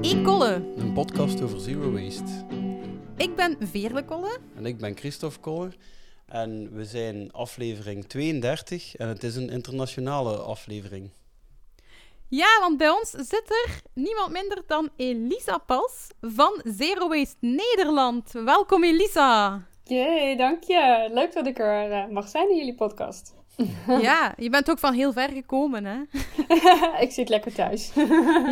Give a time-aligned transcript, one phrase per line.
[0.00, 0.72] E-Kolle.
[0.76, 2.46] Een podcast over zero waste.
[3.16, 4.38] Ik ben Veerle Kolle.
[4.56, 5.76] En ik ben Christophe Koller.
[6.26, 11.10] En we zijn aflevering 32 en het is een internationale aflevering.
[12.28, 18.32] Ja, want bij ons zit er niemand minder dan Elisa Pas van Zero Waste Nederland.
[18.32, 19.62] Welkom Elisa.
[19.84, 21.08] Jee, dank je.
[21.12, 23.34] Leuk dat ik er eh, mag zijn in jullie podcast.
[23.86, 26.00] ja, je bent ook van heel ver gekomen, hè?
[27.04, 27.92] ik zit lekker thuis.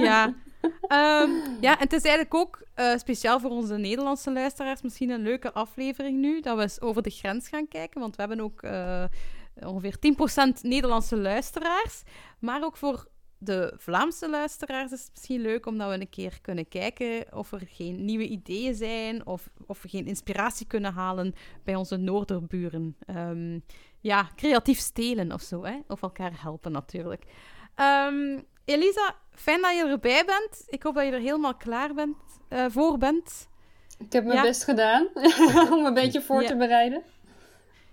[0.03, 0.35] ja.
[0.63, 5.23] Um, ja, en het is eigenlijk ook uh, speciaal voor onze Nederlandse luisteraars misschien een
[5.23, 8.63] leuke aflevering nu, dat we eens over de grens gaan kijken, want we hebben ook
[8.63, 9.05] uh,
[9.55, 9.97] ongeveer
[10.57, 12.03] 10% Nederlandse luisteraars,
[12.39, 13.09] maar ook voor
[13.39, 17.63] de Vlaamse luisteraars is het misschien leuk omdat we een keer kunnen kijken of er
[17.67, 22.97] geen nieuwe ideeën zijn of of we geen inspiratie kunnen halen bij onze noorderburen.
[23.07, 23.65] Um,
[24.01, 25.79] ja, creatief stelen of zo, hè?
[25.89, 27.25] of elkaar helpen natuurlijk.
[27.77, 30.65] Um, Elisa, fijn dat je erbij bent.
[30.67, 32.17] Ik hoop dat je er helemaal klaar bent,
[32.51, 33.49] uh, voor bent.
[33.99, 34.43] Ik heb mijn ja.
[34.43, 35.09] best gedaan
[35.75, 36.49] om een beetje voor ja.
[36.49, 37.03] te bereiden.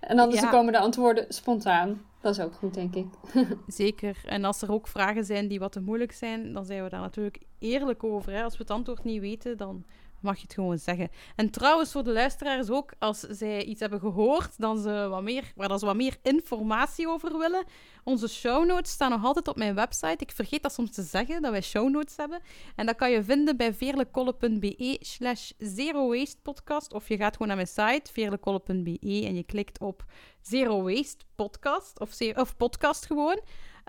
[0.00, 0.50] En anders ja.
[0.50, 2.04] komen de antwoorden spontaan.
[2.20, 3.06] Dat is ook goed, denk ik.
[3.66, 4.16] Zeker.
[4.24, 7.00] En als er ook vragen zijn die wat te moeilijk zijn, dan zijn we daar
[7.00, 8.32] natuurlijk eerlijk over.
[8.32, 8.42] Hè?
[8.42, 9.84] Als we het antwoord niet weten, dan
[10.26, 11.10] mag je het gewoon zeggen.
[11.36, 15.52] En trouwens, voor de luisteraars ook, als zij iets hebben gehoord dan ze wat meer,
[15.54, 17.64] waar ze wat meer informatie over willen,
[18.04, 20.16] onze show notes staan nog altijd op mijn website.
[20.18, 22.40] Ik vergeet dat soms te zeggen, dat wij show notes hebben.
[22.76, 26.92] En dat kan je vinden bij veerlekolle.be slash zero waste podcast.
[26.92, 30.04] Of je gaat gewoon naar mijn site, veerlekolle.be, en je klikt op
[30.40, 33.40] zero waste podcast, of, of podcast gewoon.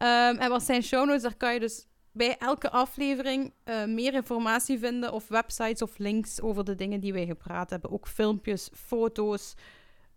[0.03, 1.21] Um, en wat zijn show notes?
[1.21, 6.41] Daar kan je dus bij elke aflevering uh, meer informatie vinden of websites of links
[6.41, 7.91] over de dingen die wij gepraat hebben.
[7.91, 9.53] Ook filmpjes, foto's,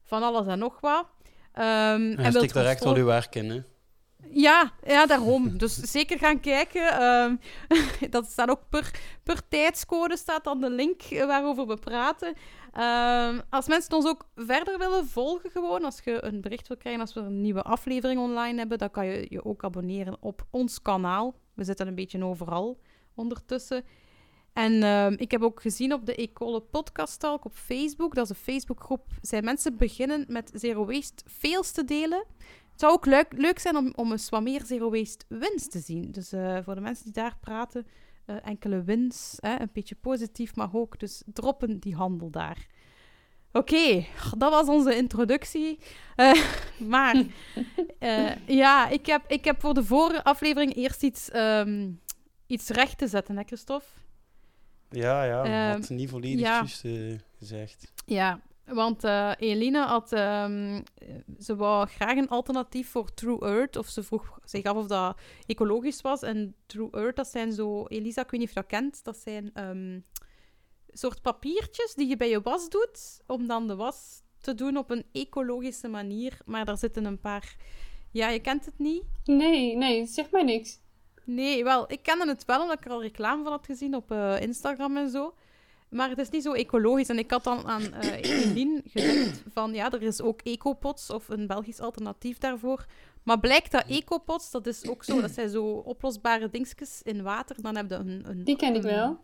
[0.02, 1.06] van alles en nog wat.
[1.54, 3.60] Um, en en echt al uw werk in, hè?
[4.32, 5.52] Ja, ja, daarom.
[5.58, 7.02] Dus zeker gaan kijken.
[7.02, 7.40] Um,
[8.10, 8.90] dat staat ook per,
[9.22, 12.28] per tijdscode staat dan de link waarover we praten.
[12.28, 17.00] Um, als mensen ons ook verder willen volgen, gewoon, als je een bericht wil krijgen
[17.00, 20.82] als we een nieuwe aflevering online hebben, dan kan je je ook abonneren op ons
[20.82, 21.34] kanaal.
[21.60, 22.80] We zitten een beetje overal
[23.14, 23.84] ondertussen.
[24.52, 28.30] En um, ik heb ook gezien op de Ecole Podcast Talk op Facebook, dat is
[28.30, 32.24] een Facebookgroep, zijn mensen beginnen met Zero Waste fails te delen.
[32.70, 35.78] Het zou ook leuk, leuk zijn om, om eens wat meer Zero Waste wins te
[35.78, 36.10] zien.
[36.10, 37.86] Dus uh, voor de mensen die daar praten,
[38.26, 40.98] uh, enkele wins, hè, een beetje positief mag ook.
[40.98, 42.66] Dus droppen die handel daar.
[43.52, 45.78] Oké, okay, dat was onze introductie.
[46.16, 46.32] Uh,
[46.94, 47.14] maar
[48.00, 48.30] uh,
[48.62, 52.00] ja, ik heb, ik heb voor de vorige aflevering eerst iets, um,
[52.46, 53.86] iets recht te zetten, hè, Christophe?
[54.90, 56.54] Ja, ja, um, had niet volledig ja.
[56.54, 57.92] juist uh, gezegd.
[58.06, 60.82] Ja, want uh, Eline had, um,
[61.38, 63.76] ze wou graag een alternatief voor True Earth.
[63.76, 66.22] Of ze vroeg zich af of dat ecologisch was.
[66.22, 67.86] En True Earth, dat zijn zo...
[67.86, 69.04] Elisa, ik weet niet of je dat kent.
[69.04, 70.04] Dat zijn um,
[70.92, 73.20] soort papiertjes die je bij je was doet.
[73.26, 76.38] Om dan de was te doen op een ecologische manier.
[76.44, 77.56] Maar daar zitten een paar...
[78.12, 79.02] Ja, je kent het niet?
[79.24, 80.78] Nee, nee, zeg mij niks.
[81.24, 84.10] Nee, wel, ik kende het wel omdat ik er al reclame van had gezien op
[84.10, 85.34] uh, Instagram en zo.
[85.90, 87.08] Maar het is niet zo ecologisch.
[87.08, 91.28] En ik had dan aan uh, Eline gezegd van ja, er is ook ecopots of
[91.28, 92.86] een Belgisch alternatief daarvoor.
[93.22, 97.62] Maar blijkt dat ecopots, dat is ook zo, dat zijn zo oplosbare dingetjes in water.
[97.62, 98.24] Dan heb je een...
[98.26, 99.18] een die ken ik wel.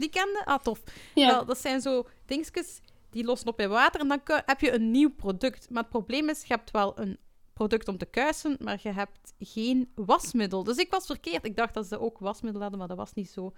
[0.00, 0.44] Die kende?
[0.44, 0.82] Ah, tof.
[1.14, 1.26] Ja.
[1.26, 2.80] Wel, dat zijn zo dingetjes
[3.10, 5.70] die lossen op in water en dan heb je een nieuw product.
[5.70, 7.18] Maar het probleem is, je hebt wel een
[7.52, 10.64] product om te kuisen, maar je hebt geen wasmiddel.
[10.64, 11.44] Dus ik was verkeerd.
[11.44, 13.52] Ik dacht dat ze ook wasmiddel hadden, maar dat was niet zo.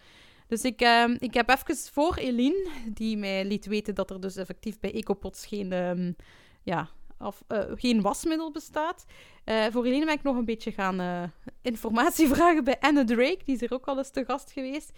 [0.47, 4.37] Dus ik, uh, ik heb even voor Eline, die mij liet weten dat er dus
[4.37, 6.17] effectief bij Ecopots geen, um,
[6.63, 6.89] ja,
[7.19, 9.05] of, uh, geen wasmiddel bestaat.
[9.45, 11.23] Uh, voor Eline ben ik nog een beetje gaan uh,
[11.63, 14.93] informatie vragen bij Anne Drake, die is er ook al eens te gast geweest.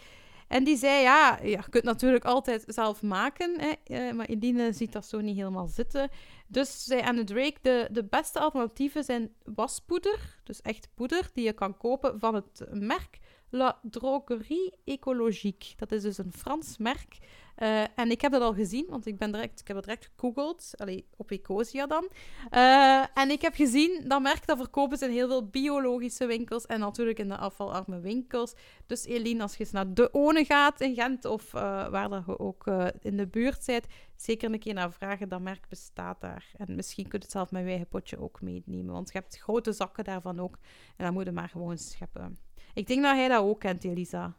[0.49, 4.93] En die zei, ja, ja je kunt natuurlijk altijd zelf maken, hè, maar Eline ziet
[4.93, 6.11] dat zo niet helemaal zitten.
[6.47, 11.53] Dus zei Anne Drake, de, de beste alternatieven zijn waspoeder, dus echt poeder, die je
[11.53, 13.19] kan kopen van het merk
[13.51, 15.77] La Drogerie Écologique.
[15.77, 17.19] Dat is dus een Frans merk.
[17.59, 20.11] Uh, en ik heb dat al gezien, want ik, ben direct, ik heb het direct
[20.17, 20.71] gegoogeld.
[20.77, 22.09] Allee, op Ecosia dan.
[22.51, 26.67] Uh, en ik heb gezien, dat merk dat verkopen ze in heel veel biologische winkels.
[26.67, 28.55] En natuurlijk in de afvalarme winkels.
[28.87, 32.27] Dus Eline, als je eens naar De One gaat in Gent, of uh, waar dat
[32.27, 32.67] je ook
[33.01, 33.87] in de buurt bent,
[34.17, 35.29] zeker een keer naar vragen.
[35.29, 36.53] Dat merk bestaat daar.
[36.57, 38.95] En misschien kun je het zelf met je eigen potje ook meenemen.
[38.95, 40.59] Want je hebt grote zakken daarvan ook.
[40.97, 42.39] En dan moet je maar gewoon scheppen.
[42.75, 44.33] Ik denk dat hij dat ook kent, Elisa.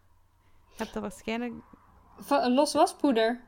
[0.70, 1.54] Je hebt dat waarschijnlijk...
[2.20, 3.42] Van los waspoeder?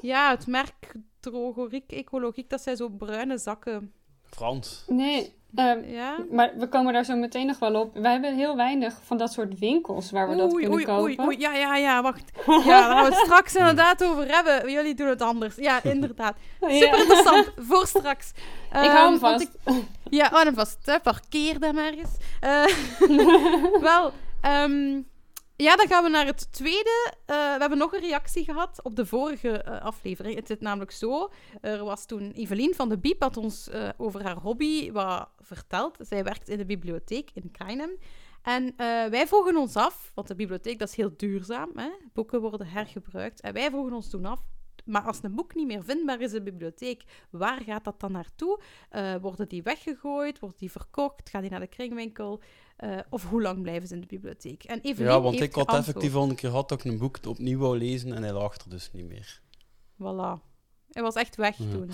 [0.00, 3.92] Ja, het merk Drogoriek Ecologiek, dat zijn zo bruine zakken.
[4.24, 4.84] Frans.
[4.86, 6.16] Nee, ehm, ja?
[6.30, 7.94] maar we komen daar zo meteen nog wel op.
[7.94, 11.02] Wij hebben heel weinig van dat soort winkels waar we dat kunnen oei, kopen.
[11.02, 12.30] Oei, oei, ja, ja, ja, wacht.
[12.46, 14.72] Ja, daar gaan we het straks inderdaad over hebben.
[14.72, 15.56] Jullie doen het anders.
[15.56, 16.36] Ja, inderdaad.
[16.60, 17.52] Super interessant.
[17.56, 18.30] Voor straks.
[18.86, 19.50] ik hou hem ehm, vast.
[20.10, 21.02] ja, hou hem vast.
[21.02, 22.10] Parkeer hem ergens.
[22.44, 24.12] Uh, wel,
[24.46, 25.06] um,
[25.56, 27.12] ja, dan gaan we naar het tweede.
[27.16, 30.36] Uh, we hebben nog een reactie gehad op de vorige uh, aflevering.
[30.36, 31.30] Het zit namelijk zo.
[31.60, 35.96] Er was toen Evelien van de Biep had ons uh, over haar hobby wat verteld.
[36.00, 37.98] Zij werkt in de bibliotheek in Krainem.
[38.42, 38.74] En
[39.10, 41.70] wij vroegen ons af, want de bibliotheek dat is heel duurzaam.
[41.74, 41.88] Hè?
[42.12, 43.40] Boeken worden hergebruikt.
[43.40, 44.40] En wij vroegen ons toen af,
[44.84, 48.12] maar als een boek niet meer vindbaar is in de bibliotheek, waar gaat dat dan
[48.12, 48.60] naartoe?
[48.92, 50.38] Uh, worden die weggegooid?
[50.38, 51.30] Wordt die verkocht?
[51.30, 52.40] Gaat die naar de kringwinkel?
[52.84, 54.64] Uh, of hoe lang blijven ze in de bibliotheek?
[54.64, 57.18] En Evelien ja, want ik had effectief al een keer gehad dat ik een boek
[57.26, 59.40] opnieuw wou lezen en hij lag er dus niet meer.
[59.94, 60.52] Voilà.
[60.90, 61.70] Hij was echt weg ja.
[61.70, 61.90] toen.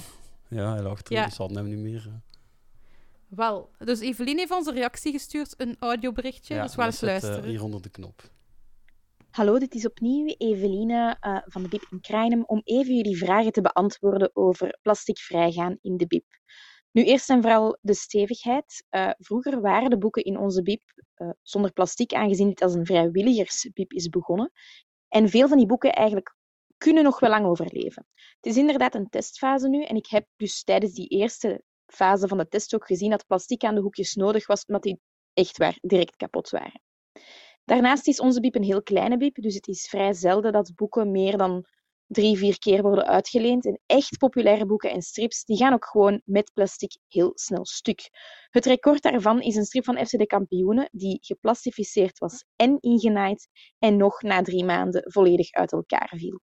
[0.48, 1.24] Ja, hij lag er, ja.
[1.24, 2.22] dus had hem niet meer.
[3.28, 7.44] Wel, dus Evelien heeft onze reactie gestuurd, een audioberichtje, ja, dus wel eens luisteren.
[7.44, 8.30] Uh, hier onder de knop.
[9.30, 13.52] Hallo, dit is opnieuw Eveline uh, van de BIP in Krijnem om even jullie vragen
[13.52, 16.24] te beantwoorden over plastic vrijgaan in de BIP.
[16.90, 18.86] Nu, eerst en vooral de stevigheid.
[18.90, 20.82] Uh, vroeger waren de boeken in onze BIP
[21.16, 24.52] uh, zonder plastic, aangezien dit als een vrijwilligersbib is begonnen.
[25.08, 26.34] En veel van die boeken eigenlijk
[26.76, 28.06] kunnen nog wel lang overleven.
[28.14, 32.38] Het is inderdaad een testfase nu en ik heb dus tijdens die eerste fase van
[32.38, 35.00] de test ook gezien dat plastic aan de hoekjes nodig was, omdat die
[35.32, 36.80] echt waar direct kapot waren.
[37.64, 41.10] Daarnaast is onze bib een heel kleine bib, dus het is vrij zelden dat boeken
[41.10, 41.66] meer dan
[42.06, 43.66] drie, vier keer worden uitgeleend.
[43.66, 48.10] En echt populaire boeken en strips, die gaan ook gewoon met plastic heel snel stuk.
[48.50, 53.48] Het record daarvan is een strip van FC de Kampioenen, die geplastificeerd was en ingenaaid
[53.78, 56.40] en nog na drie maanden volledig uit elkaar viel.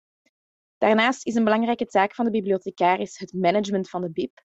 [0.79, 4.45] Daarnaast is een belangrijke taak van de bibliothecaris het management van de bib.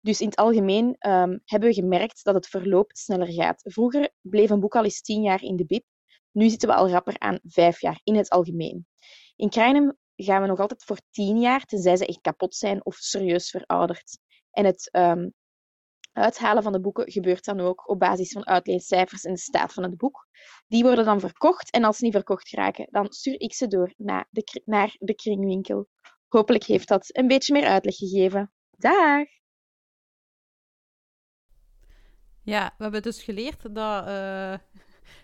[0.00, 3.60] Dus in het algemeen um, hebben we gemerkt dat het verloop sneller gaat.
[3.62, 5.84] Vroeger bleef een boek al eens tien jaar in de bib.
[6.30, 8.86] Nu zitten we al rapper aan vijf jaar in het algemeen.
[9.36, 12.96] In Krijnem gaan we nog altijd voor tien jaar, tenzij ze echt kapot zijn of
[12.96, 14.18] serieus verouderd.
[14.50, 15.34] En het um,
[16.12, 19.82] uithalen van de boeken gebeurt dan ook op basis van uitleencijfers en de staat van
[19.82, 20.28] het boek.
[20.68, 23.94] Die worden dan verkocht en als ze niet verkocht raken, dan stuur ik ze door
[23.96, 25.88] naar de, naar de kringwinkel.
[26.28, 28.52] Hopelijk heeft dat een beetje meer uitleg gegeven.
[28.70, 29.26] Dag!
[32.42, 34.54] Ja, we hebben dus geleerd dat uh,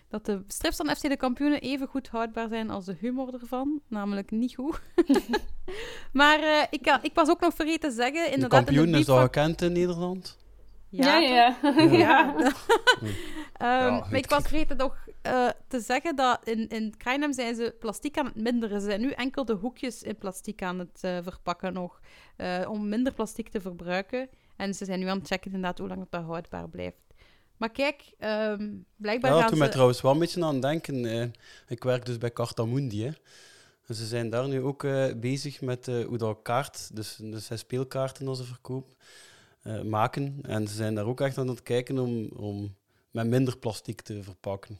[0.09, 3.81] dat de strips van FC de kampioenen even goed houdbaar zijn als de humor ervan.
[3.87, 4.81] Namelijk niet goed.
[6.13, 8.31] maar uh, ik, ik was ook nog vergeten te zeggen...
[8.31, 10.37] Inderdaad, de kampioen is al gekend in Nederland?
[10.89, 11.57] Ja, ja.
[11.63, 11.87] ja.
[11.91, 12.35] ja.
[13.85, 14.95] um, maar ik was vergeten nog
[15.27, 18.81] uh, te zeggen dat in, in Krijnem zijn ze plastic aan het minderen.
[18.81, 21.99] Ze zijn nu enkel de hoekjes in plastic aan het uh, verpakken nog.
[22.67, 24.29] om minder plastic te verbruiken.
[24.55, 27.06] En ze zijn nu aan het checken inderdaad hoe lang het daar houdbaar blijft.
[27.57, 29.63] Maar kijk, um, blijkbaar ja, gaan toen ze...
[29.63, 31.05] mij trouwens wel een beetje aan het denken.
[31.05, 31.27] Eh,
[31.67, 33.11] ik werk dus bij Cartamundi, hè.
[33.93, 38.27] ze zijn daar nu ook uh, bezig met uh, hoe dat kaart, dus, dus speelkaarten
[38.27, 38.95] als ze verkoop,
[39.63, 40.39] uh, maken.
[40.41, 42.75] En ze zijn daar ook echt aan het kijken om, om
[43.11, 44.79] met minder plastic te verpakken.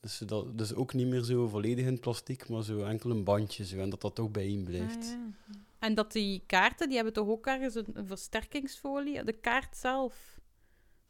[0.00, 3.64] Dus, dat, dus ook niet meer zo volledig in plastic, maar zo enkel een bandje.
[3.64, 4.96] Zo, en dat dat toch bijeen blijft.
[4.96, 5.58] Ah, ja.
[5.78, 9.24] En dat die kaarten, die hebben toch ook ergens een, een versterkingsfolie?
[9.24, 10.38] De kaart zelf...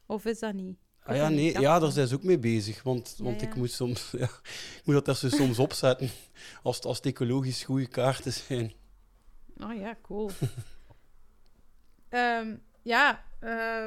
[0.05, 0.77] Of is dat niet?
[1.11, 2.83] Ah, ja, nee, ja, daar zijn ze ook mee bezig.
[2.83, 6.09] Want, want ik moet soms ja, ik moet dat er soms opzetten
[6.63, 8.73] als, als het ecologisch goede kaarten zijn.
[9.57, 10.29] Oh ja, cool.
[12.09, 12.61] um,
[12.93, 13.85] ja, uh,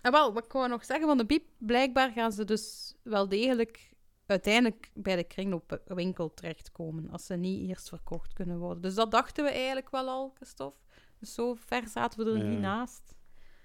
[0.00, 1.44] wel, wat ik wou nog zeggen van de biep.
[1.58, 3.90] Blijkbaar gaan ze dus wel degelijk
[4.26, 7.10] uiteindelijk bij de kringloopwinkel terechtkomen.
[7.10, 8.82] Als ze niet eerst verkocht kunnen worden.
[8.82, 10.78] Dus dat dachten we eigenlijk wel al, Christophe.
[11.18, 13.14] Dus zo ver zaten we er niet naast.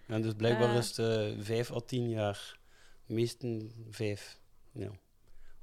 [0.08, 2.60] En dus blijkbaar uh, is het uh, vijf à tien jaar.
[3.06, 4.40] Meesten vijf.
[4.72, 4.88] Ja.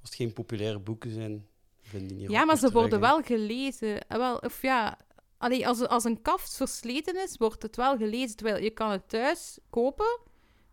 [0.01, 1.47] Als het geen populaire boeken zijn,
[1.81, 4.09] vinden die niet Ja, maar ze worden wel gelezen.
[4.09, 4.99] Eh, wel, of ja,
[5.39, 8.37] allee, als, als een kaft versleten is, wordt het wel gelezen.
[8.37, 10.21] Terwijl je kan het thuis kopen.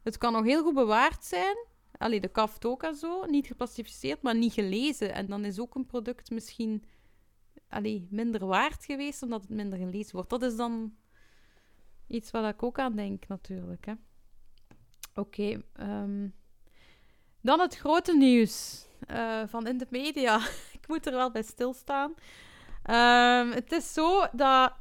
[0.03, 1.67] Het kan nog heel goed bewaard zijn.
[1.97, 3.25] Allee, de kaft ook en zo.
[3.25, 5.13] Niet geplastificeerd, maar niet gelezen.
[5.13, 6.83] En dan is ook een product misschien
[7.67, 10.29] allee, minder waard geweest, omdat het minder gelezen wordt.
[10.29, 10.93] Dat is dan
[12.09, 13.85] Iets waar ik ook aan denk, natuurlijk.
[13.87, 13.97] Oké.
[15.13, 16.27] Okay, ehm,
[17.41, 20.37] dan het grote nieuws uh, van in de media.
[20.79, 22.13] ik moet er wel bij stilstaan.
[22.89, 24.73] Um, het is zo dat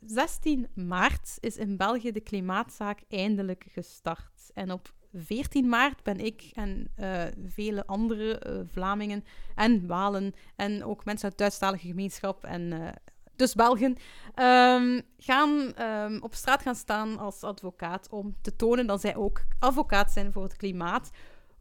[0.00, 4.50] 16 maart is in België de klimaatzaak eindelijk gestart.
[4.54, 10.84] En op 14 maart ben ik en uh, vele andere uh, Vlamingen en Walen en
[10.84, 12.94] ook mensen uit de Duitsstalige gemeenschap en
[13.36, 13.96] dus Belgen,
[14.34, 19.44] ehm, gaan ehm, op straat gaan staan als advocaat om te tonen dat zij ook
[19.58, 21.10] advocaat zijn voor het klimaat.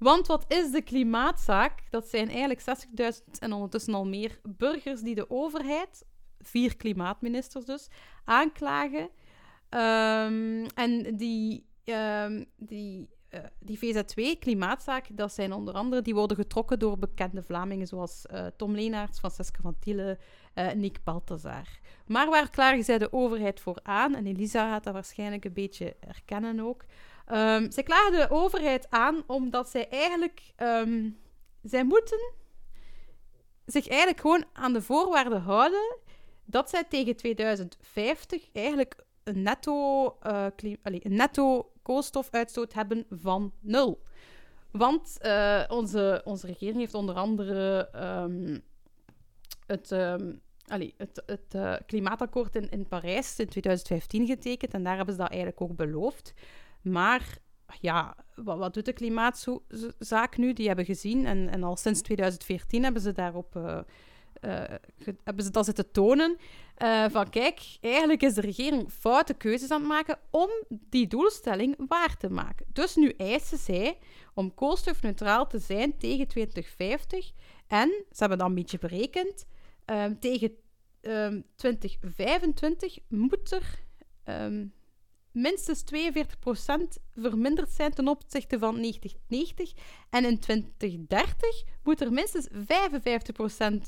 [0.04, 1.84] Want wat is de klimaatzaak?
[1.90, 6.06] Dat zijn eigenlijk 60.000 en ondertussen al meer burgers die de overheid,
[6.40, 7.88] vier klimaatministers dus,
[8.24, 9.10] aanklagen.
[9.70, 11.66] Um, en die,
[12.58, 17.88] die uh, die VZ2, klimaatzaak, dat zijn onder andere, die worden getrokken door bekende Vlamingen
[17.88, 20.18] zoals uh, Tom Leenaerts, Francesca van Tiele,
[20.56, 21.68] uh, Nick Balthazar.
[22.08, 24.16] Maar waar klagen zij de overheid voor aan?
[24.16, 26.86] En Elisa gaat dat waarschijnlijk een beetje herkennen ook.
[27.32, 30.42] Um, zij klagen de overheid aan omdat zij eigenlijk...
[30.58, 31.22] Um,
[31.62, 32.34] zij moeten
[33.66, 35.98] zich eigenlijk gewoon aan de voorwaarden houden
[36.46, 40.46] dat zij tegen 2050 eigenlijk een netto, uh,
[40.82, 44.04] een netto koolstofuitstoot hebben van nul.
[44.72, 48.64] Want uh, onze, onze regering heeft onder andere um,
[49.66, 50.42] het, um,
[50.98, 54.74] het, het uh, klimaatakkoord in, in Parijs in 2015 getekend.
[54.74, 56.34] En daar hebben ze dat eigenlijk ook beloofd.
[56.84, 57.38] Maar
[57.80, 60.54] ja, wat, wat doet de klimaatzaak nu?
[60.54, 61.26] Die hebben gezien.
[61.26, 63.80] En, en al sinds 2014 hebben ze daarop uh,
[64.46, 64.64] uh,
[65.24, 66.38] hebben ze dat zitten tonen.
[66.78, 71.76] Uh, van kijk, eigenlijk is de regering foute keuzes aan het maken om die doelstelling
[71.88, 72.66] waar te maken.
[72.74, 73.98] Dus nu eisen zij
[74.34, 77.32] om koolstofneutraal te zijn tegen 2050.
[77.68, 79.46] En, ze hebben dat een beetje berekend,
[79.86, 80.52] um, tegen
[81.02, 83.80] um, 2025 moet er
[84.26, 84.74] um,
[85.34, 89.74] minstens 42% verminderd zijn ten opzichte van 1990.
[90.10, 92.54] En in 2030 moet er minstens 55%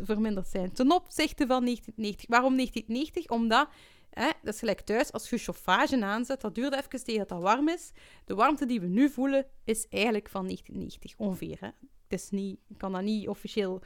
[0.03, 2.25] verminderd zijn ten opzichte van 1990.
[2.27, 3.29] Waarom 1990?
[3.29, 3.69] Omdat,
[4.09, 7.41] hè, dat is gelijk thuis, als je chauffage aanzet, dat duurt even tegen dat dat
[7.41, 7.91] warm is.
[8.25, 11.57] De warmte die we nu voelen, is eigenlijk van 1990 ongeveer.
[11.59, 11.69] Hè.
[12.07, 13.81] Het is niet, ik kan dat niet officieel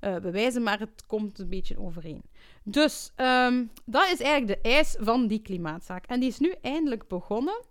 [0.00, 2.22] uh, bewijzen, maar het komt een beetje overeen.
[2.62, 6.06] Dus um, dat is eigenlijk de eis van die klimaatzaak.
[6.06, 7.64] En die is nu eindelijk begonnen.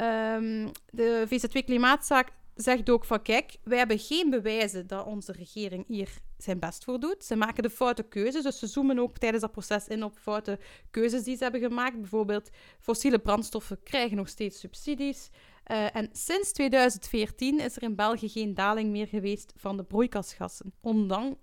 [0.00, 5.84] Um, de VZ2 Klimaatzaak zegt ook van kijk, wij hebben geen bewijzen dat onze regering
[5.86, 7.24] hier zijn best voor doet.
[7.24, 10.58] Ze maken de foute keuzes, dus ze zoomen ook tijdens dat proces in op foute
[10.90, 12.00] keuzes die ze hebben gemaakt.
[12.00, 15.30] Bijvoorbeeld, fossiele brandstoffen krijgen nog steeds subsidies.
[15.70, 20.72] Uh, en sinds 2014 is er in België geen daling meer geweest van de broeikasgassen.
[20.80, 21.38] Ondanks,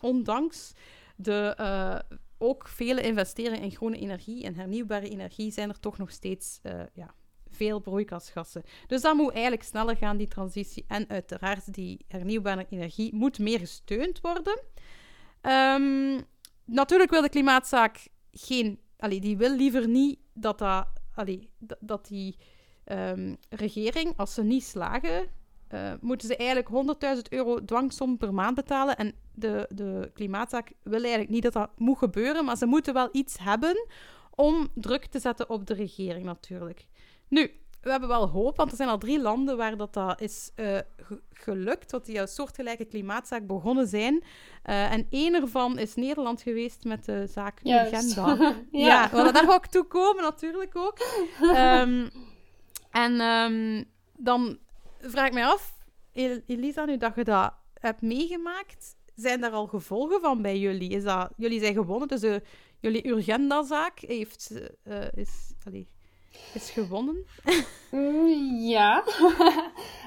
[0.00, 0.72] ondanks
[1.16, 6.10] de uh, ook vele investeringen in groene energie en hernieuwbare energie zijn er toch nog
[6.10, 7.14] steeds uh, ja,
[7.50, 8.62] veel broeikasgassen.
[8.86, 10.84] Dus dat moet eigenlijk sneller gaan, die transitie.
[10.88, 14.60] En uiteraard, die hernieuwbare energie moet meer gesteund worden.
[15.42, 16.24] Um,
[16.64, 18.80] natuurlijk wil de klimaatzaak geen...
[18.96, 22.36] Allee, die wil liever niet dat, dat, allee, dat die
[22.92, 25.26] um, regering, als ze niet slagen,
[25.74, 26.68] uh, moeten ze eigenlijk
[27.16, 28.96] 100.000 euro dwangsom per maand betalen.
[28.96, 33.08] En de, de klimaatzaak wil eigenlijk niet dat dat moet gebeuren, maar ze moeten wel
[33.12, 33.86] iets hebben
[34.34, 36.86] om druk te zetten op de regering natuurlijk.
[37.28, 40.50] Nu, we hebben wel hoop, want er zijn al drie landen waar dat, dat is
[40.56, 40.78] uh,
[41.32, 44.14] gelukt, dat die een soortgelijke klimaatzaak begonnen zijn.
[44.14, 48.36] Uh, en één ervan is Nederland geweest met de zaak Urgenda.
[48.70, 50.98] ja, ja we daar ook toe komen natuurlijk ook.
[51.40, 52.08] Um,
[52.98, 53.84] en um,
[54.16, 54.58] dan
[55.00, 55.74] vraag ik mij af,
[56.46, 60.90] Elisa, nu dat je dat hebt meegemaakt, zijn er al gevolgen van bij jullie?
[60.90, 62.40] Is dat, jullie zijn gewonnen, dus
[62.80, 64.52] jullie Urgenda-zaak heeft,
[64.84, 65.52] uh, is,
[66.54, 67.26] is gewonnen.
[67.90, 69.04] Mm, ja,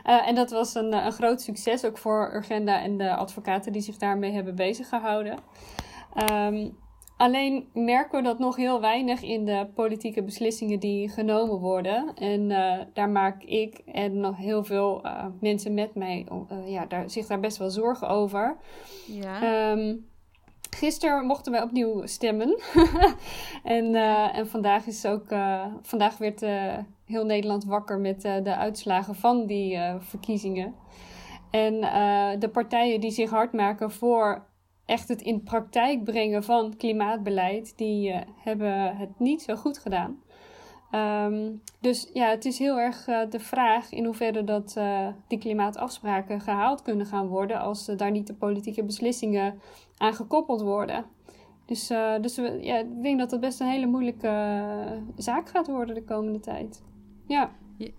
[0.05, 3.81] uh, en dat was een, een groot succes ook voor Urgenda en de advocaten die
[3.81, 5.39] zich daarmee hebben bezig gehouden.
[6.31, 6.77] Um,
[7.21, 12.13] Alleen merken we dat nog heel weinig in de politieke beslissingen die genomen worden.
[12.15, 16.85] En uh, daar maak ik en nog heel veel uh, mensen met mij uh, ja,
[16.85, 18.57] daar, zich daar best wel zorgen over.
[19.05, 19.71] Ja.
[19.71, 20.05] Um,
[20.69, 22.59] gisteren mochten wij opnieuw stemmen.
[23.63, 23.95] en,
[24.33, 25.25] en vandaag is ook.
[25.81, 26.39] vandaag werd
[27.05, 30.75] heel Nederland wakker met de uitslagen van die verkiezingen.
[31.51, 31.81] En
[32.39, 34.49] de partijen die zich hard maken voor
[34.91, 40.19] echt het in praktijk brengen van klimaatbeleid, die uh, hebben het niet zo goed gedaan.
[41.25, 45.37] Um, dus ja, het is heel erg uh, de vraag in hoeverre dat uh, die
[45.37, 49.59] klimaatafspraken gehaald kunnen gaan worden als daar niet de politieke beslissingen
[49.97, 51.05] aan gekoppeld worden.
[51.65, 51.87] Dus,
[52.21, 54.27] dus ja, ik denk dat dat best een hele moeilijke
[55.15, 56.83] zaak gaat worden de komende tijd.
[57.27, 57.51] Ja.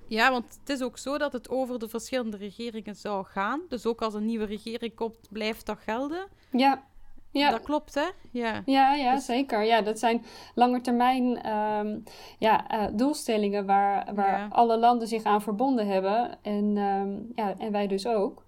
[0.09, 3.61] Ja, want het is ook zo dat het over de verschillende regeringen zou gaan.
[3.69, 6.27] Dus ook als een nieuwe regering komt, blijft dat gelden.
[6.51, 6.83] Ja.
[7.31, 7.51] Ja.
[7.51, 8.07] Dat klopt, hè?
[8.31, 9.25] Ja, ja, ja dus...
[9.25, 9.65] zeker.
[9.65, 10.25] Ja, dat zijn
[10.55, 12.03] langetermijn um,
[12.39, 14.49] ja, uh, doelstellingen waar, waar ja.
[14.51, 16.39] alle landen zich aan verbonden hebben.
[16.43, 18.45] En, um, ja, en wij dus ook.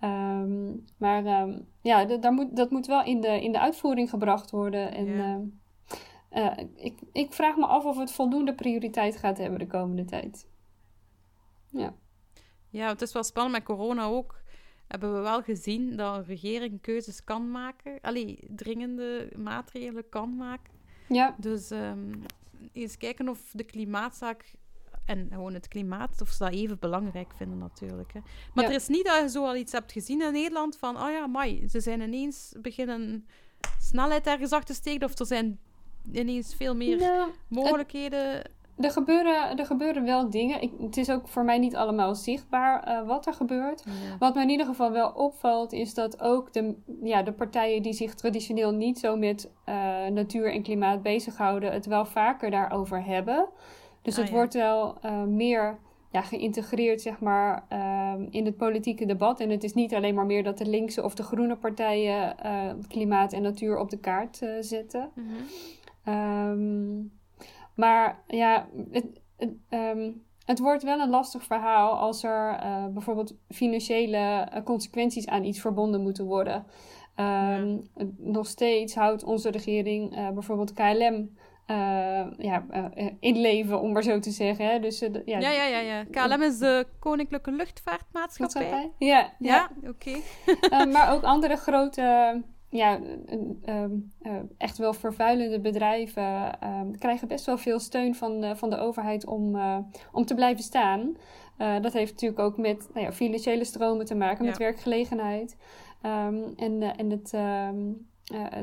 [0.00, 0.66] Ehm,
[0.98, 1.48] maar
[1.82, 4.94] ja, daar moet, dat moet wel in de, in de uitvoering gebracht worden.
[4.94, 5.06] En
[6.32, 10.46] uh, ik, ik vraag me af of het voldoende prioriteit gaat hebben de komende tijd.
[11.70, 11.94] Ja.
[12.70, 14.40] Ja, het is wel spannend met corona ook.
[14.86, 17.98] Hebben we wel gezien dat een regering keuzes kan maken.
[18.00, 20.72] Allee, dringende maatregelen kan maken.
[21.08, 21.34] Ja.
[21.38, 22.22] Dus um,
[22.72, 24.54] eens kijken of de klimaatzaak
[25.04, 28.12] en gewoon het klimaat, of ze dat even belangrijk vinden natuurlijk.
[28.12, 28.20] Hè.
[28.54, 31.10] Maar er is niet dat je zo al iets hebt gezien in Nederland van, oh
[31.10, 33.26] ja, mai, ze zijn ineens beginnen
[33.80, 35.58] snelheid ergens achter te steken, of er zijn
[36.12, 38.50] ineens veel meer nou, mogelijkheden.
[38.80, 40.62] Er, gebeuren, er gebeuren wel dingen.
[40.62, 43.84] Ik, het is ook voor mij niet allemaal zichtbaar uh, wat er gebeurt.
[44.18, 47.92] Wat me in ieder geval wel opvalt, is dat ook de, ja, de partijen die
[47.92, 53.46] zich traditioneel niet zo met uh, natuur en klimaat bezighouden, het wel vaker daarover hebben.
[54.02, 55.78] Dus ah, het wordt wel uh, meer
[56.12, 59.40] ja, geïntegreerd zeg maar, uh, in het politieke debat.
[59.40, 62.36] En het is niet alleen maar meer dat de linkse of de groene partijen
[62.88, 65.10] klimaat en natuur op de kaart zetten.
[65.14, 65.26] Mm
[66.04, 66.14] -hmm.
[66.14, 67.17] um,
[67.78, 69.06] maar ja, het,
[69.36, 72.60] het, um, het, wordt wel een lastig verhaal als er
[72.92, 76.54] bijvoorbeeld financiële consequenties aan iets verbonden moeten worden.
[77.16, 77.24] Um,
[77.94, 78.06] ja.
[78.16, 81.30] Nog steeds houdt onze regering bijvoorbeeld KLM
[81.70, 84.66] uh, ja, uh, inleven, om maar zo te zeggen.
[84.66, 84.78] Hè?
[84.80, 85.38] Dus, uh, ja.
[85.38, 86.04] ja, ja, ja, ja.
[86.04, 88.92] KLM is de Koninklijke Luchtvaartmaatschappij.
[88.98, 89.32] Ja, ja.
[89.38, 90.20] ja oké.
[90.60, 90.86] Okay.
[90.92, 93.00] maar ook andere grote, ja,
[94.56, 96.58] echt wel vervuilende bedrijven
[96.98, 99.56] krijgen best wel veel steun van, van de overheid om,
[100.12, 101.16] om te blijven staan.
[101.56, 105.56] dat heeft natuurlijk ook met nou ja, financiële stromen te maken, met werkgelegenheid.
[106.02, 108.08] Um, en, en het, um,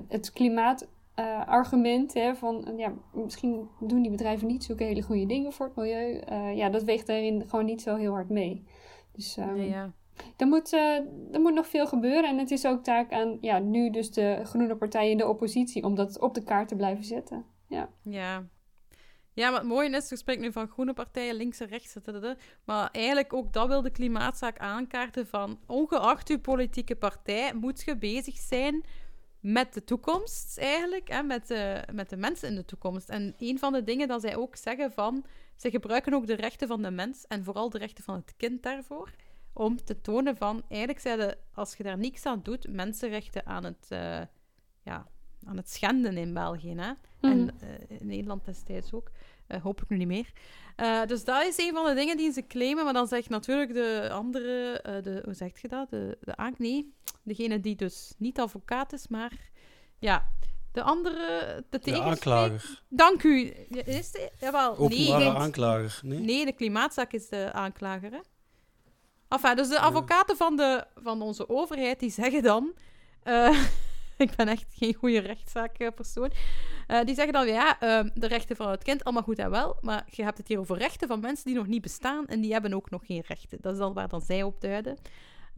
[0.08, 0.88] het klimaat
[1.20, 5.66] uh, argument hè, van ja, misschien doen die bedrijven niet zulke hele goede dingen voor
[5.66, 6.22] het milieu.
[6.32, 8.64] Uh, ja, dat weegt daarin gewoon niet zo heel hard mee.
[9.12, 9.94] Dus um, ja.
[10.38, 10.98] Er, moet, uh,
[11.32, 12.30] er moet nog veel gebeuren.
[12.30, 15.84] En het is ook taak aan ja, nu dus de groene partijen in de oppositie
[15.84, 17.46] om dat op de kaart te blijven zetten.
[17.68, 17.90] Ja.
[18.02, 18.48] ja.
[19.34, 21.96] Ja, wat mooi is, we spreken nu van groene partijen, links en rechts,
[22.66, 27.98] maar eigenlijk ook dat wil de klimaatzaak aankaarten van ongeacht uw politieke partij moet je
[27.98, 28.84] bezig zijn
[29.40, 33.10] met de toekomst eigenlijk, hè, met, de, met de mensen in de toekomst.
[33.10, 36.68] En een van de dingen dat zij ook zeggen van, ze gebruiken ook de rechten
[36.68, 39.10] van de mens en vooral de rechten van het kind daarvoor,
[39.58, 43.88] om te tonen van, eigenlijk zijn als je daar niks aan doet, mensenrechten aan het,
[43.90, 44.22] uh,
[44.84, 45.08] ja,
[45.46, 46.76] aan het schenden in België.
[46.76, 46.92] Hè?
[47.22, 49.12] En uh, in Nederland destijds ook.
[49.48, 50.32] Uh, hopelijk nu niet meer.
[50.78, 52.84] Uh, dus dat is een van de dingen die ze claimen.
[52.84, 55.90] Maar dan zegt natuurlijk de andere, uh, de, hoe zeg je dat?
[55.90, 59.50] De, de nee, degene die dus niet advocaat is, maar
[60.00, 60.32] ja,
[60.72, 62.84] de andere, de, de aanklager.
[62.90, 63.54] Dank u.
[63.70, 66.20] Is de, jawel, Openbare nee, aanklager, nee?
[66.20, 68.20] Nee, de klimaatzaak is de aanklager, hè?
[69.36, 72.74] Enfin, dus de advocaten van, de, van onze overheid, die zeggen dan...
[74.18, 76.32] ik ben echt geen goede rechtszaakpersoon.
[76.88, 79.78] Uh, die zeggen dan, ja, uh, de rechten van het kind, allemaal goed en wel,
[79.82, 82.52] maar je hebt het hier over rechten van mensen die nog niet bestaan en die
[82.52, 83.58] hebben ook nog geen rechten.
[83.62, 84.98] Dat is dan waar dan zij op duiden.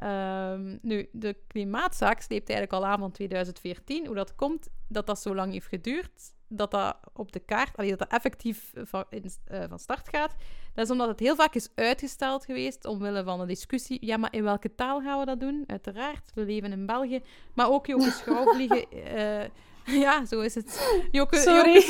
[0.03, 4.05] Uh, nu, de klimaatzaak sleept eigenlijk al aan van 2014.
[4.05, 7.89] Hoe dat komt, dat dat zo lang heeft geduurd, dat dat op de kaart, allee,
[7.89, 10.35] dat dat effectief van, in, uh, van start gaat,
[10.73, 14.05] dat is omdat het heel vaak is uitgesteld geweest omwille van een discussie.
[14.05, 15.63] Ja, maar in welke taal gaan we dat doen?
[15.67, 17.21] Uiteraard, we leven in België.
[17.53, 18.85] Maar ook Joke Schouwvliegen...
[19.17, 19.43] Uh,
[20.05, 20.99] Ja, zo is het.
[21.11, 21.81] Joke, Sorry.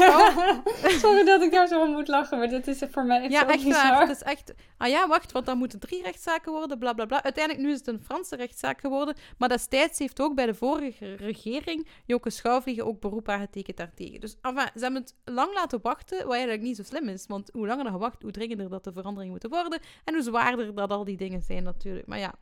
[1.02, 3.48] Sorry dat ik daar zo om moet lachen, maar dat is voor mij echt ja,
[3.48, 4.00] echt bizar.
[4.00, 4.54] Het is echt...
[4.78, 7.24] Ah ja, wacht, want dan moeten drie rechtszaken worden, bla bla bla.
[7.24, 11.16] Uiteindelijk nu is het een Franse rechtszaak geworden, maar destijds heeft ook bij de vorige
[11.16, 14.20] regering Joke Schouwvliegen ook beroep aangetekend daartegen.
[14.20, 17.50] Dus enfin, ze hebben het lang laten wachten, wat eigenlijk niet zo slim is, want
[17.54, 20.92] hoe langer er wacht, hoe dringender dat de veranderingen moeten worden en hoe zwaarder dat
[20.92, 22.08] al die dingen zijn natuurlijk.
[22.08, 22.34] Maar ja,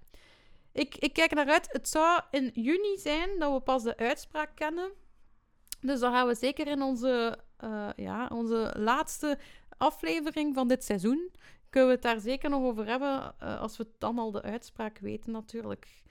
[0.71, 1.67] ik, ik kijk naar uit.
[1.71, 4.91] Het zou in juni zijn dat we pas de uitspraak kennen.
[5.85, 9.37] Dus dan gaan we zeker in onze, uh, ja, onze laatste
[9.77, 11.31] aflevering van dit seizoen.
[11.69, 13.35] Kunnen we het daar zeker nog over hebben.
[13.43, 16.03] Uh, als we dan al de uitspraak weten, natuurlijk.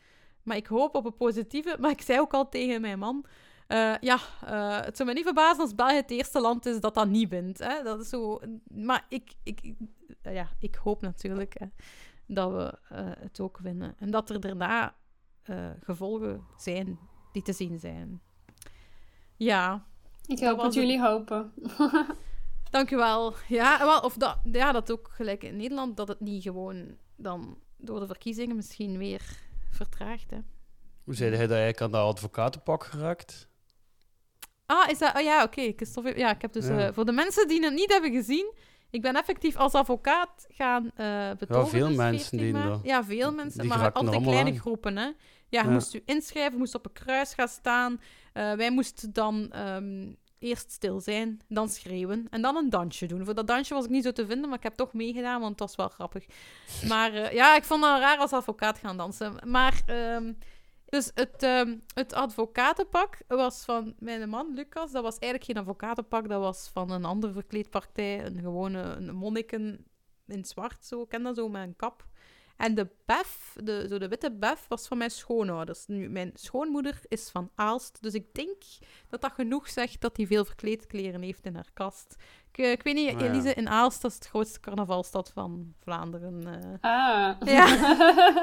[0.43, 1.77] Maar ik hoop op een positieve.
[1.81, 3.25] Maar ik zei ook al tegen mijn man.
[3.69, 4.19] Uh, ja,
[4.85, 7.59] het zou me niet verbazen als België het eerste land is dat dat niet wint.
[7.59, 7.83] Hè?
[7.83, 8.41] Dat is zo.
[8.65, 9.75] Maar ik, ik,
[10.23, 11.67] ja, ik hoop natuurlijk hè,
[12.27, 12.79] dat we
[13.21, 13.95] het ook winnen.
[13.99, 14.95] En dat er daarna
[15.81, 16.99] gevolgen zijn
[17.33, 18.23] die te zien zijn.
[19.37, 19.85] Ja.
[20.27, 21.53] Ik hoop dat jullie hopen.
[22.71, 23.35] Dank u wel.
[23.49, 27.59] Ja, wel, of dat, ja, dat ook gelijk in Nederland, dat het niet gewoon dan
[27.77, 29.23] door de verkiezingen misschien weer
[29.71, 30.31] vertraagt.
[30.31, 30.39] Hè.
[31.05, 33.49] Hoe zei hij dat eigenlijk aan de advocatenpak geraakt?
[34.67, 35.17] Ah, is dat...
[35.17, 35.75] Oh ja, oké.
[35.97, 36.15] Okay.
[36.17, 36.67] Ja, ik heb dus...
[36.67, 36.89] Ja.
[36.89, 38.53] Uh, voor de mensen die het niet hebben gezien,
[38.91, 41.79] Ik ben effectief als advocaat gaan uh, betogen.
[41.79, 42.81] Ja, veel mensen die dat.
[42.83, 44.97] Ja, veel mensen, maar altijd kleine groepen.
[44.97, 45.11] Hè.
[45.49, 48.01] Ja, je moest u inschrijven, moest op een kruis gaan staan.
[48.35, 53.25] Uh, wij moesten dan ehm, eerst stil zijn, dan schreeuwen en dan een dansje doen.
[53.25, 55.51] Voor dat dansje was ik niet zo te vinden, maar ik heb toch meegedaan, want
[55.51, 56.27] het was wel grappig.
[56.89, 59.35] Maar uh, ja, ik vond het raar als advocaat gaan dansen.
[59.45, 59.83] Maar...
[59.87, 60.39] Um,
[60.95, 64.93] dus het, um, het advocatenpak was van mijn man Lucas.
[64.93, 68.25] Dat was eigenlijk geen advocatenpak, dat was van een andere verkleedpartij.
[68.25, 69.87] Een gewone een monniken
[70.27, 71.03] in zwart, zo.
[71.03, 72.07] Ik ken dat zo, met een kap.
[72.57, 75.87] En de bef, de, zo de witte bef, was van mijn schoonouders.
[75.87, 78.63] Nu, mijn schoonmoeder is van Aalst, dus ik denk
[79.09, 82.17] dat dat genoeg zegt dat hij veel verkleedkleren heeft in haar kast.
[82.51, 85.75] Ik, eh, ik weet niet, oh, Elise, in Aalst, dat is de grootste carnavalstad van
[85.81, 86.41] Vlaanderen.
[86.47, 86.75] Uh.
[86.81, 87.37] Ah.
[87.41, 87.67] Ja.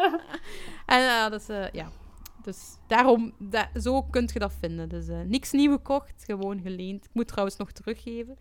[0.95, 1.91] en uh, dus, ja,
[2.43, 3.33] dus daarom,
[3.73, 4.89] zo kun je dat vinden.
[4.89, 7.05] Dus uh, niks nieuw gekocht, gewoon geleend.
[7.05, 8.37] Ik moet trouwens nog teruggeven.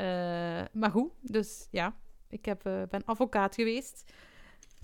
[0.00, 1.94] Uh, maar goed, dus ja,
[2.28, 4.12] ik heb, uh, ben advocaat geweest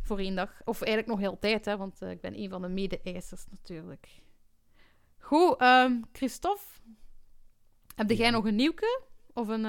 [0.03, 0.51] voor één dag.
[0.65, 4.09] Of eigenlijk nog heel tijd, hè, want ik ben een van de mede-eisers natuurlijk.
[5.19, 6.65] Goed, um, Christophe,
[7.95, 9.01] heb jij nog een nieuwke?
[9.33, 9.65] Of een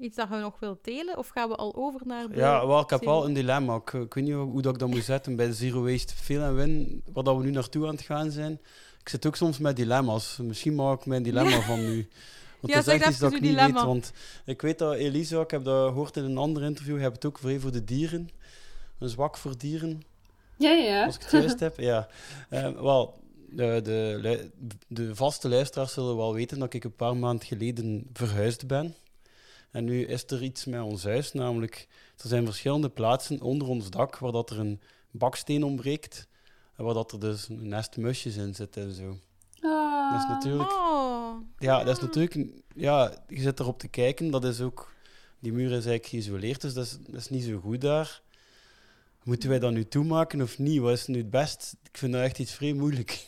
[0.00, 1.18] iets dat je nog wilt delen?
[1.18, 2.36] Of gaan we al over naar de...
[2.36, 3.74] Ja, wel, ik heb wel een dilemma.
[3.74, 6.54] Ik, ik, weet niet hoe dat ik dat moet zetten bij Zero Waste Veel en
[6.54, 8.60] Win, waar dat we nu naartoe aan het gaan zijn.
[9.00, 10.38] Ik zit ook soms met dilemma's.
[10.42, 12.08] Misschien maak ik mijn dilemma van nu.
[12.60, 13.74] Want ja, dat is echt iets dat ik niet dilemma.
[13.74, 13.84] weet.
[13.84, 14.12] Want
[14.44, 17.24] ik weet dat Elisa, ik heb dat gehoord in een ander interview, je hebt het
[17.24, 18.28] ook voor de dieren.
[18.98, 20.02] Een zwak voor dieren.
[20.56, 21.04] Ja, ja.
[21.04, 22.08] Als ik het juist heb, ja.
[22.50, 23.18] Uh, wel,
[23.50, 24.50] de, de,
[24.88, 28.94] de vaste luisteraars zullen wel weten dat ik een paar maanden geleden verhuisd ben.
[29.70, 33.90] En nu is er iets met ons huis, namelijk er zijn verschillende plaatsen onder ons
[33.90, 34.80] dak waar dat er een
[35.10, 36.28] baksteen ontbreekt
[36.76, 39.18] en waar dat er dus een nest musjes in zit en zo.
[39.62, 40.12] Oh.
[40.12, 40.72] Dat is natuurlijk...
[40.72, 41.34] Oh.
[41.58, 42.62] Ja, dat is natuurlijk...
[42.74, 44.94] Ja, je zit erop te kijken, dat is ook...
[45.38, 48.22] Die muur is eigenlijk geïsoleerd, dus dat is, dat is niet zo goed daar.
[49.26, 50.80] Moeten wij dat nu toemaken of niet?
[50.80, 51.76] Wat is nu het best?
[51.82, 53.26] Ik vind dat echt iets vrij moeilijk.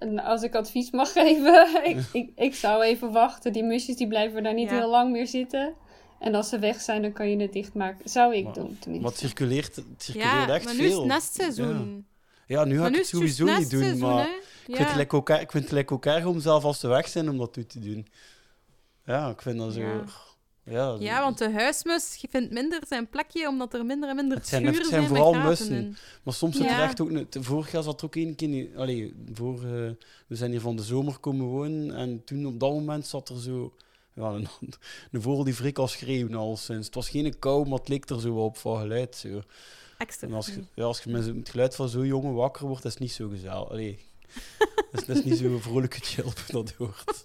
[0.00, 3.52] Uh, als ik advies mag geven, ik, ik, ik, zou even wachten.
[3.52, 5.74] Die musjes die blijven daar niet heel lang meer zitten.
[6.18, 8.08] En als ze weg zijn, dan kan je het dichtmaken.
[8.08, 9.10] Zou ik doen, tenminste.
[9.10, 12.06] Wat circuleert, het circuleert echt maar nu is het nestseizoen.
[12.46, 14.28] Ja, ja nu ga ik het sowieso niet doen, maar
[14.66, 17.28] ik, vind het ook, ik vind het ook erg om zelf als ze weg zijn
[17.30, 18.06] om dat toe te doen.
[19.04, 20.04] Ja, ik vind dat zo...
[20.64, 24.48] Ja, ja, want de huismus vindt minder zijn plekje, omdat er minder en minder het
[24.48, 25.06] zijn, schuren het zijn.
[25.06, 25.96] vooral mussen.
[26.22, 27.10] Maar soms zit er echt ook...
[27.30, 28.68] Vorig jaar zat er ook één keer...
[28.76, 29.90] Allee, voor, uh,
[30.26, 33.40] we zijn hier van de zomer komen wonen en toen op dat moment zat er
[33.40, 33.74] zo...
[34.14, 34.48] Ja, een,
[35.12, 36.86] een vogel die frik al schreeuwen al sinds.
[36.86, 39.16] Het was geen kou, maar het leek er zo op van geluid.
[39.16, 39.42] Zo.
[39.98, 40.26] Extra.
[40.26, 42.90] En als je, ja, als je met het geluid van zo'n jongen wakker wordt, is
[42.92, 43.70] het niet zo gezellig.
[43.70, 43.98] Allee,
[44.90, 47.24] dat, is, dat is niet zo vrolijke chilp dat hoort.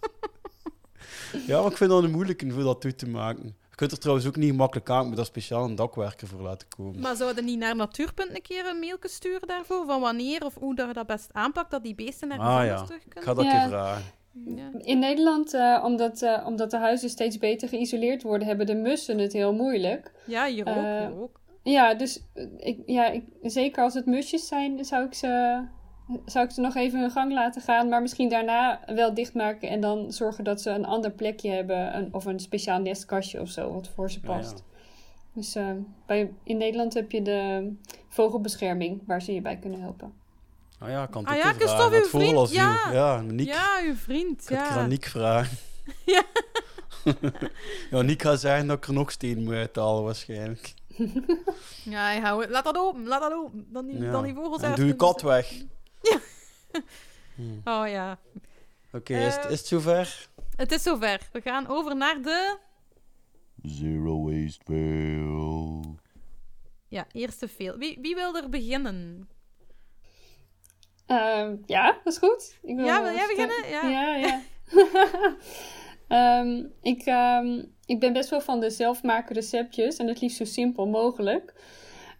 [1.47, 3.55] Ja, maar ik vind dat een moeilijke voor dat toe te maken.
[3.69, 6.67] Je kunt er trouwens ook niet makkelijk aan met dat speciaal een dakwerker voor laten
[6.77, 6.99] komen.
[6.99, 9.85] Maar zouden niet naar Natuurpunt een keer een mailje sturen daarvoor?
[9.85, 12.83] Van wanneer of hoe dat je dat best aanpakt, dat die beesten naar ah, ja.
[12.83, 13.17] terug kunnen?
[13.17, 13.63] Ik ga dat ja.
[13.63, 14.03] je vragen.
[14.45, 14.69] Ja.
[14.77, 19.17] In Nederland, uh, omdat, uh, omdat de huizen steeds beter geïsoleerd worden, hebben de mussen
[19.17, 20.11] het heel moeilijk.
[20.25, 20.75] Ja, hier ook.
[20.75, 21.39] Uh, hier ook.
[21.63, 22.23] Ja, dus
[22.57, 25.61] ik, ja, ik, zeker als het musjes zijn, zou ik ze
[26.25, 29.81] zou ik ze nog even hun gang laten gaan, maar misschien daarna wel dichtmaken en
[29.81, 33.73] dan zorgen dat ze een ander plekje hebben een, of een speciaal nestkastje of zo,
[33.73, 34.51] wat voor ze past.
[34.51, 34.73] Ja, ja.
[35.33, 35.71] Dus uh,
[36.05, 37.71] bij, in Nederland heb je de
[38.09, 40.13] vogelbescherming waar ze je bij kunnen helpen.
[40.79, 42.91] Ah ja, kan ah, ja, Christophe, uw vriend, ja.
[42.91, 43.47] Ja, Niek.
[43.47, 44.81] Ja, uw vriend, ik ja.
[44.81, 45.57] Ik Niek vragen.
[46.05, 46.23] ja.
[47.91, 50.73] ja, Niek gaat zeggen dat ik er nog steen moet uithalen waarschijnlijk.
[51.83, 53.67] ja, hou, laat dat open, laat dat open.
[53.69, 54.11] Dan die, ja.
[54.11, 55.53] dan die vogels En doe je kat weg.
[56.11, 56.19] Ja.
[57.35, 57.61] Hmm.
[57.63, 58.19] Oh ja.
[58.87, 60.27] Oké, okay, is, uh, is het zover?
[60.55, 61.29] Het is zover.
[61.31, 62.57] We gaan over naar de...
[63.61, 65.95] Zero waste fail.
[66.87, 67.77] Ja, eerste fail.
[67.77, 69.29] Wie, wie wil er beginnen?
[71.07, 72.57] Uh, ja, dat is goed.
[72.61, 73.69] Ik wil ja, wil jij beginnen?
[73.69, 74.41] Ja, ja.
[76.09, 76.39] ja.
[76.39, 80.45] um, ik, um, ik ben best wel van de zelfmaken receptjes en het liefst zo
[80.45, 81.53] simpel mogelijk.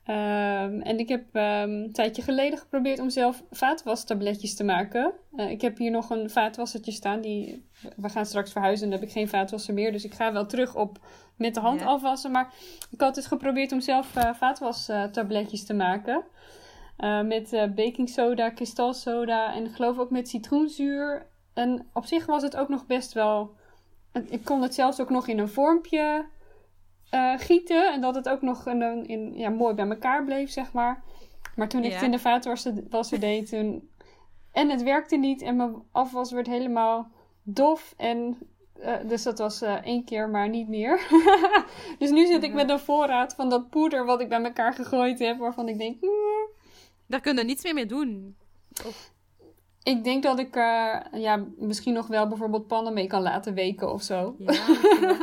[0.07, 5.13] Um, en ik heb um, een tijdje geleden geprobeerd om zelf vaatwastabletjes te maken.
[5.35, 7.21] Uh, ik heb hier nog een vaatwassertje staan.
[7.21, 7.65] Die,
[7.95, 9.91] we gaan straks verhuizen en dan heb ik geen vaatwasser meer.
[9.91, 10.99] Dus ik ga wel terug op
[11.35, 11.85] met de hand ja.
[11.85, 12.31] afwassen.
[12.31, 12.53] Maar
[12.91, 16.23] ik had dus geprobeerd om zelf uh, vaatwastabletjes te maken.
[16.99, 21.27] Uh, met baking soda, kristalsoda en ik geloof ook met citroenzuur.
[21.53, 23.55] En op zich was het ook nog best wel...
[24.29, 26.25] Ik kon het zelfs ook nog in een vormpje
[27.11, 27.93] uh, gieten.
[27.93, 31.03] En dat het ook nog in, in, ja, mooi bij elkaar bleef, zeg maar.
[31.55, 31.95] Maar toen ik Ja.
[31.95, 33.89] het in de vaatwasser deed, toen...
[34.51, 37.07] En het werkte niet en mijn afwas werd helemaal
[37.43, 37.93] dof.
[37.97, 38.37] En
[38.79, 41.07] Uh, dus dat was uh, één keer, maar niet meer.
[41.99, 45.19] dus nu zit ik met een voorraad van dat poeder wat ik bij elkaar gegooid
[45.19, 46.01] heb, waarvan ik denk.
[46.01, 46.49] Mm.
[47.07, 48.35] Daar kun je niets meer mee doen.
[48.85, 49.11] Of...
[49.85, 53.91] Ik denk dat ik uh, ja, misschien nog wel bijvoorbeeld pannen mee kan laten weken
[53.91, 54.35] of zo.
[54.37, 54.51] Ja,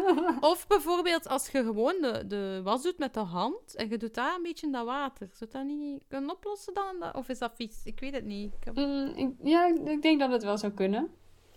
[0.50, 4.14] of bijvoorbeeld als je gewoon de, de was doet met de hand en je doet
[4.14, 5.28] daar een beetje in dat water.
[5.32, 7.14] Zou dat niet kunnen oplossen dan?
[7.14, 7.80] Of is dat vies?
[7.84, 8.54] Ik weet het niet.
[8.54, 8.76] Ik heb...
[8.76, 11.10] mm, ik, ja, ik denk dat het wel zou kunnen.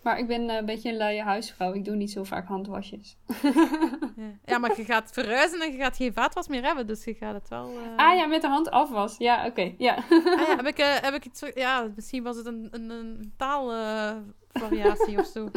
[0.05, 1.73] Maar ik ben eh, een beetje een luie huisvrouw.
[1.73, 3.17] Ik doe niet zo vaak handwasjes.
[4.45, 4.57] ja.
[4.57, 6.87] maar je gaat verhuizen en je gaat geen vaatwas meer hebben.
[6.87, 7.71] Dus je gaat het wel...
[7.71, 7.77] Uh...
[7.95, 9.17] Ah ja, met de hand afwas.
[9.17, 9.73] Ja, oké.
[9.77, 9.95] Ja.
[10.09, 11.51] ah, ja, heb ik, uh, heb ik het...
[11.55, 15.49] Ja, misschien was het een, een, een taalvariatie of zo.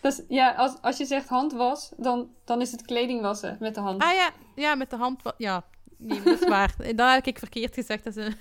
[0.00, 3.80] Dus, ja, als, als je zegt handwas, dan, dan is het kleding wassen met de
[3.80, 4.02] hand.
[4.02, 5.22] Ah ja, ja met de hand...
[5.36, 5.64] Ja,
[5.98, 6.74] nee, dat is waar.
[6.96, 8.04] Dat heb ik verkeerd gezegd.
[8.04, 8.36] Dat is,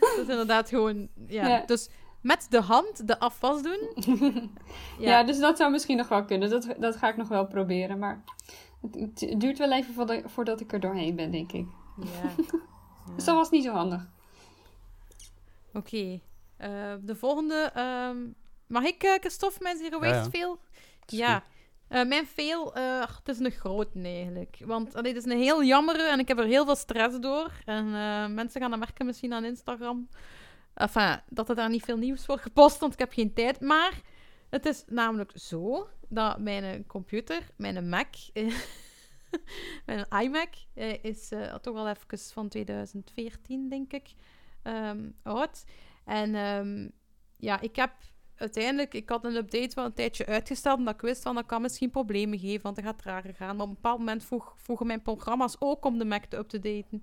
[0.00, 1.08] dat is inderdaad gewoon...
[1.26, 1.62] Ja, ja.
[1.66, 1.88] dus
[2.22, 3.90] met de hand de afwas doen.
[4.98, 5.10] ja.
[5.10, 5.24] ja.
[5.24, 6.50] dus dat zou misschien nog wel kunnen.
[6.50, 7.98] Dat, dat ga ik nog wel proberen.
[7.98, 8.24] Maar
[8.80, 11.66] het, het duurt wel even voordat ik er doorheen ben, denk ik.
[11.96, 12.44] Ja.
[13.16, 14.08] dus dat was niet zo handig.
[15.72, 15.96] Oké.
[15.96, 16.18] Uh,
[17.00, 17.72] de volgende.
[18.10, 18.34] Um,
[18.66, 20.58] mag ik, uh, Christophe, mijn zero waste veel?
[21.06, 21.44] Ja.
[21.88, 24.56] Uh, mijn veel, het is een grote eigenlijk.
[24.64, 27.50] Want dit is een heel jammere en ik heb er heel veel stress door.
[27.64, 27.90] En
[28.34, 30.08] mensen gaan dat merken misschien aan Instagram.
[30.74, 33.60] Enfin, dat er daar niet veel nieuws voor gepost, want ik heb geen tijd.
[33.60, 34.00] Maar
[34.50, 38.14] het is namelijk zo dat mijn computer, mijn Mac,
[39.86, 44.14] mijn iMac, eh, is uh, toch al even van 2014, denk ik,
[44.62, 45.64] um, oud.
[46.04, 46.92] En um,
[47.36, 47.92] ja, ik heb
[48.36, 51.62] uiteindelijk, ik had een update wel een tijdje uitgesteld, omdat ik wist van dat kan
[51.62, 53.56] misschien problemen geven, want het gaat trager gaan.
[53.56, 57.02] Maar op een bepaald moment vroeg, vroegen mijn programma's ook om de Mac te up-to-daten.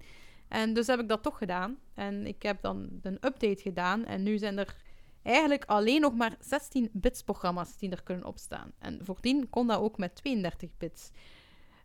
[0.49, 1.77] En dus heb ik dat toch gedaan.
[1.93, 4.05] En ik heb dan een update gedaan.
[4.05, 4.75] En nu zijn er
[5.23, 8.71] eigenlijk alleen nog maar 16 bits programma's die er kunnen opstaan.
[8.79, 11.11] En voordien kon dat ook met 32 bits.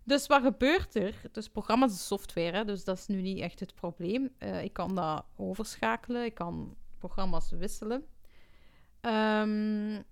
[0.04, 1.14] Dus wat gebeurt er?
[1.32, 4.30] Dus programma's is software, dus dat is nu niet echt het probleem.
[4.38, 8.04] Uh, ik kan dat overschakelen, ik kan programma's wisselen.
[9.00, 10.04] Um,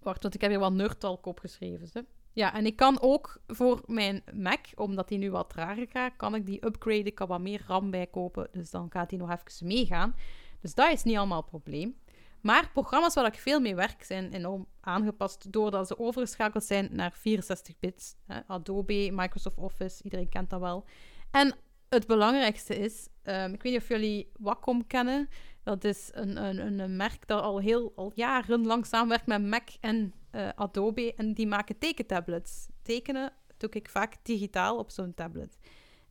[0.00, 1.88] wacht, want ik heb hier wat nerdtalk opgeschreven.
[1.92, 2.00] Hè.
[2.32, 6.34] Ja, en ik kan ook voor mijn Mac, omdat die nu wat trager gaat, kan
[6.34, 7.06] ik die upgraden.
[7.06, 10.14] Ik kan wat meer RAM bijkopen, dus dan gaat die nog even meegaan.
[10.60, 11.96] Dus dat is niet allemaal een probleem.
[12.40, 17.12] Maar programma's waar ik veel mee werk zijn enorm aangepast doordat ze overgeschakeld zijn naar
[17.12, 18.14] 64 bits.
[18.46, 20.84] Adobe, Microsoft Office, iedereen kent dat wel.
[21.30, 21.54] En
[21.88, 25.28] het belangrijkste is, um, ik weet niet of jullie Wacom kennen.
[25.62, 30.12] Dat is een, een, een merk dat al heel al jarenlang samenwerkt met Mac en
[30.32, 32.66] uh, Adobe en die maken tekentablets.
[32.82, 35.58] Tekenen doe ik vaak digitaal op zo'n tablet.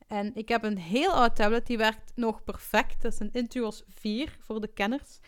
[0.07, 3.01] En ik heb een heel oud tablet, die werkt nog perfect.
[3.01, 5.19] Dat is een Intuos 4 voor de kenners.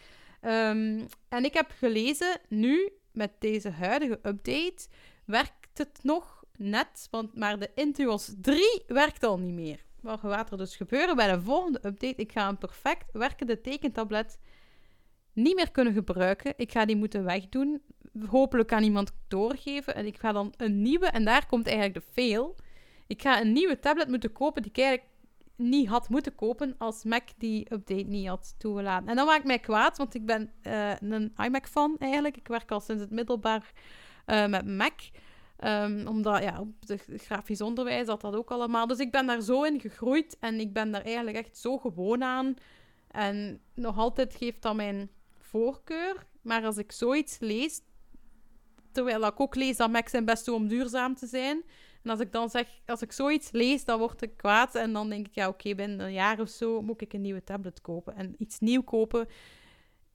[0.42, 4.88] Um, en ik heb gelezen, nu met deze huidige update,
[5.26, 9.84] werkt het nog net, want maar de Intuos 3 werkt al niet meer.
[10.02, 12.22] Wat gaat er dus gebeuren bij de volgende update?
[12.22, 14.40] Ik ga een perfect werkende tekentablet
[15.34, 16.54] niet meer kunnen gebruiken.
[16.58, 17.82] Ik ga die moeten wegdoen
[18.28, 19.96] hopelijk aan iemand doorgeven.
[19.96, 22.56] En ik ga dan een nieuwe, en daar komt eigenlijk de fail.
[23.08, 25.10] Ik ga een nieuwe tablet moeten kopen die ik eigenlijk
[25.56, 29.08] niet had moeten kopen als Mac die update niet had toegelaten.
[29.08, 32.38] En dan maak ik mij kwaad, want ik ben uh, een iMac-fan eigenlijk.
[32.38, 33.72] Ik werk al sinds het middelbaar
[34.26, 35.00] uh, met Mac.
[35.64, 38.88] Um, omdat, ja, op de grafisch onderwijs had dat ook allemaal.
[38.88, 42.24] Dus ik ben daar zo in gegroeid en ik ben daar eigenlijk echt zo gewoon
[42.24, 42.56] aan.
[43.08, 46.26] En nog altijd geeft dat mijn voorkeur.
[46.42, 47.82] Maar als ik zoiets lees,
[48.92, 51.64] Terwijl ik ook lees dat Mac zijn best doet om duurzaam te zijn.
[52.04, 54.76] En als ik dan zeg, als ik zoiets lees, dan word ik kwaad.
[54.76, 57.44] En dan denk ik, ja, oké, binnen een jaar of zo moet ik een nieuwe
[57.44, 58.16] tablet kopen.
[58.16, 59.28] En iets nieuw kopen,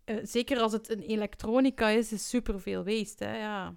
[0.05, 3.25] uh, zeker als het een elektronica is, is superveel waste.
[3.25, 3.75] Hè, ja.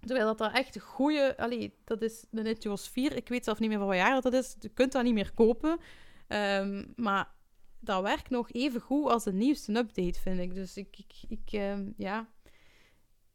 [0.00, 1.36] Terwijl dat daar echt goede...
[1.36, 3.16] Allee, dat is de Nitios 4.
[3.16, 4.56] Ik weet zelf niet meer van wat jaar dat is.
[4.60, 5.80] Je kunt dat niet meer kopen.
[6.28, 7.28] Um, maar
[7.80, 10.54] dat werkt nog even goed als de nieuwste update, vind ik.
[10.54, 12.28] Dus ik, ik, ik um, ja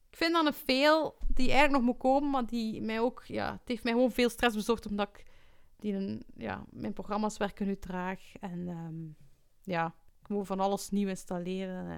[0.10, 3.52] ik vind dan een veel die eigenlijk nog moet komen, maar die mij ook, ja,
[3.52, 5.26] het heeft mij gewoon veel stress bezorgd omdat ik
[5.80, 9.16] die een, ja, mijn programma's werken nu traag en um,
[9.62, 11.90] ja, ik moet van alles nieuw installeren.
[11.90, 11.98] Eh.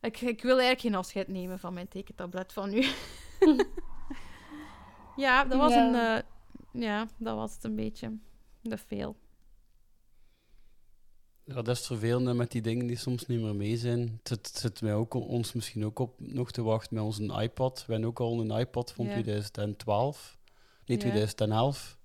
[0.00, 2.84] Ik, ik wil eigenlijk geen afscheid nemen van mijn tekentablet van nu.
[5.16, 6.18] ja, dat was een, uh,
[6.82, 8.18] ja, dat was het een beetje.
[8.60, 9.16] De veel.
[11.46, 14.20] Ja, dat is het vervelende met die dingen die soms niet meer mee zijn.
[14.22, 17.84] Het zit mij ook ons misschien ook op nog te wachten met onze iPad.
[17.86, 20.38] We hebben ook al een iPad van 2012,
[20.86, 21.98] nee, 2011.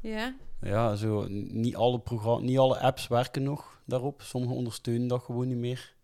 [0.00, 0.36] Ja.
[0.60, 4.22] Ja, zo, niet alle, programma niet alle apps werken nog daarop.
[4.22, 5.94] Sommige ondersteunen dat gewoon niet meer.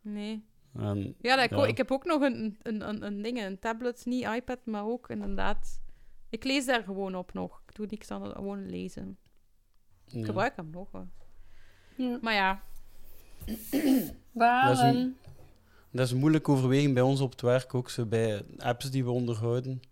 [0.00, 0.44] Nee.
[0.72, 4.24] En, ja, ik, ik heb ook nog een, een, een, een ding, een tablet, niet
[4.24, 5.80] iPad, maar ook inderdaad.
[6.28, 7.62] Ik lees daar gewoon op nog.
[7.66, 9.18] Ik doe niks aan gewoon lezen.
[10.06, 10.24] Ik ja.
[10.24, 10.88] gebruik hem nog.
[10.92, 11.06] hoor.
[11.98, 12.18] Ja.
[12.22, 12.62] Maar ja.
[15.90, 19.04] Dat is een moeilijke overweging bij ons op het werk ook, zo bij apps die
[19.04, 19.82] we onderhouden.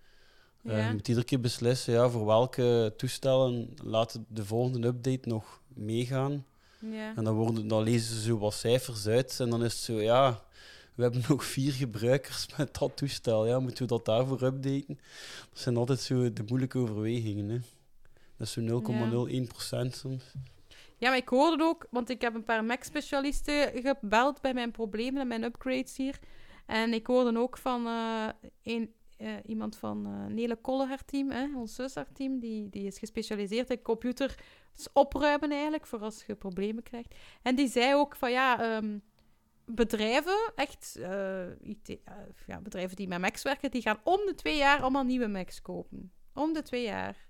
[0.64, 5.60] Eh, je moet iedere keer beslissen ja, voor welke toestellen laat de volgende update nog
[5.68, 6.44] meegaan.
[6.80, 7.12] ja.
[7.16, 9.40] En dan, worden, dan lezen ze zo wat cijfers uit.
[9.40, 10.42] En dan is het zo, ja,
[10.94, 13.46] we hebben nog vier gebruikers met dat toestel.
[13.46, 14.98] Ja, moeten we dat daarvoor updaten?
[15.50, 17.48] Dat zijn altijd zo de moeilijke overwegingen.
[17.48, 17.58] Hè.
[18.36, 18.60] Dat is zo
[19.86, 20.24] 0,01% soms.
[20.98, 25.20] Ja, maar ik hoorde ook, want ik heb een paar Mac-specialisten gebeld bij mijn problemen
[25.20, 26.18] en mijn upgrades hier.
[26.66, 28.28] En ik hoorde ook van eh,
[28.62, 32.68] een, eh, iemand van eh Nele Kolle, haar team, hè, ons zus, haar team, die,
[32.70, 34.34] die is gespecialiseerd in computers
[34.92, 37.14] opruimen eigenlijk, voor als je problemen krijgt.
[37.42, 38.98] En die zei ook van ja, ehm,
[39.64, 40.98] bedrijven, echt
[41.60, 41.98] IT,
[42.46, 45.62] ja, bedrijven die met Macs werken, die gaan om de twee jaar allemaal nieuwe Macs
[45.62, 46.12] kopen.
[46.34, 47.28] Om de twee jaar.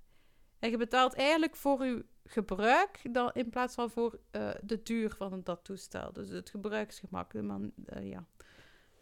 [0.59, 5.15] En je betaalt eigenlijk voor je gebruik dan, in plaats van voor eh, de duur
[5.17, 6.13] van dat toestel.
[6.13, 7.33] Dus het gebruiksgemak.
[7.35, 8.25] Man, eh, ja.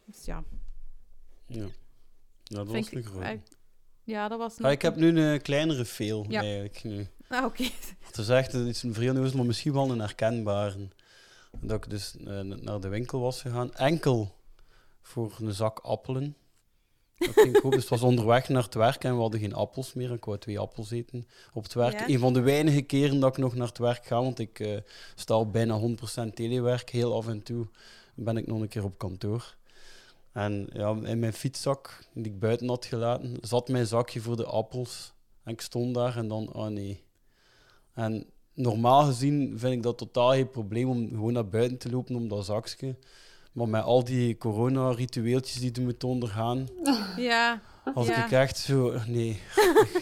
[0.05, 0.45] Dus ja,
[1.47, 1.65] Ja,
[2.45, 3.25] ja dat was een grote.
[3.27, 3.39] eh,
[4.05, 4.61] ja, dat was.
[4.61, 5.85] Ah, ik heb nu een kleinere
[6.29, 6.41] Ja.
[6.41, 7.07] eigenlijk nu.
[7.29, 7.63] Ah, oké.
[8.07, 10.89] Het is echt een vrij nieuws, maar misschien wel een herkenbare.
[11.61, 14.35] Dat ik dus eh, naar de winkel was gegaan, enkel
[15.03, 16.37] voor een zak appelen.
[17.19, 17.61] Dat ging.
[17.61, 20.13] Dus het was onderweg naar het werk en we hadden geen appels meer.
[20.13, 21.99] Ik wou twee appels eten op het werk.
[21.99, 22.09] Ja.
[22.09, 24.79] Een van de weinige keren dat ik nog naar het werk ga, want ik eh,
[25.15, 26.91] sta al bijna 100% telewerk.
[26.91, 27.67] Heel af en toe
[28.15, 29.55] ben ik nog een keer op kantoor.
[30.33, 34.45] En ja, in mijn fietszak, die ik buiten had gelaten, zat mijn zakje voor de
[34.45, 35.13] appels.
[35.43, 37.03] En ik stond daar en dan, oh nee.
[37.93, 42.15] En normaal gezien vind ik dat totaal geen probleem om gewoon naar buiten te lopen
[42.15, 42.97] om dat zakje.
[43.55, 46.69] Maar met al die corona-ritueeltjes die je moet ondergaan,
[47.17, 47.61] Ja,
[47.95, 48.25] als Ja.
[48.25, 49.41] ik echt zo, nee.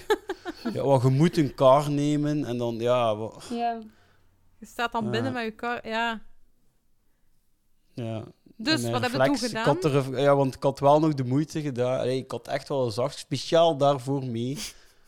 [0.72, 3.16] ja, wat, je moet een kar nemen en dan, ja,
[3.50, 3.78] Ja.
[4.58, 5.10] je staat dan Ja.
[5.10, 5.88] binnen met je kar.
[5.88, 6.20] Ja.
[7.94, 8.24] ja.
[8.56, 9.76] Dus En wat mijn heb je toen gedaan?
[9.76, 11.98] Ik had er, ja, want ik had wel nog de moeite gedaan.
[12.00, 14.58] Allee, ik had echt wel een zacht speciaal daarvoor mee.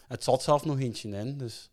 [0.08, 1.70] Het zat zelf nog eentje in, dus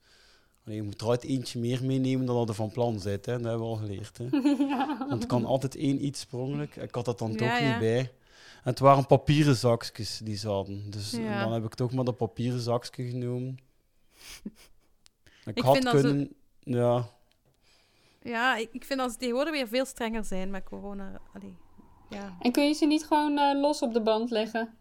[0.64, 3.26] je moet er altijd eentje meer meenemen dan dat er van plan zit.
[3.26, 3.34] Hè.
[3.34, 4.18] Dat hebben we al geleerd.
[4.18, 4.30] Hè.
[5.00, 6.76] Want het kan altijd één iets per ongeluk.
[6.76, 7.70] Ik had dat dan Ja, toch ja.
[7.70, 8.00] niet bij.
[8.00, 10.92] En het waren papieren zakjes die ze hadden.
[10.92, 11.44] Dus Ja.
[11.44, 13.58] dan heb ik toch maar dat papieren zakje genomen.
[15.46, 16.34] Ik, Ik had vind dat ze- kunnen...
[16.64, 17.10] Ja,
[18.24, 21.22] Ja, ik, ik vind dat ze tegenwoordig weer veel strenger zijn met corona.
[21.34, 21.56] Allee,
[22.10, 22.38] ja.
[22.40, 24.78] En kun je ze niet gewoon eh, los op de band leggen?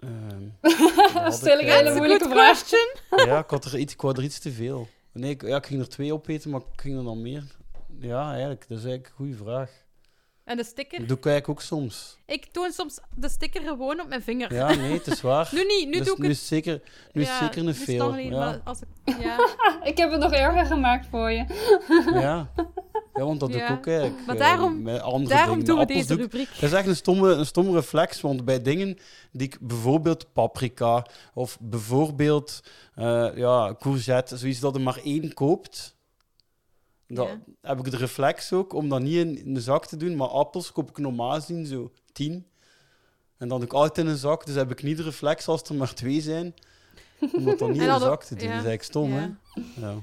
[0.00, 0.72] Ehm,
[1.24, 2.62] dat Stel ik eh, hele moeilijke vraag.
[3.26, 4.88] Ja, ik had er iets, ik er iets te veel.
[5.12, 7.44] Nee, ik, ja, ik ging er twee opeten, maar ik ging er dan meer.
[8.00, 9.70] Ja, eigenlijk, dat is eigenlijk een goede vraag.
[10.44, 10.98] En de sticker.
[10.98, 12.18] Dat doe ik eigenlijk ook soms.
[12.26, 14.54] Ik toon soms de sticker gewoon op mijn vinger.
[14.54, 15.48] Ja, nee, het is waar.
[15.54, 16.34] Nu niet, nu dus doe ik nu het.
[16.34, 16.80] is het zeker,
[17.12, 18.16] nu is zeker een veel.
[18.16, 19.38] Ja, als ik, ja.
[19.82, 21.44] Ik heb het nog erger gemaakt voor je.
[22.12, 22.50] ja.
[23.14, 24.26] Ja, want dat doe ik ook eigenlijk.
[24.26, 25.64] Maar eh, daarom- met andere Daarom dingen.
[25.66, 26.48] doen we deze rubriek.
[26.54, 28.98] Dat is echt een stomme, een stomme reflex, want bij dingen
[29.32, 32.60] die ik bijvoorbeeld paprika of bijvoorbeeld
[32.94, 35.96] eh, ja, courgette, zoiets dat er maar één koopt,
[37.06, 37.40] dan Ja.
[37.62, 40.28] heb ik de reflex ook om dat niet in, in de zak te doen, maar
[40.28, 42.46] appels koop ik normaal gezien zo tien.
[43.36, 45.62] En dan doe ik altijd in een zak, dus heb ik niet de reflex als
[45.62, 46.54] er maar twee zijn,
[47.32, 48.48] om dat dan niet in ook- zak te doen.
[48.48, 48.54] ja.
[48.54, 49.28] Dat is eigenlijk stom, hè?
[49.86, 49.94] Ja.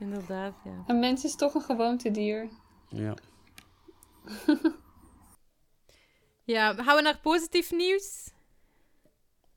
[0.00, 0.84] Inderdaad, ja.
[0.86, 2.48] Een mens is toch een gewoontedier.
[2.88, 3.14] ja.
[6.44, 8.30] Ja, gaan we naar positief nieuws?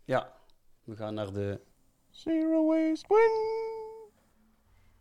[0.06, 0.34] Ja,
[0.84, 1.62] we gaan naar de
[2.10, 3.32] Zero Waste Win.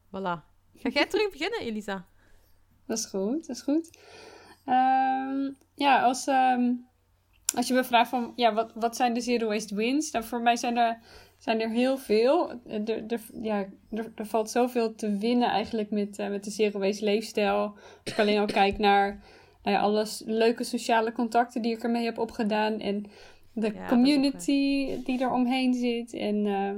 [0.07, 0.43] Voilà.
[0.75, 2.07] Ga jij terug beginnen, Elisa?
[2.87, 3.99] Dat is goed, dat is goed.
[4.65, 6.73] Ehm, ja, als, ehm,
[7.55, 10.11] als je me vraagt van, ja, wat, wat zijn de zero waste wins?
[10.11, 10.99] Nou, voor mij zijn er,
[11.43, 12.51] zijn er heel veel.
[12.69, 16.79] Er, er, ja, er, er valt zoveel te winnen eigenlijk met, eh, met de zero
[16.79, 17.57] waste leefstijl.
[18.05, 19.23] Als ik alleen al kijk naar
[19.63, 22.81] nou ja, alle s- leuke sociale contacten die ik ermee heb opgedaan.
[22.81, 23.05] En
[23.53, 26.13] de ook community die er omheen zit.
[26.15, 26.77] En ehm,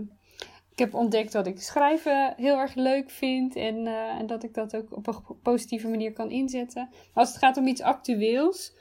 [0.73, 4.55] ik heb ontdekt dat ik schrijven heel erg leuk vind en, eh, en dat ik
[4.55, 6.89] dat ook op een positieve manier kan inzetten.
[6.91, 8.73] Maar als het gaat om iets actueels,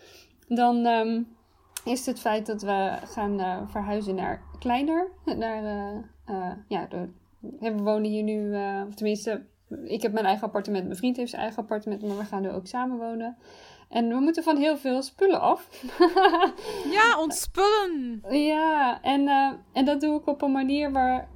[0.47, 1.21] dan ehm,
[1.85, 5.07] is het feit dat we gaan eh, verhuizen naar kleiner.
[5.25, 7.09] Naar, eh, eh, ja, de,
[7.59, 8.55] we wonen hier nu,
[8.87, 9.45] of tenminste,
[9.83, 12.49] ik heb mijn eigen appartement, mijn vriend heeft zijn eigen appartement, maar we gaan nu
[12.49, 13.37] ook samen wonen.
[13.89, 15.69] En we moeten van heel veel spullen af.
[16.91, 18.23] Ja, ontspullen!
[18.29, 19.27] Ja, en,
[19.73, 21.27] en dat doe ik op een manier waar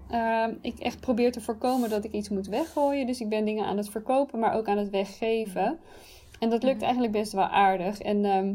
[0.62, 3.08] ik echt probeer te voorkomen dat ik iets moet weggooien.
[3.08, 5.80] Dus ik ben dingen aan het verkopen, maar ook aan het weggeven.
[6.40, 6.84] en dat lukt Mhm.
[6.84, 8.00] eigenlijk best wel aardig.
[8.00, 8.54] En, ehm,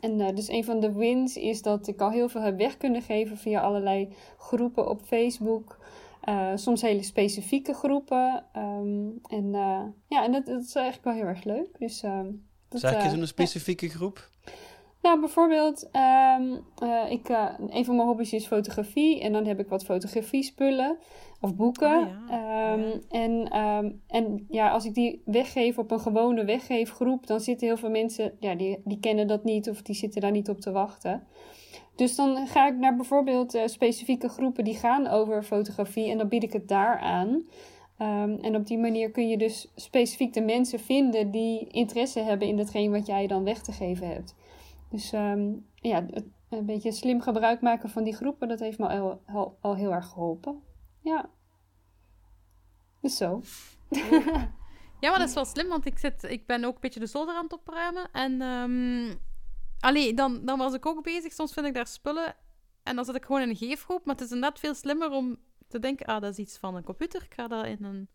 [0.00, 2.76] en eh, dus een van de wins is dat ik al heel veel heb weg
[2.76, 5.78] kunnen geven via allerlei groepen op Facebook.
[6.20, 8.44] Eh, soms hele specifieke groepen.
[8.52, 11.78] Ehm, en eh, ja, en dat, dat is eigenlijk wel heel erg leuk.
[11.78, 12.26] Dus, ehm,
[12.68, 14.30] dat, Zeg je zo'n specifieke groep?
[15.06, 19.20] Nou, bijvoorbeeld, ehm, eh, ik, eh, een van mijn hobby's is fotografie.
[19.20, 20.98] En dan heb ik wat fotografiespullen
[21.40, 21.98] of boeken.
[21.98, 22.24] Ja.
[22.28, 22.98] Ehm, Ja.
[23.08, 27.76] En, ehm, en ja, als ik die weggeef op een gewone weggeefgroep, dan zitten heel
[27.76, 30.72] veel mensen, ja, die, die kennen dat niet of die zitten daar niet op te
[30.72, 31.26] wachten.
[31.96, 36.28] Dus dan ga ik naar bijvoorbeeld eh, specifieke groepen die gaan over fotografie en dan
[36.28, 37.42] bied ik het daar aan.
[38.42, 42.56] En op die manier kun je dus specifiek de mensen vinden die interesse hebben in
[42.56, 44.34] datgene wat jij dan weg te geven hebt.
[44.96, 46.06] Dus ehm, ja,
[46.48, 49.92] een beetje slim gebruik maken van die groepen, dat heeft me al, al, al heel
[49.92, 50.62] erg geholpen.
[51.00, 51.30] Ja.
[53.00, 53.42] Dus zo.
[55.00, 57.06] Ja, maar dat is wel slim, want ik, zit, ik ben ook een beetje de
[57.06, 58.10] zolder aan het opruimen.
[58.12, 59.16] En ehm
[59.80, 61.32] allee, dan, dan was ik ook bezig.
[61.32, 62.34] Soms vind ik daar spullen
[62.82, 64.04] en dan zit ik gewoon in een geefgroep.
[64.04, 65.36] Maar het is inderdaad veel slimmer om
[65.68, 67.22] te denken, ah, dat is iets van een computer.
[67.22, 68.08] Ik ga dat in een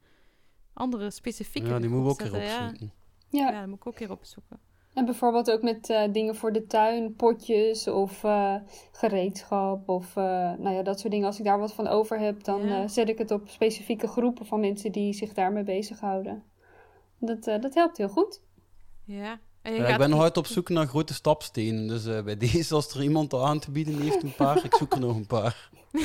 [0.74, 2.68] andere specifieke Ja, die moeten we ook weer ja.
[2.68, 2.92] opzoeken.
[3.30, 3.50] Ja.
[3.52, 4.60] Ja, dat moet ik ook weer opzoeken.
[4.94, 8.56] En bijvoorbeeld ook met eh, dingen voor de tuin, potjes of eh,
[8.92, 10.24] gereedschap of eh,
[10.58, 11.28] nou ja, dat soort dingen.
[11.28, 12.82] Als ik daar wat van over heb, dan Ja.
[12.84, 16.44] eh, zet ik het op specifieke groepen van mensen die zich daarmee bezighouden.
[17.20, 18.42] Dat, eh, dat helpt heel goed.
[19.06, 19.40] Ja.
[19.62, 21.88] En je Ja, ik ben nog altijd op zoek naar grote stapstenen.
[21.88, 24.94] Dus eh, bij deze, als er iemand aan te bieden heeft, een paar, ik zoek
[24.94, 25.70] er nog een paar.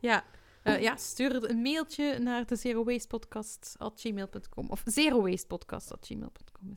[0.00, 0.24] Ja.
[0.64, 4.70] Eh, ja, stuur een mailtje naar de Zero Waste Podcast gmail.com.
[4.70, 6.74] Of Zero Waste Podcast gmail.com.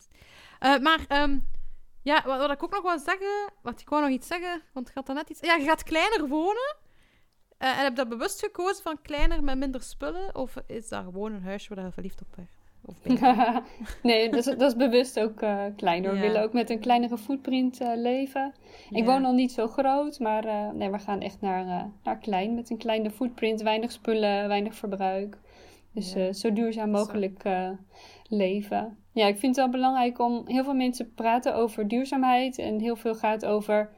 [0.59, 1.39] Eh, maar ehm,
[2.01, 3.53] ja, wat, ik ook nog wil zeggen.
[3.61, 5.39] Wat ik wou nog iets zeggen, want ik had net iets.
[5.39, 6.75] Ja, je gaat kleiner wonen.
[7.57, 10.35] Eh, en heb je dat bewust gekozen van kleiner met minder spullen?
[10.35, 12.56] Of is dat gewoon een huisje waar je verliefd op bent?
[12.87, 12.95] Of
[14.03, 16.09] nee, dat is, dat is bewust ook eh, kleiner.
[16.11, 16.21] We Ja.
[16.21, 18.53] willen ook met een kleinere footprint eh, leven.
[18.89, 22.55] Ik woon nog niet zo groot, maar eh, nee, we gaan echt naar, naar klein.
[22.55, 25.37] Met een kleine footprint, weinig spullen, weinig verbruik.
[25.93, 26.33] Dus Ja.
[26.33, 27.43] zo duurzaam mogelijk
[28.29, 28.97] leven.
[29.11, 30.41] Ja, ik vind het wel belangrijk om...
[30.45, 32.57] Heel veel mensen praten over duurzaamheid.
[32.57, 33.89] En heel veel gaat over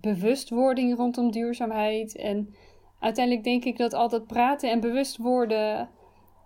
[0.00, 2.16] bewustwording rondom duurzaamheid.
[2.16, 2.54] En
[3.00, 5.88] uiteindelijk denk ik dat al dat praten en bewust worden...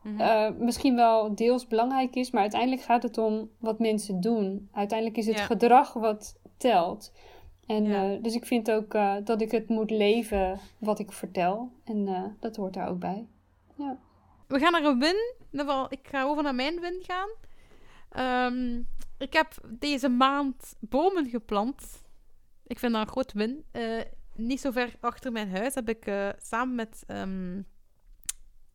[0.02, 0.20] Mhm.
[0.20, 4.68] eh, misschien wel deels belangrijk is, maar uiteindelijk gaat het om wat mensen doen.
[4.72, 5.44] Uiteindelijk is het Ja.
[5.44, 7.12] gedrag wat telt.
[7.66, 8.12] En, Ja.
[8.12, 11.72] eh, dus ik vind ook eh, dat ik het moet leven wat ik vertel.
[11.84, 13.26] En dat hoort daar ook bij.
[13.74, 13.98] Ja.
[14.46, 15.34] We gaan naar een win.
[15.38, 17.28] In ieder geval, ik ga over naar mijn win gaan.
[18.10, 18.82] Ehm,
[19.18, 22.02] ik heb deze maand bomen geplant.
[22.66, 23.64] Ik vind dat een groot win.
[24.34, 27.62] Niet zo ver achter mijn huis heb ik samen met ehm,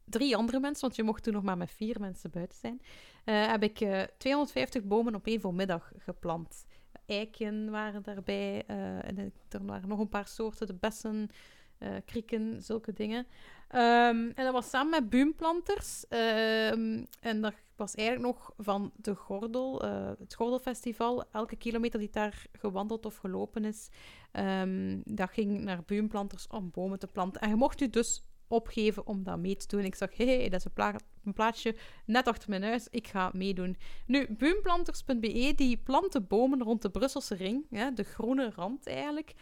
[0.05, 2.81] drie andere mensen, want je mocht toen nog maar met vier mensen buiten zijn,
[3.23, 6.65] eh, heb ik eh, 250 bomen op één voormiddag geplant.
[7.05, 9.17] Eiken waren daarbij, eh, en
[9.49, 11.29] er waren nog een paar soorten, de bessen,
[11.77, 13.27] eh, krieken, zulke dingen.
[13.67, 16.07] Ehm, en dat was samen met buumplanters.
[16.07, 21.23] Ehm, en dat was eigenlijk nog van de Gordel, eh, het Gordelfestival.
[21.31, 23.89] Elke kilometer die daar gewandeld of gelopen is,
[24.31, 27.41] ehm, dat ging naar buumplanters om bomen te planten.
[27.41, 29.83] En je mocht je dus opgeven om dat mee te doen.
[29.83, 30.99] Ik zag, hé, hey, dat is een, pla-
[31.33, 31.75] plaatsje
[32.05, 33.77] net achter mijn huis, ik ga meedoen.
[34.05, 39.33] Nu, buumplanters.be, die planten bomen rond de Brusselse ring, hè, de groene rand eigenlijk.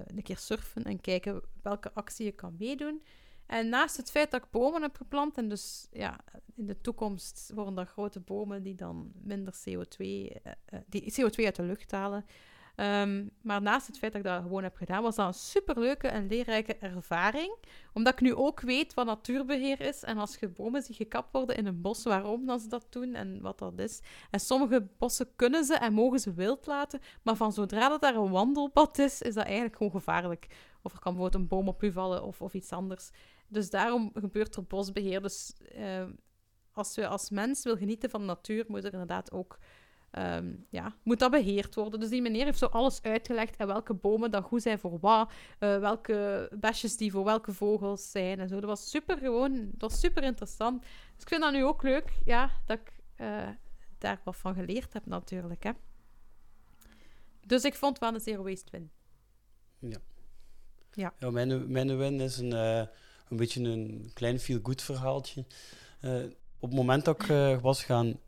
[0.05, 3.01] een keer surfen en kijken welke actie je kan meedoen.
[3.45, 6.19] En naast het feit dat ik bomen heb geplant, en dus ja,
[6.55, 11.45] in de toekomst worden dat grote bomen die dan minder CO2, eh, eh, die CO2
[11.45, 12.25] uit de lucht halen,
[12.75, 16.07] Ehm, maar naast het feit dat ik dat gewoon heb gedaan, was dat een superleuke
[16.07, 17.55] en leerrijke ervaring.
[17.93, 20.03] Omdat ik nu ook weet wat natuurbeheer is.
[20.03, 23.13] En als je bomen ziet gekapt worden in een bos, waarom dan ze dat doen
[23.13, 24.01] en wat dat is.
[24.31, 26.99] En sommige bossen kunnen ze en mogen ze wild laten.
[27.21, 30.47] Maar van zodra dat daar een wandelpad is, is dat eigenlijk gewoon gevaarlijk.
[30.81, 33.11] Of er kan bijvoorbeeld een boom op u vallen of, of iets anders.
[33.53, 35.21] Dus daarom gebeurt er bosbeheer.
[35.21, 36.11] Dus ehm,
[36.71, 39.57] als je als mens wil genieten van de natuur, moet er inderdaad ook
[40.13, 41.99] Ehm, ja, moet dat beheerd worden.
[41.99, 45.31] Dus die meneer heeft zo alles uitgelegd en welke bomen dan goed zijn voor wat,
[45.59, 48.55] eh, welke besjes die voor welke vogels zijn en zo.
[48.55, 50.81] Dat was super gewoon, dat was super interessant.
[50.81, 53.49] Dus ik vind dat nu ook leuk, ja, dat ik eh,
[53.97, 55.71] daar wat van geleerd heb natuurlijk, hè.
[57.47, 58.91] Dus ik vond wel een zero waste win.
[59.79, 59.97] Ja.
[60.91, 61.13] Ja.
[61.19, 62.87] ja mijn, mijn win is een, eh,
[63.33, 65.45] een beetje een klein feel-good verhaaltje.
[65.99, 66.15] Eh,
[66.59, 68.19] op het moment dat ik eh, was gaan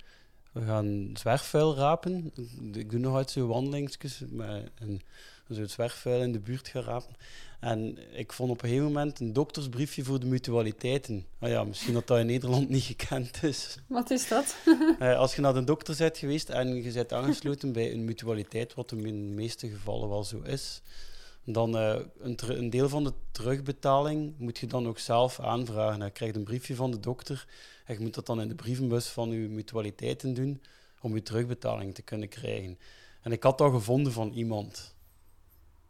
[0.52, 2.32] we gaan zwerfvuil rapen.
[2.74, 5.02] Ik doe nog uit zo'n wandelingsjes met een,
[5.50, 7.16] zo'n zwerfvuil in de buurt gaan rapen.
[7.60, 11.26] En ik vond op een gegeven moment een doktersbriefje voor de mutualiteiten.
[11.40, 13.78] Ah ja, misschien dat dat in Nederland niet gekend is.
[13.88, 14.56] Wat is dat?
[15.00, 18.74] uh, als je naar de dokter bent geweest en je bent aangesloten bij een mutualiteit,
[18.74, 20.82] wat in de meeste gevallen wel zo is,
[21.54, 26.04] dan uh, een, een, deel van de terugbetaling moet je dan ook zelf aanvragen.
[26.04, 27.48] Je krijgt een briefje van de dokter
[27.86, 30.62] en je moet dat dan in de brievenbus van je mutualiteiten doen
[31.02, 32.80] om je terugbetaling te kunnen krijgen.
[33.22, 34.96] En ik had dat gevonden van iemand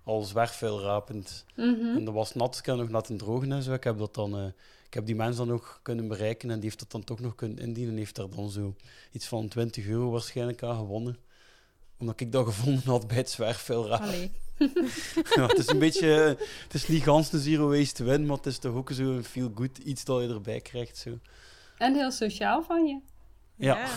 [0.04, 1.46] al zwerfvuil rapend.
[1.56, 1.98] Mhm.
[1.98, 3.74] En dat was nat, ik heb nog laten drogen en zo.
[3.74, 4.46] Ik heb, dat dan, uh,
[4.86, 7.36] ik heb die mensen dan nog kunnen bereiken en die heeft dat dan toch nog
[7.36, 7.92] kunnen indienen.
[7.92, 8.76] En heeft daar dan zo
[9.12, 11.18] iets van 20 euro waarschijnlijk aan gewonnen.
[11.98, 14.32] Omdat ik dat gevonden had bij het zwerfvuil rapen.
[15.36, 16.08] ja, het is een beetje,
[16.64, 19.24] het is niet gans de zero waste win, maar het is toch ook zo een
[19.24, 20.98] feel good iets dat je erbij krijgt.
[20.98, 21.20] Zo.
[21.78, 23.00] En heel sociaal van je.
[23.56, 23.78] Ja.
[23.78, 23.88] ja.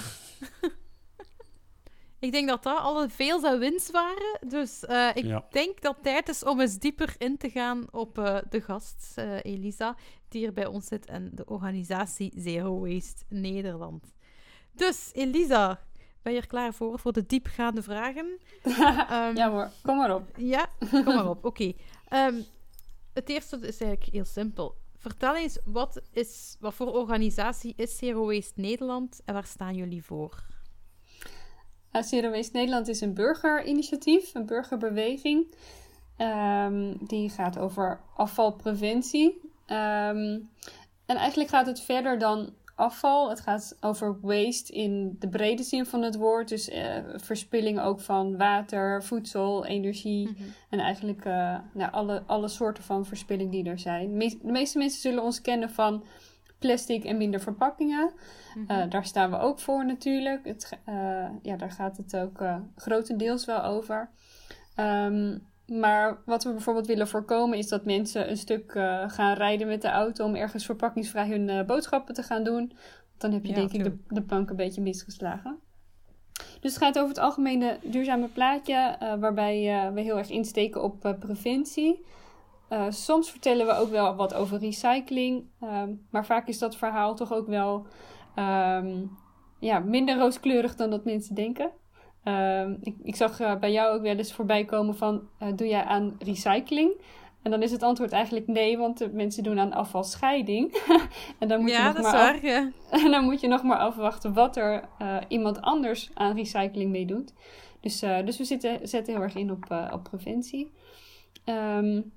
[2.20, 4.38] Ik denk dat dat alle veel zou winst waren.
[4.48, 8.18] Dus uh, ik denk dat het tijd is om eens dieper in te gaan op
[8.18, 9.96] uh, de gast, uh, Elisa,
[10.28, 14.12] die hier bij ons zit en de organisatie Zero Waste Nederland.
[14.72, 15.80] Dus Elisa,
[16.22, 18.26] ben je er klaar voor, voor de diepgaande vragen?
[18.64, 20.22] um, ja hoor, kom maar op.
[20.36, 21.44] Ja, kom maar op.
[21.44, 21.72] Oké.
[22.08, 22.26] Okay.
[22.26, 22.44] Um,
[23.12, 24.74] het eerste is eigenlijk heel simpel.
[24.96, 30.04] Vertel eens, wat, is, wat voor organisatie is Zero Waste Nederland en waar staan jullie
[30.04, 30.42] voor?
[31.92, 35.54] Zero Waste Nederland is een burgerinitiatief, een burgerbeweging.
[36.18, 39.40] Um, die gaat over afvalpreventie.
[39.66, 40.50] Um,
[41.06, 43.28] en eigenlijk gaat het verder dan afval.
[43.28, 46.48] Het gaat over waste in de brede zin van het woord.
[46.48, 50.28] Dus uh, verspilling ook van water, voedsel, energie.
[50.30, 50.42] Mhm.
[50.70, 54.18] En eigenlijk uh, nou, alle, alle soorten van verspilling die er zijn.
[54.18, 56.04] de meeste mensen zullen ons kennen van
[56.58, 58.10] plastic en minder verpakkingen.
[58.10, 58.16] Mm
[58.88, 60.44] daar staan we ook voor natuurlijk.
[60.44, 60.78] Het,
[61.42, 62.42] ja, daar gaat het ook
[62.76, 64.10] grotendeels wel over.
[64.76, 68.72] Um, maar wat we bijvoorbeeld willen voorkomen is dat mensen een stuk
[69.06, 72.72] gaan rijden met de auto om ergens verpakkingsvrij hun boodschappen te gaan doen.
[73.18, 75.58] Dan heb je denk ik de, de plank een beetje misgeslagen.
[76.60, 82.04] Dus het gaat over het algemene duurzame plaatje, waarbij we heel erg insteken op preventie.
[82.88, 87.32] Soms vertellen we ook wel wat over recycling, um, maar vaak is dat verhaal toch
[87.32, 87.86] ook wel
[88.36, 89.10] um,
[89.58, 91.70] ja, minder rooskleurig dan dat mensen denken.
[92.24, 95.68] Um, ik, ik, zag uh, bij jou ook wel eens voorbij komen van, uh, doe
[95.68, 96.90] jij aan recycling?
[97.42, 100.82] En dan is het antwoord eigenlijk nee, want de mensen doen aan afvalscheiding.
[101.38, 102.42] en dan moet ja, je nog maar waar, af...
[102.42, 102.70] ja.
[103.04, 104.88] En dan moet je nog maar afwachten wat er
[105.28, 107.32] iemand anders aan recycling mee doet.
[107.80, 110.72] Dus, dus we zitten, zetten heel erg in op, op preventie.
[111.44, 112.12] Um,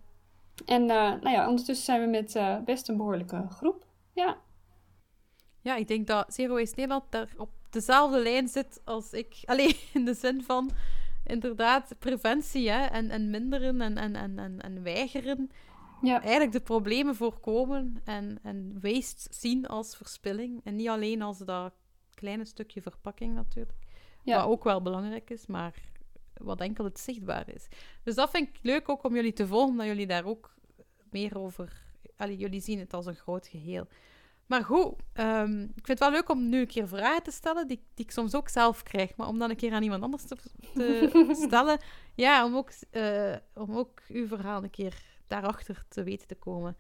[0.66, 3.86] en nou ja, ondertussen zijn we met best een behoorlijke groep.
[4.14, 4.38] Ja.
[5.62, 9.42] Ja, ik denk dat Zero Waste Nederland daar op dezelfde lijn zit als ik.
[9.46, 10.72] Alleen in de zin van
[11.26, 12.86] inderdaad preventie hè?
[12.86, 15.50] En, en minderen en, en, en, en, en weigeren.
[16.02, 16.22] Ja.
[16.22, 20.62] Eigenlijk de problemen voorkomen en, en waste zien als verspilling.
[20.64, 21.74] En niet alleen als dat
[22.14, 23.78] kleine stukje verpakking natuurlijk.
[24.24, 24.38] Ja.
[24.38, 25.74] Wat ook wel belangrijk is, maar
[26.34, 27.68] wat enkel het zichtbaar is.
[28.04, 30.56] Dus dat vind ik leuk ook om jullie te volgen, dat jullie daar ook
[31.10, 31.84] meer over...
[32.18, 33.88] Allee, jullie zien het als een groot geheel.
[34.52, 37.68] Maar goed, um, ik vind het wel leuk om nu een keer vragen te stellen,
[37.68, 40.24] die, die ik soms ook zelf krijg, maar om dan een keer aan iemand anders
[40.24, 40.36] te,
[40.74, 41.80] te stellen.
[42.16, 46.78] Ja, om ook, uh, om ook uw verhaal een keer daarachter te weten te komen.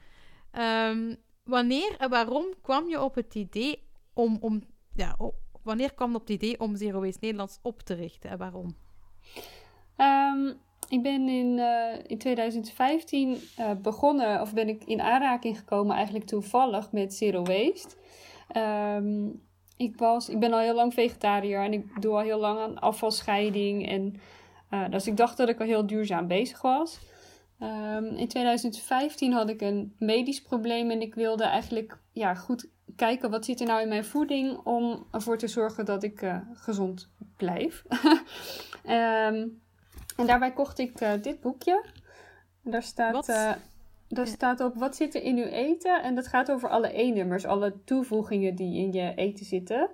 [0.89, 4.37] Um, wanneer en waarom kwam je op het idee om...
[4.39, 4.63] om
[4.93, 5.17] ja,
[5.63, 8.75] wanneer kwam je op het idee om Zero Waste Nederlands op te richten en waarom?
[9.97, 10.59] Um,
[10.91, 13.37] ik ben in, uh, in 2015 uh,
[13.69, 17.95] eh, begonnen, of ben ik in aanraking gekomen eigenlijk toevallig met Zero Waste.
[18.97, 19.41] Um,
[19.77, 22.79] ik, was, ik ben al heel lang vegetariër en ik doe al heel lang aan
[22.79, 23.87] afvalscheiding.
[23.87, 24.15] En,
[24.71, 26.99] uh, dus ik dacht dat ik al heel duurzaam bezig was.
[27.59, 33.29] Um, in 2015 had ik een medisch probleem en ik wilde eigenlijk ja, goed kijken
[33.29, 37.83] wat zit er nou in mijn voeding om ervoor te zorgen dat ik gezond blijf.
[39.29, 39.61] um,
[40.21, 41.83] En daarbij kocht ik uh, dit boekje.
[42.63, 43.51] Daar staat, uh,
[44.07, 46.03] daar staat op wat zit er in uw eten.
[46.03, 49.89] En dat gaat over alle E-nummers, alle toevoegingen die in je eten zitten.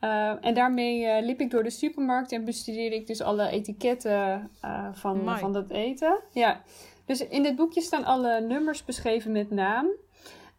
[0.00, 4.50] Uh, en daarmee liep ik door de supermarkt en bestudeerde ik dus alle etiketten
[4.92, 6.18] van, van dat eten.
[6.32, 6.62] Ja.
[7.04, 9.86] Dus in dit boekje staan alle nummers beschreven met naam.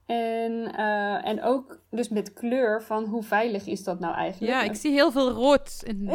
[0.10, 4.54] En, uh, en ook dus met kleur van hoe veilig is dat nou eigenlijk.
[4.54, 5.84] Ja, ik zie heel veel rood.
[5.86, 6.04] In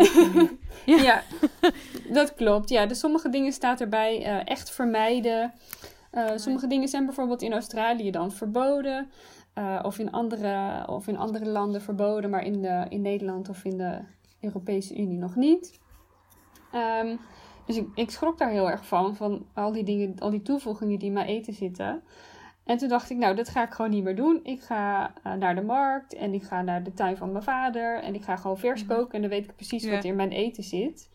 [0.86, 1.02] ja.
[1.02, 1.22] ja,
[2.12, 2.68] dat klopt.
[2.68, 5.52] Ja, dus sommige dingen staat erbij uh, echt vermijden.
[6.12, 9.10] Uh, sommige dingen zijn bijvoorbeeld in Australië dan verboden.
[9.82, 13.78] of, in andere, of in andere landen verboden, maar in, de, in Nederland of in
[13.78, 13.98] de
[14.40, 15.80] Europese Unie nog niet.
[16.72, 17.16] Ehm,
[17.66, 20.98] dus ik, ik schrok daar heel erg van, van al die dingen, al die toevoegingen
[20.98, 22.02] die in mijn eten zitten.
[22.64, 24.40] En toen dacht ik, nou, dat ga ik gewoon niet meer doen.
[24.42, 28.02] Ik ga uh, naar de markt en ik ga naar de tuin van mijn vader
[28.02, 28.94] en ik ga gewoon vers mhm.
[28.94, 31.10] koken en dan weet ik precies wat in mijn eten zit.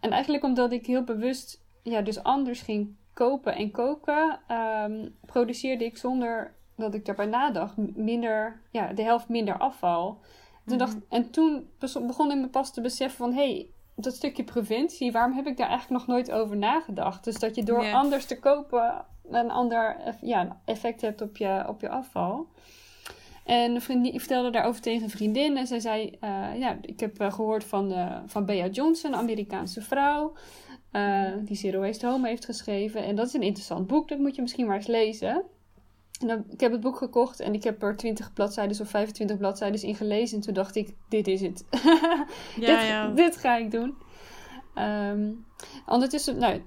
[0.00, 5.84] En eigenlijk omdat ik heel bewust, ja, dus anders ging kopen en koken, um, produceerde
[5.84, 10.20] ik zonder dat ik daarbij nadacht, minder, ja, de helft minder afval.
[10.66, 11.04] Toen dacht, mhm.
[11.08, 11.68] en toen
[12.06, 15.56] begon ik me pas te beseffen van, hé, hey, dat stukje preventie, waarom heb ik
[15.56, 17.24] daar eigenlijk nog nooit over nagedacht?
[17.24, 21.80] Dus dat je door anders te kopen een ander ja, effect hebt op je, op
[21.80, 22.46] je afval.
[23.44, 25.56] En een vriendin, ik vertelde daarover tegen een vriendin.
[25.56, 29.18] En zij zei: uh, Ja, ik heb uh, gehoord van, uh, van Bea Johnson, een
[29.18, 30.32] Amerikaanse vrouw.
[31.44, 33.04] die Zero Waste Home heeft geschreven.
[33.04, 35.44] En dat is een interessant boek, dat moet je misschien maar eens lezen.
[36.20, 39.36] En dan, ik heb het boek gekocht en ik heb er 20 bladzijden of 25
[39.36, 40.36] bladzijden in gelezen.
[40.36, 41.64] En toen dacht ik: Dit is het.
[41.70, 43.08] ja, dit, ja.
[43.08, 43.96] dit ga ik doen.
[44.74, 45.46] Um,
[45.86, 46.62] ondertussen, nou,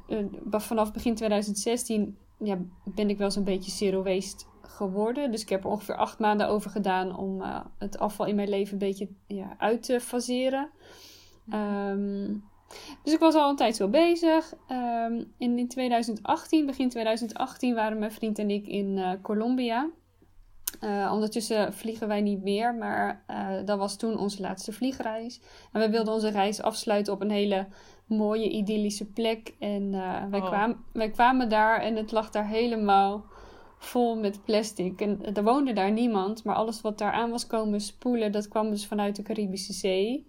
[0.50, 5.32] vanaf begin 2016 ja, ben ik wel zo'n beetje zero waste geworden.
[5.32, 8.50] Dus ik heb er ongeveer acht maanden over gedaan om uh, het afval in mijn
[8.50, 10.70] leven een beetje ja, uit te faseren.
[11.54, 12.44] Um,
[13.04, 14.54] dus ik was al een tijd zo bezig.
[14.72, 19.90] Um, in 2018, begin 2018, waren mijn vriend en ik in uh, Colombia.
[20.82, 23.24] Uh, ondertussen vliegen wij niet meer, maar
[23.66, 25.42] dat was toen onze laatste vliegreis.
[25.72, 27.68] En we wilden onze reis afsluiten op een hele
[28.10, 29.54] mooie, idyllische plek.
[29.60, 30.48] En uh, wij, oh.
[30.48, 33.26] kwamen, wij kwamen daar en het lag daar helemaal
[33.78, 35.02] vol met plastic.
[35.02, 38.70] En er woonde daar niemand, maar alles wat daar aan was komen spoelen, dat kwam
[38.70, 40.28] dus vanuit de Caribische Zee.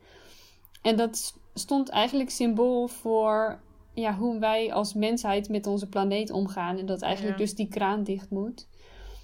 [0.83, 3.61] En dat stond eigenlijk symbool voor
[3.95, 6.79] ja, hoe wij als mensheid met onze planeet omgaan.
[6.79, 8.69] En dat eigenlijk dus die kraan dicht moet.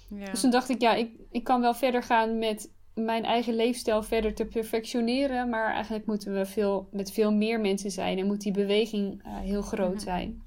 [0.09, 0.25] Ja.
[0.25, 4.03] Dus toen dacht ik, ja, ik, ik kan wel verder gaan met mijn eigen leefstijl
[4.03, 5.49] verder te perfectioneren.
[5.49, 9.37] Maar eigenlijk moeten we veel, met veel meer mensen zijn en moet die beweging uh,
[9.37, 10.03] heel groot mhm.
[10.03, 10.41] zijn.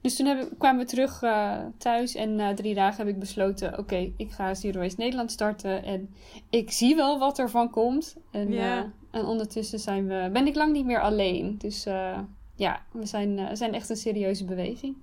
[0.00, 4.12] Dus toen kwamen we terug uh, thuis en na drie dagen heb ik besloten: oké,
[4.16, 5.84] ik ga Zero Waste Nederland starten.
[5.84, 6.14] En
[6.50, 8.16] ik zie wel wat er van komt.
[8.30, 8.78] En, uh,
[9.10, 11.58] en ondertussen zijn we, ben ik lang niet meer alleen.
[11.58, 11.84] Dus
[12.56, 14.96] ja, we zijn, zijn echt een serieuze beweging.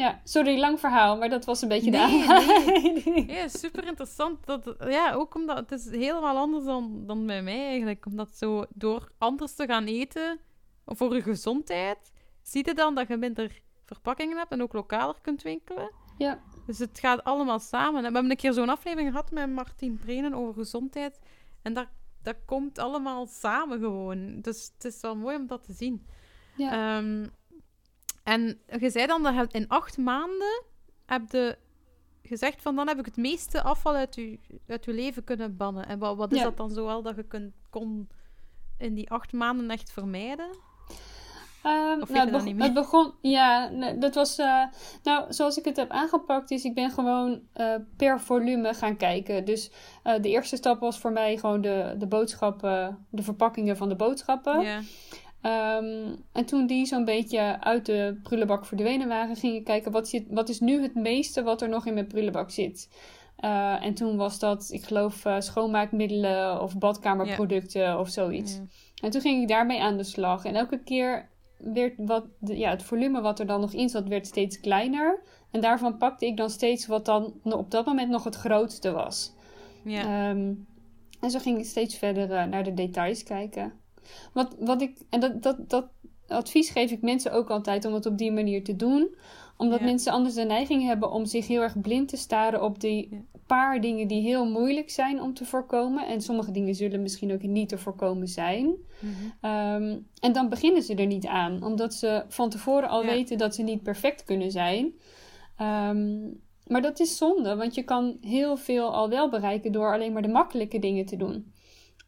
[0.00, 3.26] Ja, sorry, lang verhaal, maar dat was een beetje nee, de nee.
[3.26, 4.46] Ja, super interessant.
[4.46, 8.06] Dat, ja, ook omdat het is helemaal anders dan, dan bij mij eigenlijk.
[8.06, 10.38] Omdat zo door anders te gaan eten,
[10.86, 15.42] voor je gezondheid, zie je dan dat je minder verpakkingen hebt en ook lokaler kunt
[15.42, 15.90] winkelen.
[16.18, 16.40] Ja.
[16.66, 17.98] Dus het gaat allemaal samen.
[17.98, 21.18] we hebben een keer zo'n aflevering gehad met Martin Brenen over gezondheid.
[21.62, 21.86] En dat,
[22.22, 24.40] dat komt allemaal samen gewoon.
[24.40, 26.06] Dus het is wel mooi om dat te zien.
[26.56, 26.98] Ja.
[26.98, 27.30] Um,
[28.22, 30.62] en je zei dan dat je in acht maanden
[31.06, 31.58] heb je
[32.22, 35.86] gezegd van dan heb ik het meeste afval uit je, uit uw leven kunnen bannen.
[35.86, 38.08] En wat, wat is dat dan zoal dat je kunt, kon
[38.78, 40.48] in die acht maanden echt vermijden?
[41.66, 44.64] Um, nou, het, het, begon, ja, dat was, uh,
[45.02, 49.44] nou, zoals ik het heb aangepakt is, ik ben gewoon uh, per volume gaan kijken.
[49.44, 49.70] Dus
[50.04, 53.96] uh, de eerste stap was voor mij gewoon de, de boodschappen, de verpakkingen van de
[53.96, 54.60] boodschappen.
[54.60, 54.80] Ja.
[55.42, 60.08] Um, en toen die zo'n beetje uit de prullenbak verdwenen waren, ging ik kijken wat,
[60.08, 62.88] zit, wat is nu het meeste wat er nog in mijn prullenbak zit.
[63.44, 68.60] Uh, en toen was dat, ik geloof, uh, schoonmaakmiddelen of badkamerproducten of zoiets.
[69.02, 70.44] En toen ging ik daarmee aan de slag.
[70.44, 71.28] En elke keer
[71.58, 75.22] werd wat, ja, het volume wat er dan nog in zat, werd steeds kleiner.
[75.50, 79.32] En daarvan pakte ik dan steeds wat dan op dat moment nog het grootste was.
[79.84, 80.30] Ja.
[80.30, 80.66] Um,
[81.20, 83.72] en zo ging ik steeds verder uh, naar de details kijken.
[84.32, 85.88] Wat, wat ik, en dat, dat, dat
[86.30, 89.14] advies geef ik mensen ook altijd om het op die manier te doen.
[89.56, 93.24] Omdat mensen anders de neiging hebben om zich heel erg blind te staren op die
[93.46, 96.06] paar dingen die heel moeilijk zijn om te voorkomen.
[96.06, 98.66] En sommige dingen zullen misschien ook niet te voorkomen zijn.
[98.66, 99.12] Mhm.
[99.40, 103.54] Ehm, en dan beginnen ze er niet aan, omdat ze van tevoren al weten dat
[103.54, 104.92] ze niet perfect kunnen zijn.
[105.56, 106.18] Ehm,
[106.66, 110.22] maar dat is zonde, want je kan heel veel al wel bereiken door alleen maar
[110.22, 111.52] de makkelijke dingen te doen.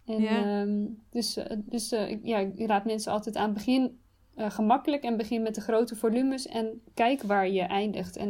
[0.05, 0.61] En, ja.
[0.61, 4.01] Ehm, dus eh, dus uh, ja, ik raad mensen altijd aan, begin
[4.37, 8.17] uh, gemakkelijk en begin met de grote volumes en kijk waar je eindigt.
[8.17, 8.29] En,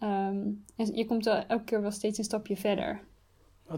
[0.00, 3.00] um, en je komt elke keer wel steeds een stapje verder.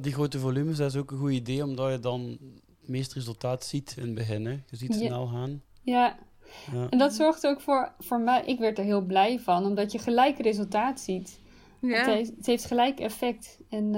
[0.01, 2.39] die grote volumes, dat is ook een goed idee, omdat je dan
[2.80, 4.47] het meeste resultaat ziet in het begin.
[4.47, 4.53] Hè?
[4.53, 5.62] Je ziet snel gaan.
[5.83, 6.18] Ja.
[6.72, 6.89] ja.
[6.89, 9.99] en dat zorgt ook voor, voor mij, ik werd er heel blij van, omdat je
[9.99, 11.41] gelijk resultaat ziet.
[11.80, 11.97] Ja.
[11.97, 13.59] Het, heeft, het heeft gelijk effect.
[13.68, 13.95] En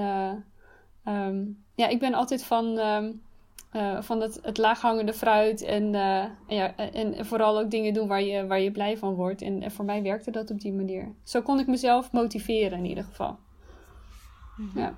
[1.05, 2.79] um, ja, ik ben altijd van,
[3.73, 8.23] uh, van het, het laaghangende fruit en, uh, ja, en vooral ook dingen doen waar
[8.23, 9.43] je, waar je blij van wordt.
[9.43, 11.15] En, voor mij werkte dat op die manier.
[11.23, 13.39] Zo kon ik mezelf motiveren in ieder geval.
[14.57, 14.79] Mhm.
[14.79, 14.95] Ja.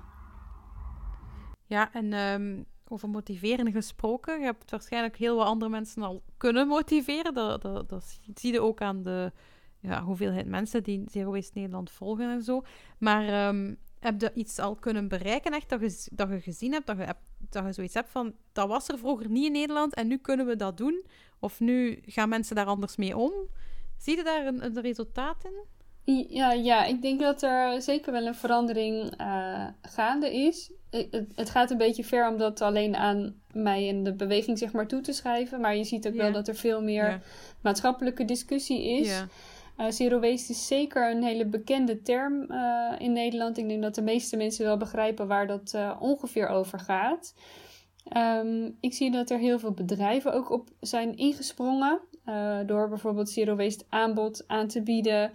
[1.65, 4.39] Ja, en um, over motiveren gesproken.
[4.39, 7.33] Je hebt waarschijnlijk heel wat andere mensen al kunnen motiveren.
[7.33, 9.31] Dat, dat, dat zie je ook aan de
[9.79, 12.63] ja, hoeveelheid mensen die Zero Waste Nederland volgen en zo.
[12.97, 16.87] Maar um, heb je iets al kunnen bereiken, echt, dat je, dat je gezien hebt
[16.87, 19.93] dat je, hebt, dat je zoiets hebt van, dat was er vroeger niet in Nederland
[19.93, 21.05] en nu kunnen we dat doen?
[21.39, 23.31] Of nu gaan mensen daar anders mee om?
[23.97, 25.75] Zie je daar een, een resultaat in?
[26.29, 30.71] Ja, ja, ik denk dat er zeker wel een verandering uh, gaande is.
[30.89, 34.71] Het, het, gaat een beetje ver om dat alleen aan mij en de beweging zeg
[34.71, 35.61] maar toe te schrijven.
[35.61, 37.21] Maar je ziet ook wel dat er veel meer
[37.61, 39.07] maatschappelijke discussie is.
[39.07, 39.27] Ja.
[39.77, 43.57] Uh, zero waste is zeker een hele bekende term uh, in Nederland.
[43.57, 47.33] Ik denk dat de meeste mensen wel begrijpen waar dat uh, ongeveer over gaat.
[48.17, 51.99] Um, ik zie dat er heel veel bedrijven ook op zijn ingesprongen.
[52.65, 55.31] door bijvoorbeeld zero waste aanbod aan te bieden.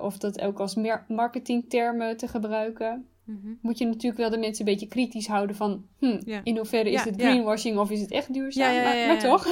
[0.00, 0.76] of dat ook als
[1.08, 3.08] marketingtermen te gebruiken.
[3.24, 3.58] Mm -hmm.
[3.62, 5.86] Moet je natuurlijk wel de mensen een beetje kritisch houden van...
[5.98, 8.74] Hm, in hoeverre is het greenwashing of is het echt duurzaam?
[8.74, 9.46] Maar, maar, toch?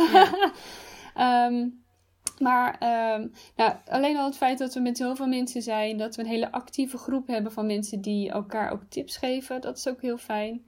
[1.51, 1.81] um,
[2.39, 2.73] Maar
[3.15, 6.23] um, nou, alleen al het feit dat we met heel veel mensen zijn, dat we
[6.23, 10.03] een hele actieve groep hebben van mensen die elkaar ook tips geven, dat is ook
[10.03, 10.65] heel fijn.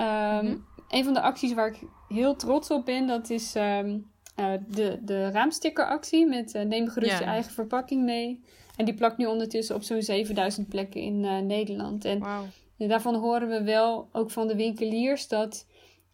[0.00, 1.78] Um, Een van de acties waar ik
[2.08, 7.18] heel trots op ben, dat is um, uh, de, de raamstickeractie met uh, neem gerust
[7.18, 8.44] je eigen verpakking mee.
[8.76, 12.04] En die plakt nu ondertussen op zo'n 7000 plekken in uh, Nederland.
[12.04, 12.88] En wow.
[12.88, 15.66] daarvan horen we wel ook van de winkeliers dat,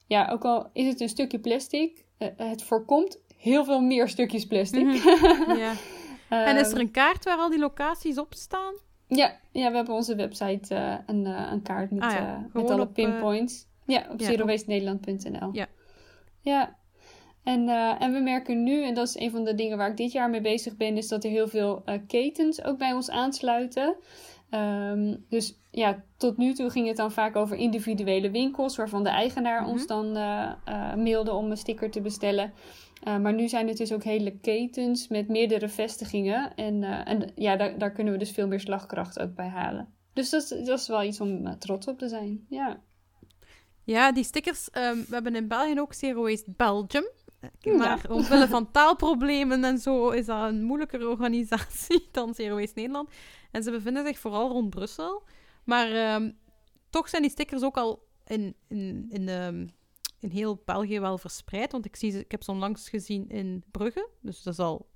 [0.07, 2.05] ja, ook al is het een stukje plastic,
[2.37, 4.85] het voorkomt heel veel meer stukjes plastic.
[4.85, 5.57] Mhm.
[5.65, 5.73] ja.
[6.29, 8.75] en is er ehm, een kaart waar al die locaties op staan?
[9.07, 12.47] Ja, ja we hebben onze website uh, een, uh, een kaart met, ah, ja.
[12.53, 13.67] met alle pinpoints.
[13.87, 15.49] ja, op ja, zerowastenederland.nl.
[15.53, 15.67] Ja.
[16.41, 16.79] Ja.
[17.43, 17.69] En,
[17.99, 20.31] en we merken nu, en dat is een van de dingen waar ik dit jaar
[20.31, 23.97] mee bezig ben, is dat er heel veel ketens ook bij ons aansluiten.
[24.51, 29.11] Um, dus ja, tot nu toe ging het dan vaak over individuele winkels, waarvan de
[29.11, 29.89] eigenaar ons mhm.
[29.89, 30.13] dan
[31.03, 32.53] mailde om een sticker te bestellen.
[33.05, 36.55] Uh, maar nu zijn het dus ook hele ketens met meerdere vestigingen.
[36.55, 39.95] En, uh, en ja, daar, daar kunnen we dus veel meer slagkracht ook bij halen.
[40.13, 42.47] Dus dat, dat is wel iets om uh, trots op te zijn.
[42.49, 42.81] Ja,
[43.85, 44.69] ja die stickers.
[44.73, 47.09] Um, we hebben in België ook Zero Waste Belgium.
[47.63, 48.15] Maar ja.
[48.15, 53.11] omwille van taalproblemen en zo is dat een moeilijkere organisatie dan Zero Waste Nederland.
[53.51, 55.23] En ze bevinden zich vooral rond Brussel.
[55.65, 56.39] Maar um,
[56.91, 59.67] toch zijn die stickers ook al in, in, in de ehm,
[60.21, 61.73] in heel België wel verspreid.
[61.73, 64.09] Want ik, zie, ik heb ze onlangs gezien in Brugge.
[64.21, 64.89] Dus dat is al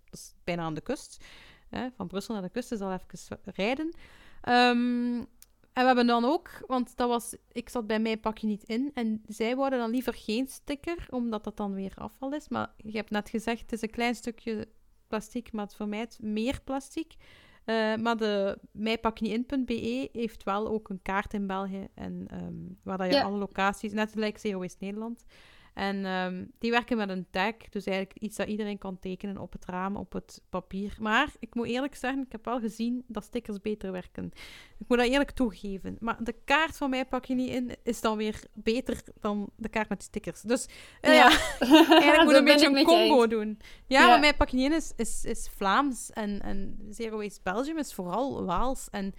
[0.44, 1.24] bijna aan de kust.
[1.68, 3.86] Hè, van Brussel naar de kust is al even rijden.
[4.48, 5.26] Um,
[5.74, 8.62] en we hebben dan ook, want dat was, ik zat bij mij pak je niet
[8.62, 8.90] in.
[8.94, 12.48] En zij wouden dan liever geen sticker, omdat dat dan weer afval is.
[12.48, 14.68] Maar je hebt net gezegd, het is een klein stukje
[15.06, 17.14] plastic, maar het vermijdt meer plastic.
[17.64, 21.86] Uh, maar de mijpakniein.be heeft wel ook een kaart in België.
[21.94, 25.24] En, um, waar dat je alle locaties, net Zero Waste Nederland,
[25.74, 29.52] en um, die werken met een tag, dus eigenlijk iets dat iedereen kan tekenen op
[29.52, 30.96] het raam, op het papier.
[31.00, 34.32] Maar ik moet eerlijk zeggen, ik heb wel gezien dat stickers beter werken.
[34.78, 35.96] Ik moet dat eerlijk toegeven.
[36.00, 39.68] Maar de kaart van mij pak je niet in, is dan weer beter dan de
[39.68, 40.40] kaart met stickers.
[40.40, 40.68] Dus
[41.02, 41.28] uh, ja,
[42.00, 43.58] eigenlijk moet een beetje een combo doen.
[43.86, 47.16] Ja, ja, maar mij pak je niet in is, is, is Vlaams en, en Zero
[47.16, 48.88] Waste Belgium is vooral Waals.
[48.90, 49.14] En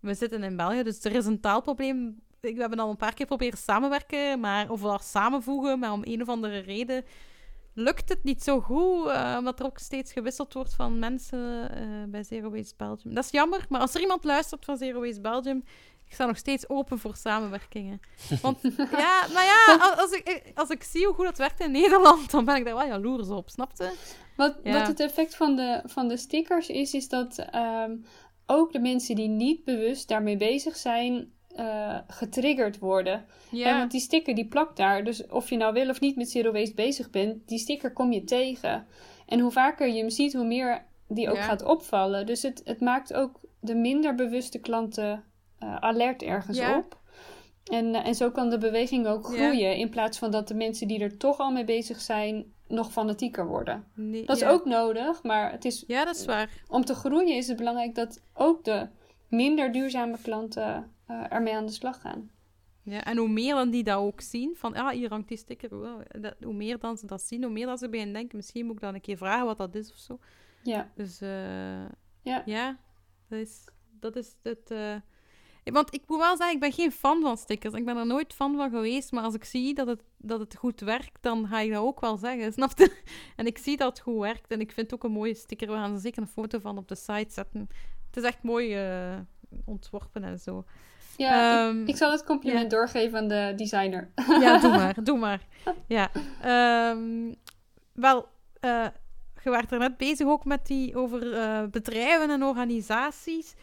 [0.00, 3.26] we zitten in België, dus er is een taalprobleem we hebben al een paar keer
[3.26, 7.04] proberen samenwerken, maar, of wel samenvoegen, maar om een of andere reden
[7.74, 12.04] lukt het niet zo goed, uh, omdat er ook steeds gewisseld wordt van mensen uh,
[12.08, 13.14] bij Zero Waste Belgium.
[13.14, 15.64] Dat is jammer, maar als er iemand luistert van Zero Waste Belgium,
[16.06, 18.00] ik sta nog steeds open voor samenwerkingen.
[18.42, 18.60] Want
[19.04, 22.44] ja, nou ja, als ik, als ik zie hoe goed dat werkt in Nederland, dan
[22.44, 23.92] ben ik daar wel jaloers op, snapte?
[24.36, 28.04] Wat, wat het effect van de, van de stickers is, is dat um,
[28.46, 33.24] ook de mensen die niet bewust daarmee bezig zijn, uh, getriggerd worden.
[33.50, 33.78] Ja.
[33.78, 35.04] want die sticker die plakt daar.
[35.04, 38.12] Dus of je nou wil of niet met zero waste bezig bent, die sticker kom
[38.12, 38.86] je tegen.
[39.26, 42.26] En hoe vaker je hem ziet, hoe meer die ook gaat opvallen.
[42.26, 45.24] Dus het, het maakt ook de minder bewuste klanten
[45.62, 46.78] uh, alert ergens ja.
[46.78, 46.98] op.
[47.64, 49.76] En, uh, en zo kan de beweging ook groeien.
[49.76, 53.46] In plaats van dat de mensen die er toch al mee bezig zijn, nog fanatieker
[53.46, 53.84] worden.
[53.94, 55.84] Nee, dat is ook nodig, maar het is.
[55.86, 56.50] Ja, dat is waar.
[56.68, 58.88] Om te groeien is het belangrijk dat ook de
[59.28, 62.30] minder duurzame klanten uh, ermee aan de slag gaan.
[62.82, 65.36] Ja, en hoe meer dan die dat ook zien, van ja, ah, hier hangt die
[65.36, 65.68] sticker,
[66.20, 68.66] dat, hoe meer dan ze dat zien, hoe meer dat ze bij hen denken, misschien
[68.66, 70.18] moet ik dan een keer vragen wat dat is of zo.
[70.62, 70.90] Ja.
[70.94, 71.88] Dus uh,
[72.22, 72.42] ja.
[72.44, 72.78] ja,
[73.28, 73.64] dat is,
[74.00, 74.70] dat is het...
[74.70, 74.96] Uh...
[75.64, 77.74] Want ik moet wel zeggen, ik ben geen fan van stickers.
[77.74, 80.56] Ik ben er nooit fan van geweest, maar als ik zie dat het, dat het
[80.56, 83.02] goed werkt, dan ga ik dat ook wel zeggen, snap je?
[83.36, 85.68] En ik zie dat het goed werkt en ik vind het ook een mooie sticker.
[85.68, 87.68] We gaan er zeker een foto van op de site zetten.
[88.06, 89.18] Het is echt mooi uh,
[89.64, 90.64] ontworpen en zo.
[91.20, 94.10] Ja, ik, ehm, ik, zal het compliment doorgeven aan de designer.
[94.40, 95.40] Ja, doe maar, doe maar.
[95.86, 96.10] Ja,
[96.90, 97.34] um,
[97.92, 98.28] wel,
[98.60, 98.86] uh,
[99.42, 103.54] je werd er net bezig ook met die over uh, bedrijven en organisaties.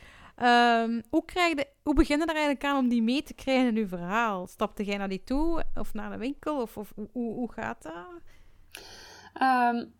[0.44, 3.68] Um, hoe, krijg je, hoe begin je er eigenlijk aan om die mee te krijgen
[3.68, 4.48] in je verhaal?
[4.48, 6.62] Stapte jij naar die toe of naar de winkel?
[6.62, 8.22] Of, of hoe, hoe gaat dat?
[9.42, 9.94] Um,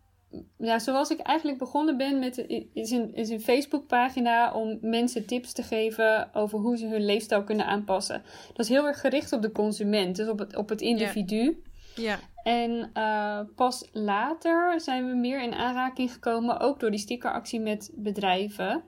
[0.58, 5.52] ja, zoals ik eigenlijk begonnen ben met is een, is een Facebookpagina om mensen tips
[5.52, 8.22] te geven over hoe ze hun leefstijl kunnen aanpassen.
[8.48, 11.62] Dat is heel erg gericht op de consument, dus op het, op het individu.
[11.94, 12.18] Ja.
[12.42, 17.92] En uh, pas later zijn we meer in aanraking gekomen, ook door die stickeractie met
[17.94, 18.82] bedrijven.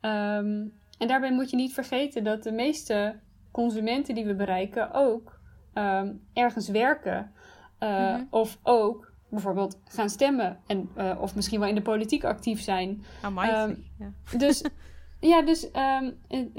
[0.00, 3.20] Um, en daarbij moet je niet vergeten dat de meeste
[3.50, 5.40] consumenten die we bereiken ook
[5.74, 7.32] um, ergens werken.
[7.80, 8.26] Uh, mm -hmm.
[8.30, 10.58] Of ook bijvoorbeeld gaan stemmen.
[10.66, 13.04] En, uh, of misschien wel in de politiek actief zijn.
[13.24, 14.12] Um, ja.
[14.36, 14.64] Dus
[15.20, 16.50] ja, dus um, een,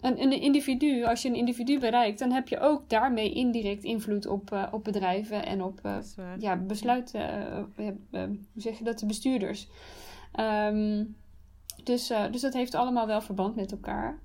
[0.00, 4.52] een, individu, als je een individu bereikt, dan heb je ook daarmee indirect invloed op,
[4.52, 5.96] uh, op bedrijven en op uh,
[6.38, 7.20] ja, besluiten,
[7.76, 9.68] hoe zeg je dat, de bestuurders.
[10.40, 11.16] Um,
[11.84, 14.18] dus, dus dat heeft allemaal wel verband met elkaar.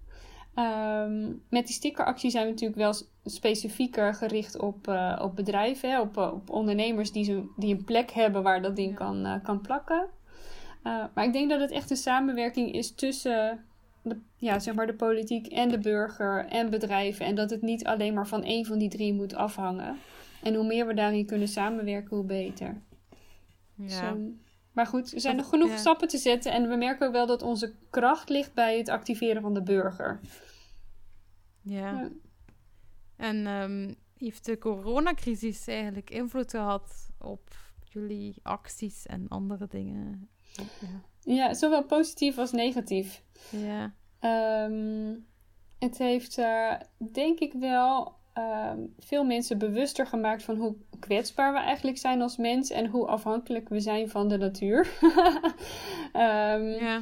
[0.55, 2.93] Um, met die stickeractie zijn we natuurlijk wel
[3.25, 8.11] specifieker gericht op, uh, op bedrijven, hè, op, op ondernemers die, zo, die een plek
[8.11, 10.07] hebben waar dat ding kan, uh, kan plakken.
[10.83, 13.65] Uh, maar ik denk dat het echt een samenwerking is tussen
[14.01, 17.25] de, ja, zeg maar de politiek en de burger en bedrijven.
[17.25, 19.97] En dat het niet alleen maar van één van die drie moet afhangen.
[20.43, 22.81] En hoe meer we daarin kunnen samenwerken, hoe beter.
[23.75, 24.15] Ja.
[24.71, 25.77] Maar goed, er zijn nog genoeg ja.
[25.77, 26.51] stappen te zetten.
[26.51, 30.19] En we merken ook wel dat onze kracht ligt bij het activeren van de burger.
[31.65, 31.91] Ja.
[31.91, 32.09] ja.
[33.15, 40.29] En um, heeft de coronacrisis eigenlijk invloed gehad op jullie acties en andere dingen?
[40.51, 40.63] Ja,
[41.19, 43.23] ja zowel positief als negatief.
[43.49, 43.93] Ja.
[44.65, 45.25] Um,
[45.79, 51.59] het heeft uh, denk ik wel um, veel mensen bewuster gemaakt van hoe kwetsbaar we
[51.59, 54.97] eigenlijk zijn als mens en hoe afhankelijk we zijn van de natuur.
[56.13, 57.01] um, ja.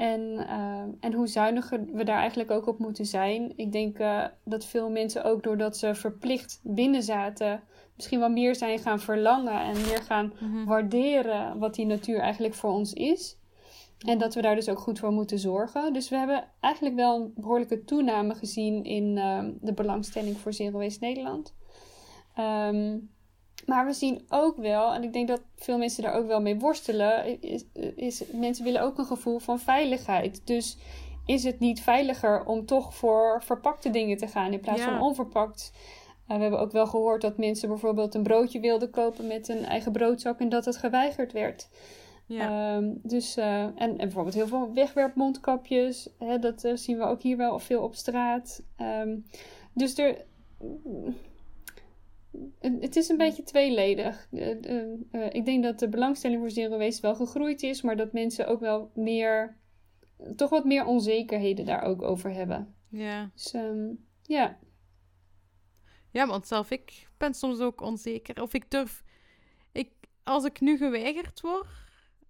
[0.00, 3.52] En, uh, en hoe zuiniger we daar eigenlijk ook op moeten zijn.
[3.56, 7.62] Ik denk uh, dat veel mensen ook doordat ze verplicht binnen zaten,
[7.96, 10.64] misschien wel meer zijn gaan verlangen en meer gaan mm-hmm.
[10.64, 13.38] waarderen wat die natuur eigenlijk voor ons is.
[13.98, 15.92] En dat we daar dus ook goed voor moeten zorgen.
[15.92, 20.78] Dus we hebben eigenlijk wel een behoorlijke toename gezien in uh, de belangstelling voor Zero
[20.78, 21.54] Waste Nederland.
[22.38, 23.10] Um,
[23.66, 26.58] maar we zien ook wel, en ik denk dat veel mensen daar ook wel mee
[26.58, 27.64] worstelen, is,
[27.96, 30.46] is mensen willen ook een gevoel van veiligheid.
[30.46, 30.78] Dus
[31.26, 35.72] is het niet veiliger om toch voor verpakte dingen te gaan in plaats van onverpakt?
[36.28, 39.64] Uh, we hebben ook wel gehoord dat mensen bijvoorbeeld een broodje wilden kopen met een
[39.64, 41.68] eigen broodzak en dat het geweigerd werd.
[42.26, 42.76] Ja.
[42.76, 46.08] Um, dus, uh, en, en bijvoorbeeld heel veel wegwerpmondkapjes.
[46.18, 48.62] Hè, dat uh, zien we ook hier wel veel op straat.
[48.80, 49.26] Um,
[49.74, 50.24] dus er,
[52.60, 54.28] het is een beetje tweeledig.
[55.30, 58.60] ik denk dat de belangstelling voor zero waste wel gegroeid is, maar dat mensen ook
[58.60, 59.56] wel meer,
[60.36, 62.74] toch wat meer onzekerheden daar ook over hebben.
[62.88, 63.30] Ja.
[63.34, 64.58] Dus um, ja.
[66.10, 68.42] Ja, want zelf ik ben soms ook onzeker.
[68.42, 69.04] Of ik durf,
[69.72, 71.66] ik, als ik nu geweigerd word,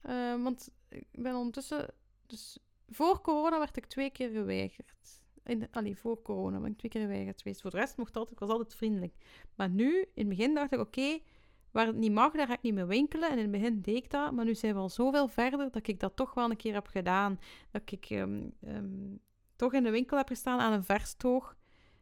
[0.03, 1.95] uh, want ik ben ondertussen,
[2.27, 5.20] dus voor corona werd ik twee keer geweigerd.
[5.51, 7.61] In, allee, voor corona ben ik twee keer geweigerd geweest.
[7.61, 9.15] Voor de rest mocht altijd, ik was altijd vriendelijk.
[9.55, 11.19] Maar nu, in het begin dacht ik, oké,
[11.71, 13.31] waar het niet mag, daar ga ik niet meer winkelen.
[13.31, 15.87] En in het begin deed ik dat, maar nu zijn we al zoveel verder dat
[15.87, 17.39] ik dat toch wel een keer heb gedaan.
[17.71, 19.21] Dat ik um, um,
[19.57, 21.57] toch in de winkel heb gestaan aan een verstoog.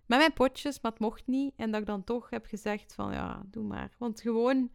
[0.07, 1.53] Met mijn potjes, maar het mocht niet.
[1.57, 3.95] En dat ik dan toch heb gezegd van, ja, doe maar.
[3.99, 4.71] Want gewoon,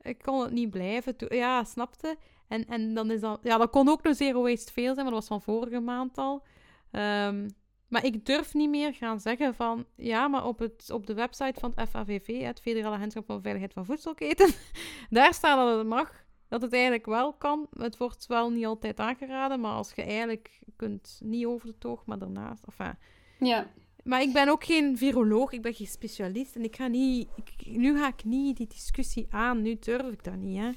[0.00, 1.14] ik kon het niet blijven.
[1.28, 2.16] Ja, snapte.
[2.48, 3.40] En, en dan is dat...
[3.42, 6.18] Ja, dat kon ook nog zero waste veel zijn, maar dat was van vorige maand
[6.18, 6.42] al.
[6.90, 7.46] Um,
[7.88, 9.86] maar ik durf niet meer gaan zeggen van...
[9.96, 13.72] Ja, maar op, het, op de website van het FAVV, het Federale Agentschap van Veiligheid
[13.72, 14.48] van Voedselketen...
[15.10, 16.24] daar staat dat het mag.
[16.48, 17.66] Dat het eigenlijk wel kan.
[17.78, 21.20] Het wordt wel niet altijd aangeraden, maar als je eigenlijk kunt...
[21.24, 22.64] Niet over de toog, maar daarnaast.
[22.64, 22.98] Enfin,
[23.38, 23.70] ja.
[24.04, 26.56] Maar ik ben ook geen viroloog, ik ben geen specialist.
[26.56, 27.28] En ik ga niet...
[27.36, 29.62] Ik, nu ga ik niet die discussie aan.
[29.62, 30.70] Nu durf ik dat niet, hè.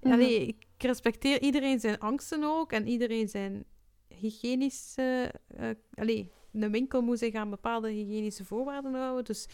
[0.00, 2.72] Mm Allee, ik respecteer iedereen zijn angsten ook.
[2.72, 3.64] En iedereen zijn
[4.08, 5.34] hygiënische...
[5.60, 6.30] Uh, allee,
[6.62, 9.24] een winkel moet zich aan bepaalde hygiënische voorwaarden houden.
[9.24, 9.48] Dus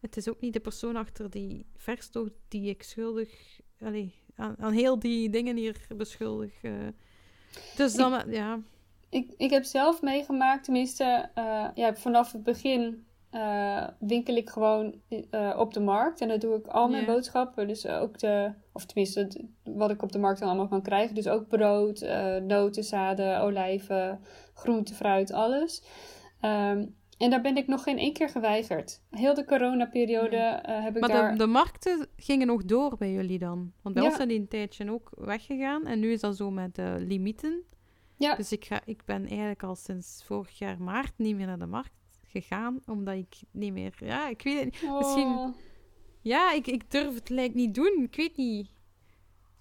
[0.00, 3.60] het is ook niet de persoon achter die verstoot die ik schuldig...
[3.80, 6.62] Allee, aan, aan heel die dingen hier beschuldig.
[6.62, 6.72] Uh.
[7.76, 8.60] Dus dan, ik, ja...
[9.08, 15.00] Ik, ik heb zelf meegemaakt, tenminste, uh, ja, vanaf het begin uh, winkel ik gewoon
[15.08, 16.20] uh, op de markt.
[16.20, 17.14] En dat doe ik al mijn yeah.
[17.14, 17.68] boodschappen.
[17.68, 21.14] Dus ook de, of tenminste, wat ik op de markt dan allemaal kan krijgen.
[21.14, 24.20] Dus ook brood, uh, noten, zaden, olijven,
[24.54, 25.82] groente, fruit, alles.
[26.42, 29.02] Um, en daar ben ik nog geen één keer geweigerd.
[29.10, 31.22] Heel de coronaperiode uh, heb ik maar daar...
[31.22, 33.72] Maar de, de, markten gingen nog door bij jullie dan?
[33.82, 35.86] Want bij ons zijn die een tijdje ook weggegaan.
[35.86, 37.62] En nu is dat zo met uh, limieten.
[38.16, 38.34] Ja.
[38.34, 41.66] Dus ik, ga, ik ben eigenlijk al sinds vorig jaar maart niet meer naar de
[41.66, 42.80] markt gegaan.
[42.86, 43.94] Omdat ik niet meer...
[44.04, 44.90] Ja, ik weet het niet.
[44.90, 44.98] Oh.
[44.98, 45.54] Misschien...
[46.20, 48.02] Ja, ik, ik durf het lijkt niet doen.
[48.02, 48.70] Ik weet niet.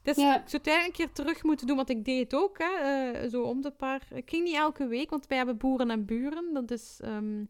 [0.08, 0.42] Dus ja.
[0.42, 2.58] ik zou het een keer terug moeten doen, want ik deed het ook.
[2.58, 4.08] Hè, uh, zo om de paar...
[4.14, 6.54] Ik ging niet elke week, want wij hebben boeren en buren.
[6.54, 7.00] Dat is...
[7.04, 7.50] Um,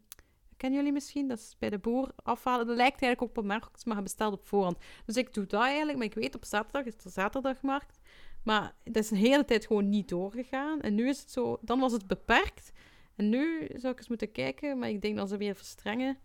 [0.56, 1.28] kennen jullie misschien?
[1.28, 2.66] Dat is bij de boer afhalen.
[2.66, 4.78] Dat lijkt eigenlijk ook op een markt, maar je bestelt op voorhand.
[5.04, 5.98] Dus ik doe dat eigenlijk.
[5.98, 7.98] Maar ik weet, op zaterdag is de zaterdagmarkt.
[8.44, 10.80] Maar dat is een hele tijd gewoon niet doorgegaan.
[10.80, 11.58] En nu is het zo...
[11.60, 12.72] Dan was het beperkt.
[13.16, 14.78] En nu zou ik eens moeten kijken.
[14.78, 16.18] Maar ik denk dat ze weer verstrengen.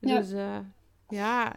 [0.00, 0.58] Dus uh,
[1.08, 1.56] ja...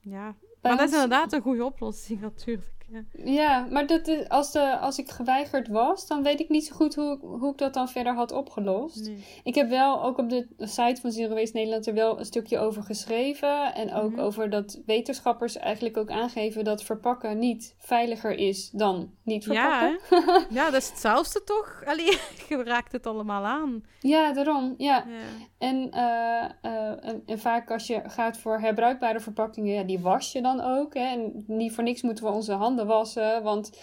[0.00, 2.79] Ja, maar dat is inderdaad een goede oplossing natuurlijk.
[2.90, 6.66] Ja, ja maar dat is, als, de, als ik geweigerd was, dan weet ik niet
[6.66, 9.10] zo goed hoe, hoe ik dat dan verder had opgelost.
[9.44, 12.58] Ik heb wel ook op de site van Zero Waste Nederland er wel een stukje
[12.58, 13.74] over geschreven.
[13.74, 14.20] En ook mhm.
[14.20, 19.98] over dat wetenschappers eigenlijk ook aangeven dat verpakken niet veiliger is dan niet verpakken.
[20.10, 21.82] Ja, ja dat is hetzelfde toch?
[21.84, 22.18] Allee,
[22.48, 23.84] je raakt het allemaal aan.
[24.00, 24.74] Ja, daarom.
[24.76, 25.04] Ja.
[25.08, 25.48] ja.
[25.60, 30.42] En, uh, en, en, vaak als je gaat voor herbruikbare verpakkingen, ja, die was je
[30.42, 30.94] dan ook.
[30.94, 31.00] Hè?
[31.00, 33.80] En niet voor niks moeten we onze handen wassen, want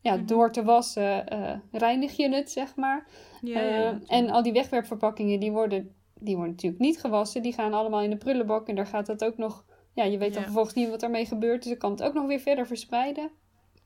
[0.00, 0.26] ja, mhm.
[0.26, 3.06] door te wassen uh, reinig je het, zeg maar.
[3.40, 7.42] Ja, ja, en al die wegwerpverpakkingen, die worden, die worden natuurlijk niet gewassen.
[7.42, 9.64] Die gaan allemaal in de prullenbak en daar gaat dat ook nog...
[9.94, 12.26] Ja, je weet dan vervolgens niet wat ermee gebeurt, dus ik kan het ook nog
[12.26, 13.30] weer verder verspreiden.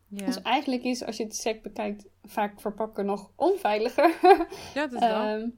[0.09, 4.19] Dus eigenlijk is, als je het sec bekijkt, vaak verpakken nog onveiliger.
[4.75, 5.51] Ja, dat is wel.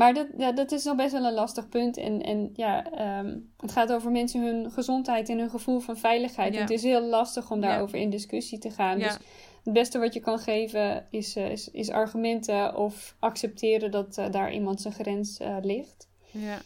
[0.00, 1.96] Ehm, maar dat, ja, dat is nog best wel een lastig punt.
[1.96, 6.58] En, en ja, ehm, het gaat over mensen hun gezondheid en hun gevoel van veiligheid.
[6.58, 8.98] Het is heel lastig om daarover in discussie te gaan.
[8.98, 9.16] Dus
[9.64, 14.30] het beste wat je kan geven is, uh, is, is, argumenten of accepteren dat uh,
[14.30, 16.08] daar iemand zijn grens uh, ligt.
[16.30, 16.58] Ja.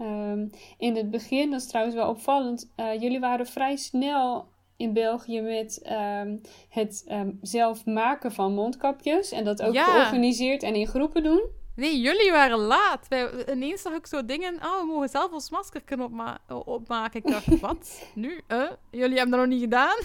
[0.00, 5.40] Um, in het begin, dat is trouwens wel opvallend, jullie waren vrij snel in België
[5.40, 5.90] met
[6.22, 7.04] um, het
[7.40, 9.32] zelf maken van mondkapjes.
[9.32, 11.42] En dat ook georganiseerd en in groepen doen.
[11.74, 13.08] Nee, jullie waren laat.
[13.08, 14.54] Wij, ineens zag ik zo dingen.
[14.54, 17.20] Oh, we mogen zelf ons masker kunnen opma opmaken.
[17.24, 18.10] Ik dacht, wat?
[18.14, 18.40] Nu?
[18.48, 19.96] Uh, jullie hebben dat nog niet gedaan?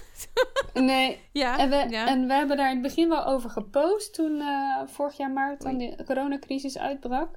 [0.85, 1.19] nee.
[1.31, 4.81] Ja, en, we, en we hebben daar in het begin wel over gepost toen uh,
[4.85, 7.29] vorig jaar maart dan de coronacrisis uitbrak.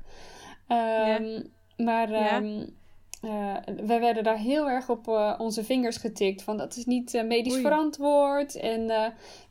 [0.68, 1.42] Um, ja.
[1.76, 2.78] Maar um,
[3.24, 3.56] uh,
[3.86, 6.42] wij werden daar heel erg op uh, onze vingers getikt.
[6.42, 7.62] Van dat is niet medisch Oei.
[7.62, 8.54] verantwoord.
[8.56, 8.86] En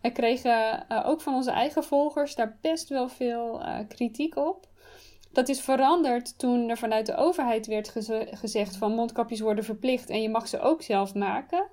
[0.01, 4.68] wij kregen ook van onze eigen volgers daar best wel veel kritiek op.
[5.31, 7.93] Dat is veranderd toen er vanuit de overheid werd
[8.31, 11.67] gezegd van mondkapjes worden verplicht en je mag ze ook zelf maken.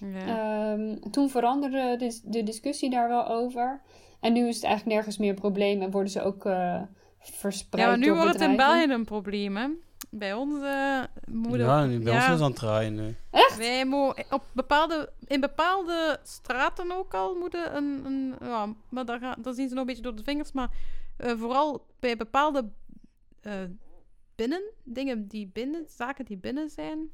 [0.00, 0.72] Ja.
[0.72, 3.80] Um, toen veranderde de, de, discussie daar wel over.
[4.20, 6.80] En nu is het eigenlijk nergens meer een probleem en worden ze ook uh,
[7.20, 7.84] verspreid.
[7.84, 9.68] Ja, maar nu wordt het in België een probleem, hè?
[10.10, 13.16] Bij ons uh, moeten Ja, bij ja, ons is aan het draaien nu.
[13.30, 13.56] Echt?
[13.56, 19.18] Wij mogen op bepaalde, in bepaalde straten ook al moeten een, een ja, maar daar,
[19.18, 20.70] gaan, daar zien ze nog een beetje door de vingers, maar
[21.18, 22.68] uh, vooral bij bepaalde
[23.46, 23.52] uh,
[24.34, 27.10] binnen, dingen die binnen, zaken die binnen zijn,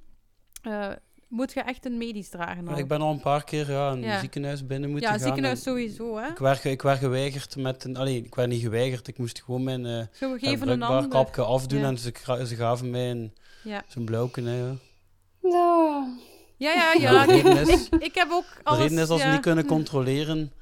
[0.67, 0.93] uh,
[1.29, 2.65] moet je echt een medisch dragen.
[2.65, 4.21] Ja, ik ben al een paar keer ja, een ja.
[4.21, 5.27] ziekenhuis binnen moeten ja, gaan.
[5.27, 6.29] Ja, ziekenhuis sowieso, hè?
[6.29, 7.97] Ik werd, ik werd geweigerd met een...
[7.97, 11.09] Allee, ik werd niet geweigerd, ik moest gewoon mijn uh, een ander.
[11.09, 11.87] kapje afdoen ja.
[11.87, 12.13] en ze,
[12.47, 13.85] ze gaven mij een, ja.
[13.89, 14.77] zo'n blauwke, hè, ja.
[15.41, 16.07] No.
[16.57, 17.27] Ja, ja, ja.
[17.27, 18.79] ik, ik, heb ook alles...
[18.79, 20.53] De reden is als ze niet kunnen controleren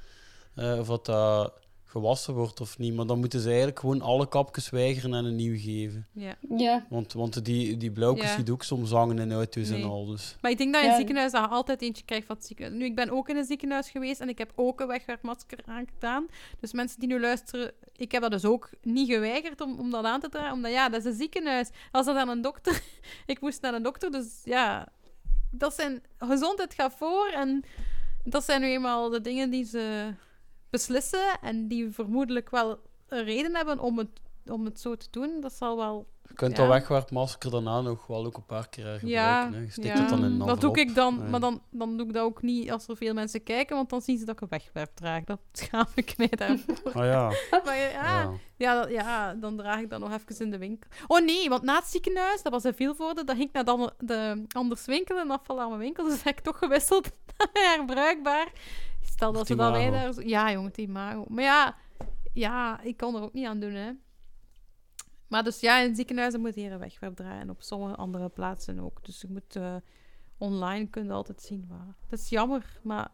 [0.57, 1.53] uh, of dat...
[1.91, 2.95] Gewassen wordt of niet.
[2.95, 6.07] Maar dan moeten ze eigenlijk gewoon alle kapjes weigeren en een nieuw geven.
[6.13, 6.35] Ja.
[6.57, 6.87] ja.
[6.89, 8.43] Want, want die, die blauwtjes ja.
[8.43, 9.83] die ook soms hangen in auto's nee.
[9.83, 10.07] en al.
[10.07, 10.37] Dus.
[10.41, 12.47] Maar ik denk dat je in het ziekenhuis dat je altijd eentje krijgt van het
[12.47, 12.79] ziekenhuis.
[12.79, 16.27] Nu, ik ben ook in een ziekenhuis geweest en ik heb ook een wegwerpmasker aangedaan.
[16.61, 20.05] Dus mensen die nu luisteren, ik heb dat dus ook niet geweigerd om, om dat
[20.05, 20.53] aan te dragen.
[20.53, 21.69] Omdat ja, dat is een ziekenhuis.
[21.91, 22.83] Als dat aan een dokter...
[23.27, 24.89] ik moest naar een dokter, dus ja...
[25.51, 26.03] Dat zijn...
[26.19, 27.65] Gezondheid gaat voor en
[28.25, 30.15] dat zijn nu eenmaal de dingen die ze
[30.71, 34.09] beslissen en die vermoedelijk wel een reden hebben om het,
[34.47, 36.07] om het zo te doen, dat zal wel...
[36.29, 36.63] Je kunt ja.
[36.63, 39.09] dat wegwerpmasker daarna nog wel ook een paar keer gebruiken.
[39.09, 40.01] Ja, Je steekt ja.
[40.01, 41.29] het dan in Dat doe ik dan, nee.
[41.29, 44.03] maar dan, dan doe ik dat ook niet als er veel mensen kijken, want dan
[44.03, 45.25] zien ze dat ik een wegwerp draag.
[45.25, 46.77] Dat schaam ik mij daarvoor.
[46.85, 47.33] Oh ja.
[47.65, 48.31] maar ja, ja.
[48.57, 50.91] Ja, ja, dan draag ik dat nog even in de winkel.
[51.07, 53.93] Oh nee, want na het ziekenhuis, dat was in Vilvoorde, dan ging ik naar de,
[53.99, 58.53] de Anders Winkel, een afvalarme winkel, dus heb ik toch gewisseld naar herbruikbaar.
[59.11, 60.27] Stel dat ze dan wij daar...
[60.27, 61.25] Ja, jongen, die mago.
[61.29, 61.77] Maar ja,
[62.33, 63.93] ja, ik kan er ook niet aan doen, hè.
[65.29, 67.41] Maar dus ja, in ziekenhuizen moet hier een wegwerp draaien.
[67.41, 69.05] En op sommige andere plaatsen ook.
[69.05, 69.77] Dus je moet uh,
[70.39, 71.97] online kunnen altijd zien waar.
[72.09, 73.11] Dat is jammer, maar...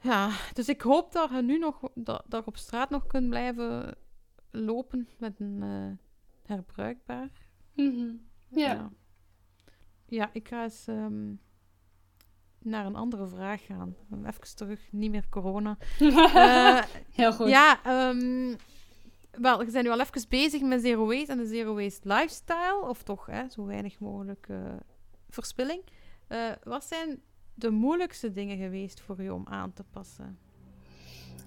[0.00, 1.80] Ja, dus ik hoop dat je nu nog...
[1.94, 3.96] Dat, dat je op straat nog kunt blijven
[4.50, 5.62] lopen met een...
[5.62, 5.92] Uh,
[6.46, 7.30] herbruikbaar.
[7.74, 8.14] Mhm.
[8.48, 8.90] ja.
[10.06, 10.30] ja.
[10.32, 11.34] ik ga eens ehm,
[12.66, 13.96] naar een andere vraag gaan.
[14.26, 15.76] Even terug, niet meer corona.
[16.00, 16.82] uh,
[17.20, 17.48] Heel goed.
[17.48, 18.56] Ja, um,
[19.30, 22.84] wel, we zijn nu al even bezig met zero waste en de zero waste lifestyle.
[22.88, 24.58] Of toch hè, zo weinig mogelijk uh,
[25.28, 25.80] verspilling.
[26.28, 27.20] Uh, wat zijn
[27.54, 30.38] de moeilijkste dingen geweest voor u om aan te passen?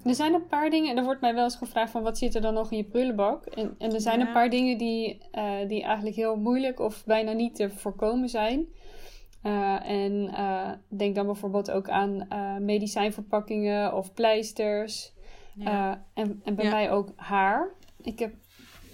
[0.04, 2.34] Er zijn een paar dingen, en er wordt mij wel eens gevraagd van wat zit
[2.34, 3.46] er dan nog in je prullenbak?
[3.46, 7.32] En, en er zijn een paar dingen die, uh, die eigenlijk heel moeilijk of bijna
[7.32, 8.66] niet te voorkomen zijn.
[9.42, 12.26] Uh, en uh, denk dan bijvoorbeeld ook aan
[12.60, 15.12] medicijnverpakkingen of pleisters.
[15.54, 16.04] Ja.
[16.14, 16.70] en, en bij ja.
[16.70, 17.70] mij ook haar.
[18.02, 18.34] Ik heb,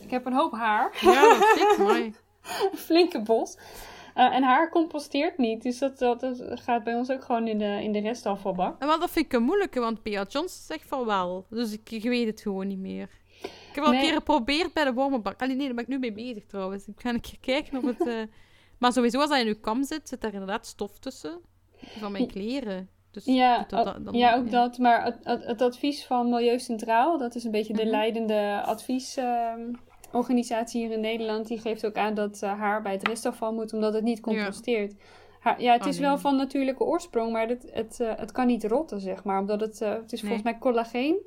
[0.00, 0.96] ik heb een hoop haar.
[1.00, 2.14] Ja, dat is mooi.
[2.72, 3.56] een flinke bos.
[4.16, 5.62] Uh, en haar composteert niet.
[5.62, 8.80] Dus dat, dat, dat, gaat bij ons ook gewoon in de, in de restafvalbak.
[8.80, 11.46] En wat dat vind ik een moeilijke, want Pia Johnson zegt van wel.
[11.50, 13.08] Dus ik, ik weet het gewoon niet meer.
[13.42, 14.00] Ik heb al nee.
[14.00, 15.42] een keer geprobeerd bij de wormenbak.
[15.42, 16.86] Allee, nee, daar ben ik nu mee bezig trouwens.
[16.86, 18.28] Ik ga een keer kijken of het...
[18.78, 21.40] Maar sowieso, als hij in uw kam zit, zit er inderdaad stof tussen.
[21.76, 22.88] Van mijn kleren.
[23.10, 24.50] Dus ja, dat, dan, ja, ook ja.
[24.50, 24.78] dat.
[24.78, 27.96] Maar het, het, het, advies van Milieu Centraal, dat is een beetje de mm -hmm.
[27.96, 29.16] leidende advies...
[29.16, 29.52] Uh,
[30.12, 33.72] organisatie hier in Nederland die geeft ook aan dat uh, haar bij het restafval moet,
[33.72, 34.92] omdat het niet composteert.
[34.92, 35.04] Ja,
[35.40, 36.08] haar, ja het oh, is nee.
[36.08, 39.40] wel van natuurlijke oorsprong, maar het, het, uh, het kan niet rotten, zeg maar.
[39.40, 40.30] Omdat het, uh, het is nee.
[40.30, 41.18] volgens mij collageen.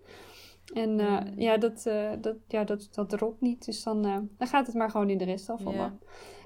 [0.73, 1.33] En mm.
[1.35, 1.83] ja, dat,
[2.21, 3.65] dat, ja dat, dat rot niet.
[3.65, 4.01] Dus dan,
[4.37, 5.73] dan gaat het maar gewoon in de restafval.
[5.73, 5.97] Ja.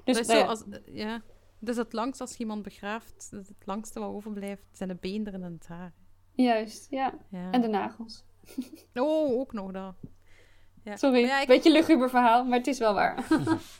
[0.04, 1.22] Dus, dat is zo als, ja.
[1.58, 5.52] dus het langst als je iemand begraaft, het langste wat overblijft, zijn de beenderen en
[5.52, 5.92] het haar.
[6.32, 7.14] Juist, ja.
[7.30, 7.50] ja.
[7.50, 8.24] En de nagels.
[8.94, 9.94] Oh, ook nog dat.
[10.84, 10.96] Ja.
[10.96, 11.46] Sorry, ja, ik...
[11.46, 13.26] beetje luguber verhaal, maar het is wel waar.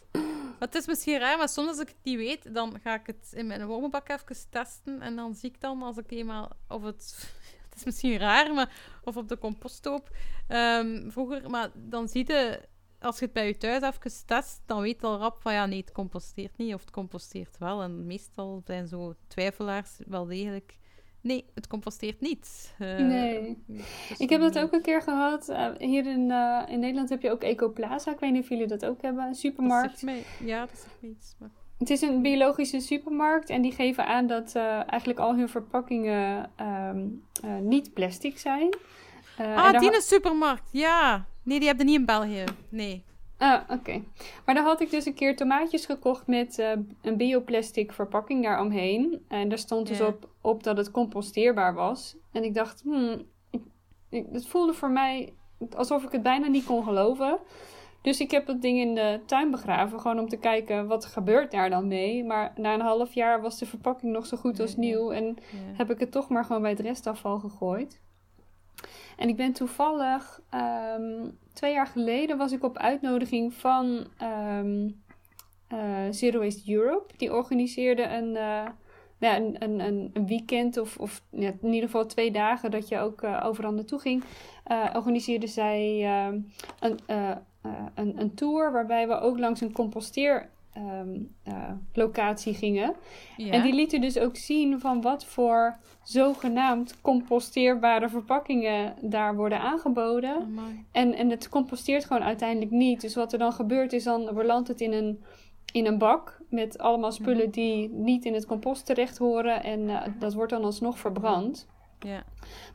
[0.59, 3.33] het is misschien raar, maar soms als ik het niet weet, dan ga ik het
[3.33, 5.01] in mijn wormenbak even testen.
[5.01, 7.03] En dan zie ik dan, als ik eenmaal, of het...
[7.65, 8.73] Het is misschien raar, maar...
[9.05, 10.11] Of op de composthoop.
[10.49, 12.69] Um, vroeger, maar dan zie je...
[13.05, 15.67] Als je het bij je thuis even test, dan weet je al rap van ja,
[15.67, 17.83] nee, het composteert niet of het composteert wel.
[17.83, 20.79] En meestal zijn zo twijfelaars wel degelijk
[21.25, 22.75] Nee, het composteert niet.
[22.79, 23.65] Uh, nee.
[24.19, 25.49] Ik heb dat ook een keer gehad.
[25.49, 28.13] Uh, hier in, uh, in Nederland heb je ook Ecoplaza.
[28.13, 29.25] Ik weet niet of jullie dat ook hebben.
[29.25, 30.07] Een supermarkt.
[30.07, 31.35] Dat ja, dat zegt me iets.
[31.39, 31.51] Maar...
[31.79, 33.51] Het is een biologische supermarkt.
[33.51, 34.55] En die geven aan dat
[34.87, 37.23] eigenlijk al hun verpakkingen um,
[37.61, 38.75] niet plastic zijn.
[39.39, 40.69] ah, die is supermarkt.
[40.73, 41.27] Ja.
[41.45, 42.45] Nee, die hebben niet in België.
[42.69, 43.05] Nee.
[43.39, 44.03] Ah, oké.
[44.45, 46.71] Maar dan had ik dus een keer tomaatjes gekocht met uh,
[47.03, 49.25] een bioplastic verpakking daaromheen.
[49.29, 52.17] En daar stond dus op, op dat het composteerbaar was.
[52.33, 53.63] En ik dacht, hmm, ik,
[54.09, 55.33] ik, het voelde voor mij
[55.77, 57.39] alsof ik het bijna niet kon geloven.
[58.03, 61.51] Dus ik heb het ding in de tuin begraven, gewoon om te kijken wat gebeurt
[61.51, 62.25] daar dan mee.
[62.25, 65.37] Maar na een half jaar was de verpakking nog zo goed als nieuw en
[65.77, 68.03] heb ik het toch maar gewoon bij het restafval gegooid.
[69.17, 75.03] En ik ben toevallig um, twee jaar geleden was ik op uitnodiging van um,
[75.73, 75.79] uh,
[76.11, 77.15] Zero Waste Europe.
[77.17, 78.67] Die organiseerde een, uh,
[79.19, 83.23] ja, een, een, een, weekend of, of in ieder geval twee dagen dat je ook
[83.23, 84.25] uh, overal naartoe ging.
[84.93, 86.41] organiseerde zij ehm,
[86.81, 86.99] een,
[87.95, 92.95] een, een tour waarbij we ook langs een composteer um, uh, locatie gingen.
[93.37, 93.53] Ja.
[93.53, 100.37] En die lieten dus ook zien van wat voor zogenaamd composteerbare verpakkingen daar worden aangeboden.
[100.37, 100.63] Oh,
[100.93, 103.01] en, en het composteert gewoon uiteindelijk niet.
[103.01, 105.25] Dus wat er dan gebeurt is dan belandt het in een,
[105.73, 109.63] in een bak met allemaal spullen die niet in het compost terecht horen.
[109.63, 111.69] En uh, dat wordt dan alsnog verbrand.
[111.99, 112.25] Ja.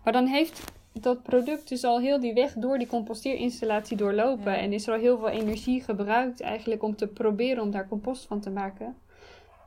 [0.04, 0.72] Maar dan heeft
[1.04, 4.52] dat product dus al heel die weg door die composteerinstallatie doorlopen.
[4.52, 4.58] Ja.
[4.58, 8.26] En is er al heel veel energie gebruikt eigenlijk om te proberen om daar compost
[8.26, 8.96] van te maken.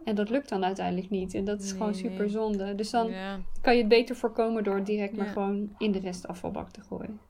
[0.04, 1.34] En dat lukt dan uiteindelijk niet.
[1.34, 2.74] En dat is nee, gewoon super zonde.
[2.74, 3.40] Dus dan ja.
[3.60, 7.20] kan je het beter voorkomen door direct maar gewoon in de restafvalbak te gooien.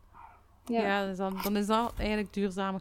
[0.64, 2.80] Ja, ja dus dan, dan is dat eigenlijk duurzamer.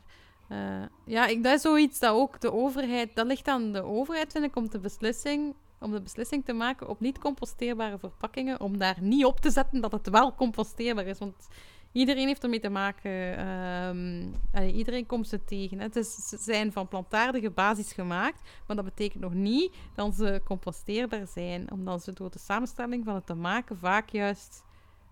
[0.52, 0.58] Uh,
[1.06, 4.46] ja, ik, dat is zoiets dat ook de overheid, dat ligt aan de overheid, vind
[4.46, 8.98] ik, om de beslissing om de beslissing te maken op niet composteerbare verpakkingen, om daar
[9.02, 11.20] niet op te zetten dat het wel composteerbaar is.
[11.20, 11.48] Want
[11.92, 13.48] iedereen heeft ermee te maken.
[13.48, 15.80] Um, allee, iedereen komt ze tegen.
[15.80, 20.42] Het is, ze zijn van plantaardige basis gemaakt, maar dat betekent nog niet dat ze
[20.46, 24.64] composteerbaar zijn, omdat ze door de samenstelling van het te maken vaak juist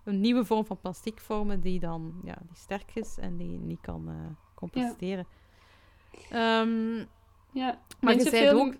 [0.04, 3.80] een nieuwe vorm van plastic vormen die dan ja, die sterk is en die niet
[3.80, 4.14] kan uh,
[4.54, 5.26] composteren.
[6.28, 7.06] Ja, um,
[7.52, 7.78] ja.
[8.00, 8.74] maar je zei ook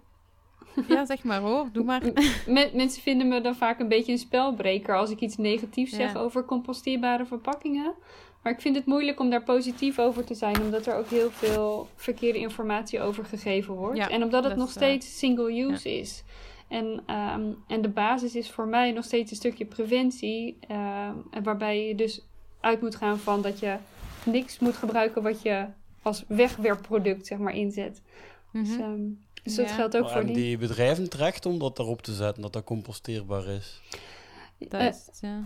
[0.89, 2.03] ja, zeg maar hoor, doe maar.
[2.73, 6.21] mensen vinden me dan vaak een beetje een spelbreker als ik iets negatiefs zeg ja.
[6.21, 7.95] over composteerbare verpakkingen.
[8.43, 11.31] Maar ik vind het moeilijk om daar positief over te zijn, omdat er ook heel
[11.31, 13.97] veel verkeerde informatie over gegeven wordt.
[13.97, 16.01] Ja, en omdat het nog steeds uh, single-use ja.
[16.01, 16.25] is.
[16.69, 21.11] En, um, en de basis is voor mij nog steeds een stukje preventie, uh,
[21.43, 22.27] waarbij je dus
[22.61, 23.77] uit moet gaan van dat je
[24.25, 25.67] niks moet gebruiken wat je
[26.03, 28.03] als wegwerpproduct zeg maar, inzet.
[28.53, 29.01] Dus, Mhm.
[29.43, 30.35] Dus dat geldt ook Maar voor die.
[30.35, 33.81] die bedrijven terecht om dat erop te zetten, dat dat composteerbaar is?
[34.59, 35.43] Dat Eh, is het, ja.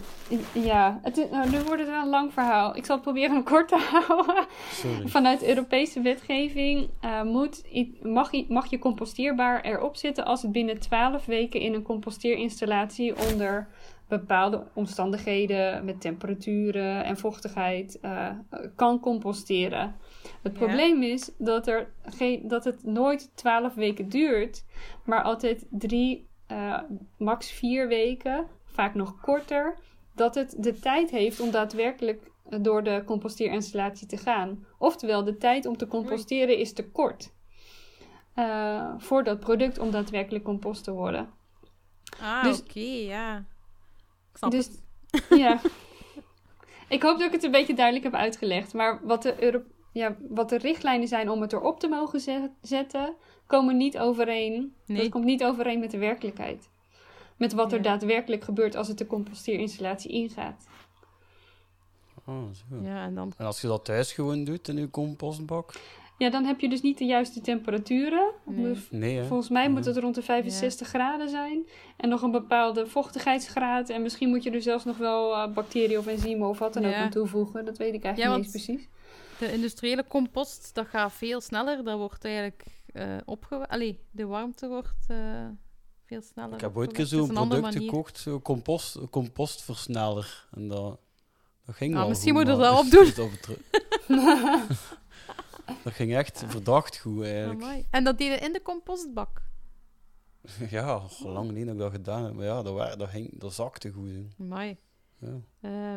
[0.63, 2.77] ja, het is, nou, nu wordt het wel een lang verhaal.
[2.77, 4.47] Ik zal het proberen hem kort te houden.
[4.73, 5.09] Sorry.
[5.09, 7.63] Vanuit Europese wetgeving eh, moet,
[8.03, 13.69] mag, mag je composteerbaar erop zitten als het binnen 12 weken in een composteerinstallatie onder
[14.09, 18.29] bepaalde omstandigheden met temperaturen en vochtigheid eh,
[18.77, 19.95] kan composteren.
[20.43, 20.59] Het Ja.
[20.59, 24.65] probleem is dat, er geen, dat het nooit 12 weken duurt,
[25.05, 26.81] maar altijd drie, eh,
[27.19, 29.79] max vier weken, vaak nog korter,
[30.15, 34.67] dat het de tijd heeft om daadwerkelijk eh, door de composteerinstallatie te gaan.
[34.79, 37.33] Oftewel, de tijd om te composteren is te kort.
[38.35, 41.31] eh, voor dat product om daadwerkelijk compost te worden.
[42.21, 43.37] Ah, dus- oké, ja.
[44.31, 45.27] Ik snap Dus het.
[45.39, 45.61] ja.
[46.89, 48.73] Ik hoop dat ik het een beetje duidelijk heb uitgelegd.
[48.75, 49.63] Maar wat de, Euro-
[49.95, 53.15] ja, wat de richtlijnen zijn om het erop te mogen zet- zetten,
[53.47, 54.75] komen niet overeen.
[54.87, 54.99] Nee.
[55.01, 56.69] Dat komt niet overeen met de werkelijkheid.
[57.37, 60.67] Met wat er daadwerkelijk gebeurt als het de composteerinstallatie ingaat.
[62.27, 62.77] Oh, zo.
[62.83, 63.33] Ja, en dan...
[63.37, 65.73] En als je dat thuis gewoon doet in je compostbak?
[66.19, 68.31] Ja, dan heb je dus niet de juiste temperaturen.
[68.45, 68.77] Nee.
[68.91, 69.23] Nee?
[69.23, 71.67] Volgens mij moet het rond de 65 graden zijn.
[71.97, 73.89] En nog een bepaalde vochtigheidsgraad.
[73.89, 76.85] En misschien moet je er zelfs nog wel eh, bacteriën of enzymen of wat dan
[76.85, 77.65] ook aan toevoegen.
[77.65, 78.89] Dat weet ik eigenlijk Ja, niet precies.
[79.39, 81.85] De industriële compost, dat gaat veel sneller.
[81.85, 82.65] Dat wordt eigenlijk
[83.25, 83.69] opge...
[83.69, 85.47] Allee, de warmte wordt eh,
[86.05, 90.49] veel sneller Ik heb ooit keer zo'n product gekocht, zo'n compost, compostversneller.
[90.51, 90.99] En dat,
[91.65, 93.13] dat ging Ah, wel misschien goed, moet je maar dat opdoen.
[95.85, 97.63] dat ging echt verdacht goed, eigenlijk.
[97.63, 97.87] Amai.
[97.91, 99.43] En dat deden in de compostbak.
[100.71, 102.35] Ja, lang niet dat ik dat gedaan heb.
[102.35, 104.11] Maar ja, dat, dat, ging, dat zakte goed.
[104.41, 104.77] Amai.
[105.19, 105.41] Ja.
[105.61, 105.97] Eh,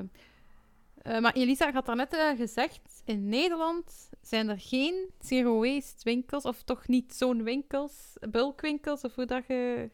[1.08, 6.44] eh, maar Elisa had daarnet uh, gezegd, in Nederland zijn er geen zero waste winkels,
[6.44, 9.90] of toch niet zo'n winkels, bulkwinkels, of hoe dat je...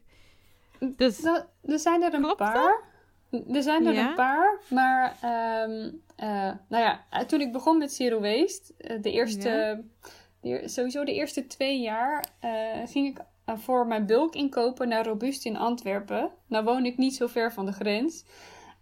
[0.96, 2.54] Dus, Dat- er zijn er een Klopt dat?
[2.54, 2.82] paar.
[3.52, 4.10] Er zijn er Ja?
[4.10, 9.02] een paar, maar ehm, eh, nou ja, eh, toen ik begon met Zero Waste, eh,
[9.02, 9.76] de eerste, Ja.
[9.76, 12.52] de eer- sowieso de eerste twee jaar, eh,
[12.86, 16.32] ging ik eh, voor mijn bulk inkopen naar Robuust in Antwerpen.
[16.48, 18.24] Nou woon ik niet zo ver van de grens.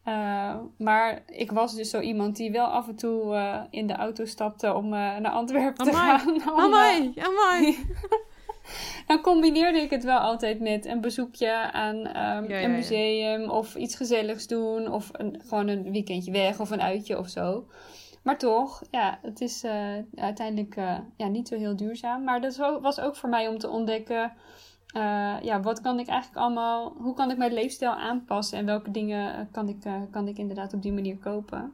[0.04, 3.94] Eh, maar ik was dus zo iemand die wel af en toe eh, in de
[3.94, 6.30] auto stapte om eh, naar Antwerpen te gaan.
[6.54, 7.78] om, amai, amai.
[9.08, 12.76] dan combineerde ik het wel altijd met een bezoekje aan ehm, Ja, ja, een ja.
[12.78, 17.28] museum of iets gezelligs doen of een, gewoon een weekendje weg of een uitje of
[17.30, 17.66] zo.
[18.24, 19.66] Maar toch, ja, het is
[20.16, 20.76] uiteindelijk
[21.18, 22.24] ja, niet zo heel duurzaam.
[22.24, 24.34] Maar dat wa- was ook voor mij om te ontdekken,
[24.92, 28.92] eh, ja, wat kan ik eigenlijk allemaal, hoe kan ik mijn leefstijl aanpassen en welke
[28.92, 31.74] dingen eh, kan ik, eh, kan ik inderdaad op die manier kopen.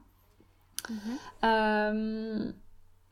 [1.40, 2.52] Ehm,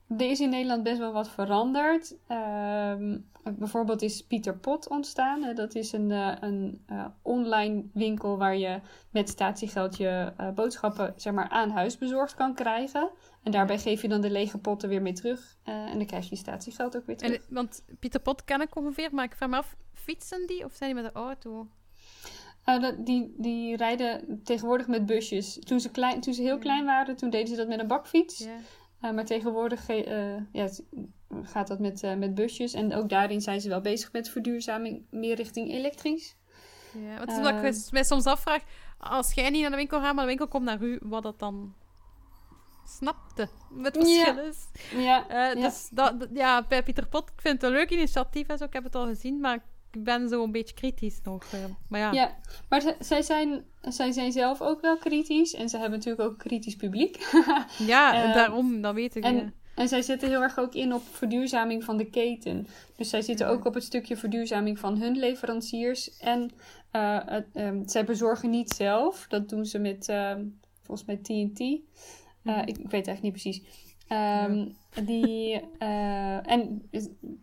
[0.08, 2.16] er is in Nederland best wel wat veranderd.
[2.28, 5.56] Ehm, bijvoorbeeld is Pieter Pot ontstaan.
[5.56, 6.10] Dat is een,
[6.44, 6.86] een
[7.22, 8.80] online winkel waar je
[9.12, 13.10] met statiegeld je boodschappen zeg maar, aan huis bezorgd kan krijgen.
[13.44, 15.58] En daarbij geef je dan de lege potten weer mee terug.
[15.64, 17.36] en dan krijg je statiegeld ook weer terug.
[17.36, 19.76] En, want Pieter Pot ken ik ongeveer, maar ik vraag me af,
[20.06, 21.68] fietsen die of zijn die met de auto?
[22.64, 25.60] Dat- die, die rijden tegenwoordig met busjes.
[25.60, 28.48] Toen ze, klein, toen ze heel klein waren, toen deden ze dat met een bakfiets.
[29.02, 30.70] Eh, maar tegenwoordig ge- eh, ja,
[31.44, 32.74] gaat dat met, eh, met busjes.
[32.74, 36.36] En ook daarin zijn ze wel bezig met verduurzaming, meer richting elektrisch.
[36.94, 38.64] Ja, want omdat ik mij soms afvraag,
[38.98, 41.40] als jij niet naar de winkel gaat, maar de winkel komt naar u, wat dat
[41.40, 41.74] dan
[42.88, 43.48] snapte.
[43.70, 44.24] Wat het Ja.
[44.24, 44.68] verschil is.
[45.04, 45.56] Ja, ja.
[45.56, 48.64] Dus dat, dat- ja, bij Pieter Pot, ik vind het een leuk initiatief en zo,
[48.64, 49.64] ik heb het al gezien, maar
[49.96, 51.44] ik ben zo een beetje kritisch nog.
[51.54, 51.60] eh.
[51.90, 52.36] maar ja, ja.
[52.70, 55.54] maar zij zijn, zij zijn zelf ook wel kritisch.
[55.54, 57.18] En ze hebben natuurlijk ook een kritisch publiek.
[57.94, 59.24] ja Eh, daarom, dat weet ik.
[59.24, 59.52] en- ja.
[59.76, 62.68] En zij zetten heel erg ook in op verduurzaming van de keten.
[62.96, 66.18] Dus zij zitten ook op het stukje verduurzaming van hun leveranciers.
[66.18, 66.52] En
[66.92, 67.20] eh,
[67.54, 69.26] ehm, zij bezorgen niet zelf.
[69.30, 70.44] Dat doen ze met, ehm,
[70.82, 71.60] volgens mij TNT.
[72.42, 72.60] Mhm.
[72.60, 73.62] ik, ik weet eigenlijk niet precies.
[74.08, 74.66] Ehm,
[75.06, 76.90] die, eh, en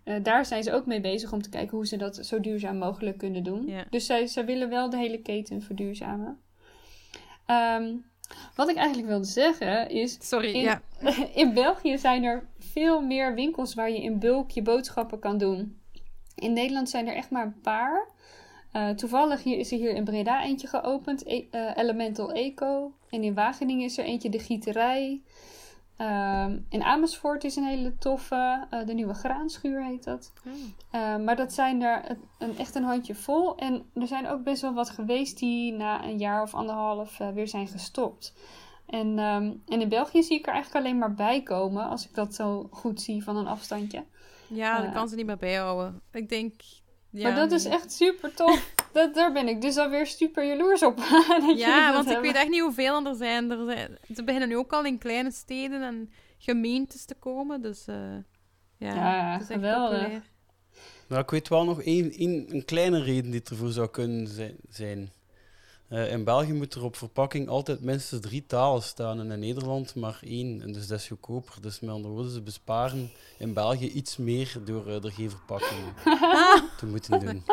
[0.04, 2.78] eh, daar zijn ze ook mee bezig om te kijken hoe ze dat zo duurzaam
[2.78, 3.66] mogelijk kunnen doen.
[3.66, 3.84] Ja.
[3.90, 6.40] Dus zij, zij willen wel de hele keten verduurzamen.
[7.46, 7.94] Ehm,
[8.54, 10.82] wat ik eigenlijk wilde zeggen is, Sorry, in, ja.
[11.34, 15.80] in België zijn er veel meer winkels waar je in bulk je boodschappen kan doen.
[16.34, 18.08] In Nederland zijn er echt maar een paar.
[18.72, 22.92] Eh, toevallig hier, is er hier in Breda eentje geopend, E- Elemental Eco.
[23.10, 25.20] En in Wageningen is er eentje, de Gieterij.
[25.96, 30.32] Ehm, in Amersfoort is een hele toffe, eh, de Nieuwe Graanschuur heet dat.
[30.90, 33.56] Eh, maar dat zijn er een, een- echt een handje vol.
[33.56, 37.28] En er zijn ook best wel wat geweest die na een jaar of anderhalf eh,
[37.28, 38.34] weer zijn gestopt.
[38.86, 42.14] En, ehm, en in België zie ik er eigenlijk alleen maar bij komen, als ik
[42.14, 44.04] dat zo goed zie van een afstandje.
[44.46, 46.00] Ja, dat kan ze niet meer bijhouden.
[46.12, 46.52] Ik denk...
[47.12, 48.72] Ja, maar dat is echt super tof.
[48.92, 50.98] dat, daar ben ik dus alweer super jaloers op.
[51.56, 53.50] ja, want ik weet echt niet hoeveel er zijn.
[53.50, 53.98] er zijn.
[54.14, 57.62] Ze beginnen nu ook al in kleine steden en gemeentes te komen.
[57.62, 57.96] Dus uh,
[58.76, 60.08] ja, ja het is geweldig.
[61.08, 64.28] Nou, ik weet wel nog één, één, een kleine reden die ervoor zou kunnen
[64.68, 65.10] zijn.
[65.92, 69.94] Uh, in België moet er op verpakking altijd minstens drie talen staan en in Nederland
[69.94, 70.62] maar één.
[70.62, 71.60] En dus dat is goedkoper.
[71.60, 75.94] Dus met andere woorden, ze besparen in België iets meer door uh, er geen verpakkingen
[76.78, 77.42] te moeten doen.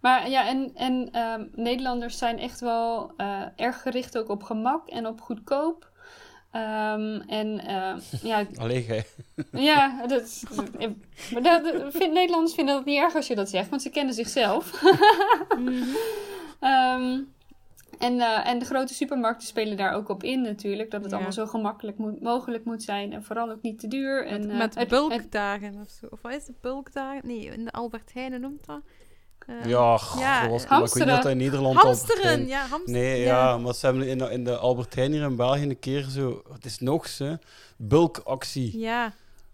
[0.00, 4.88] Maar ja, en, en um, Nederlanders zijn echt wel uh, erg gericht ook op gemak
[4.88, 5.90] en op goedkoop.
[6.54, 8.46] Um, en uh, ja.
[8.62, 9.06] Alleen gij.
[9.52, 10.42] Ja, dat,
[11.32, 14.14] maar dat, vind, Nederlanders vinden dat niet erg als je dat zegt, want ze kennen
[14.14, 14.82] zichzelf.
[16.60, 17.28] Um,
[17.98, 20.90] en, uh, en de grote supermarkten spelen daar ook op in natuurlijk.
[20.90, 23.12] Dat het allemaal zo gemakkelijk moet, mogelijk moet zijn.
[23.12, 24.26] En vooral ook niet te duur.
[24.26, 26.06] En, met met bulkdagen of zo.
[26.10, 26.60] Of wat is het?
[26.60, 27.26] Bulkdagen?
[27.26, 28.80] Nee, in de Albert Heijn noemt dat.
[29.46, 33.00] Uh, ja, ja was, ik weet niet dat in Nederland hamsteren, ja, hamsteren.
[33.00, 33.48] Nee, ja.
[33.48, 33.58] ja.
[33.58, 36.42] maar ze hebben in de, in de Albert Heijn hier in België een keer zo...
[36.52, 37.36] Het is nog zo,
[37.76, 38.78] bulkactie.
[38.78, 39.12] Ja.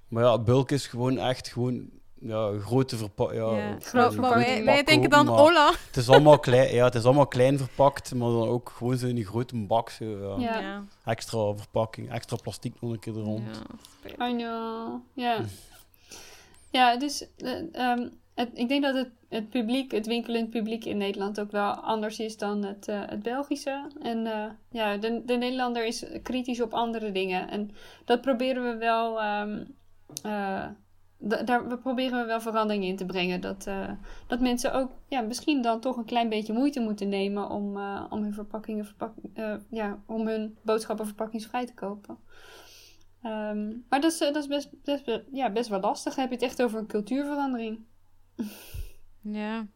[0.09, 1.91] Maar ja, bulk is gewoon echt gewoon
[2.21, 3.43] ja, grote verpakking.
[3.43, 3.77] Ja, ja.
[3.81, 5.73] Groot, maar wij, wij denken dan Ola.
[5.87, 9.07] Het is, allemaal klein, ja, het is allemaal klein verpakt, maar dan ook gewoon zo
[9.07, 9.91] in die grote bak.
[9.91, 10.05] Zo,
[10.39, 10.59] ja.
[10.59, 10.85] ja.
[11.05, 13.43] Extra verpakking, extra plastic nog een keer er rond.
[14.17, 15.01] Ja, I know.
[15.13, 15.41] Ja.
[16.71, 20.97] ja, dus uh, um, het, ik denk dat het, het publiek, het winkelend publiek in
[20.97, 23.91] Nederland ook wel anders is dan het, uh, het Belgische.
[24.03, 27.51] En uh, ja, de, de Nederlander is kritisch op andere dingen.
[27.51, 27.71] En
[28.05, 29.23] dat proberen we wel.
[29.25, 29.75] Um,
[30.27, 30.65] uh,
[31.19, 33.41] daar we proberen we wel verandering in te brengen.
[33.41, 33.91] Dat, uh,
[34.27, 38.05] dat mensen ook ja, misschien dan toch een klein beetje moeite moeten nemen om, uh,
[38.11, 42.19] om hun verpakkingen verpak uh, ja, om hun boodschappen verpakkingsvrij te kopen.
[43.23, 46.15] Um, maar dat is, dat is best, best, ja, best wel lastig.
[46.15, 47.79] Dan heb je het echt over een cultuurverandering.
[49.21, 49.67] Ja.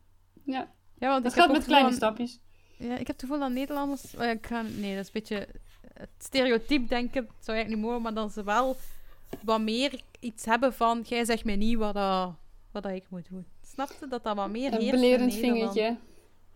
[0.44, 2.40] Ja, ja want dat gaat met kleine stapjes.
[2.78, 4.16] Ja, ik heb het gevoel dat Nederlanders...
[4.16, 5.48] Oh ik ga, nee, dat is een beetje
[5.92, 7.26] het stereotype denken.
[7.26, 8.76] Dat zou ik niet mogen, maar dat ze wel
[9.44, 11.00] wat meer iets hebben van...
[11.00, 12.34] Jij zegt mij niet wat, dat,
[12.70, 13.46] wat dat ik moet doen.
[13.62, 15.96] Snapte dat dat wat meer Een belerend vingertje.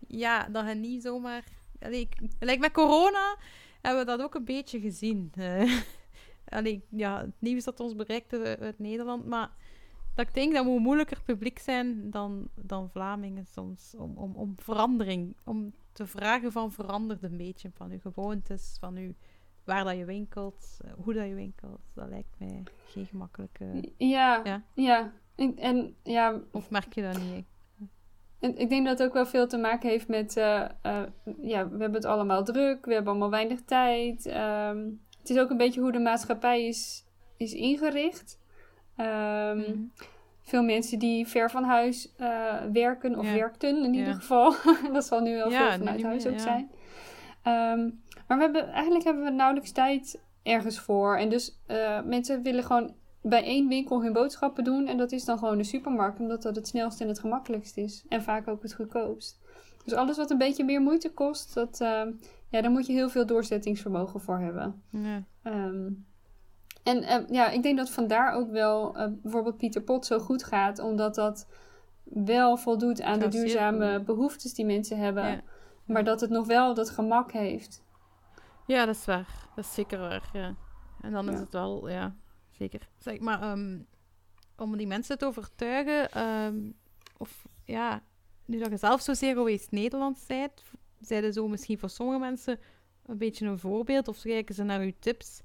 [0.07, 1.43] Ja, dat je niet zomaar...
[1.79, 3.37] Allee, ik, met corona
[3.81, 5.31] hebben we dat ook een beetje gezien.
[5.37, 5.79] Uh,
[6.57, 9.51] allee, ja, het nieuws dat ons bereikte uit Nederland, maar
[10.15, 13.95] dat ik denk dat we moeilijker publiek zijn dan, dan Vlamingen soms.
[13.97, 18.95] Om, om, om verandering, om te vragen van verandert een beetje van uw gewoontes, van
[18.95, 19.13] uw,
[19.65, 21.79] waar dat je winkelt, eh, hoe dat je winkelt.
[21.93, 23.91] Dat lijkt mij geen gemakkelijke...
[23.97, 24.63] Ja, ja.
[24.73, 25.11] ja.
[25.35, 26.41] En, en, ja.
[26.51, 27.45] Of merk je dat niet?
[28.39, 31.01] En ik denk dat het ook wel veel te maken heeft met, uh, uh,
[31.41, 34.25] ja, we hebben het allemaal druk, we hebben allemaal weinig tijd.
[34.25, 37.05] Um, het is ook een beetje hoe de maatschappij is,
[37.37, 38.39] is ingericht.
[38.97, 39.91] Um, mm.
[40.41, 43.33] Veel mensen die ver van huis uh, werken, of ja.
[43.33, 44.55] werkten in ieder geval.
[44.93, 46.71] dat zal nu wel veel vanuit huis ook zijn.
[47.47, 51.17] Um, maar we hebben, eigenlijk hebben we nauwelijks tijd ergens voor.
[51.17, 54.87] En dus uh, mensen willen gewoon bij één winkel hun boodschappen doen.
[54.87, 58.05] En dat is dan gewoon de supermarkt, omdat dat het snelst en het gemakkelijkst is.
[58.09, 59.39] En vaak ook het goedkoopst.
[59.83, 62.01] Dus alles wat een beetje meer moeite kost, dat, uh,
[62.49, 64.83] ja, daar moet je heel veel doorzettingsvermogen voor hebben.
[64.89, 65.23] Ja.
[65.43, 66.05] Um,
[66.83, 70.43] en uh, ja, ik denk dat vandaar ook wel uh, bijvoorbeeld Pieter Pot zo goed
[70.43, 71.47] gaat, omdat dat
[72.03, 75.41] wel voldoet aan de duurzame behoeftes die mensen hebben, ja.
[75.85, 77.83] maar dat het nog wel dat gemak heeft.
[78.65, 79.49] Ja, dat is waar.
[79.55, 80.29] Dat is zeker waar.
[80.33, 80.55] Ja.
[81.01, 81.31] En dan ja.
[81.31, 82.15] is het wel, ja,
[82.51, 82.89] zeker.
[82.97, 83.87] Zeg maar, um,
[84.57, 86.73] om die mensen te overtuigen, um,
[87.17, 88.03] of ja,
[88.45, 90.63] nu dat je zelf zozeer geweest Nederlands bent,
[90.99, 92.59] zeiden zo misschien voor sommige mensen
[93.05, 95.41] een beetje een voorbeeld, of kijken ze naar uw tips.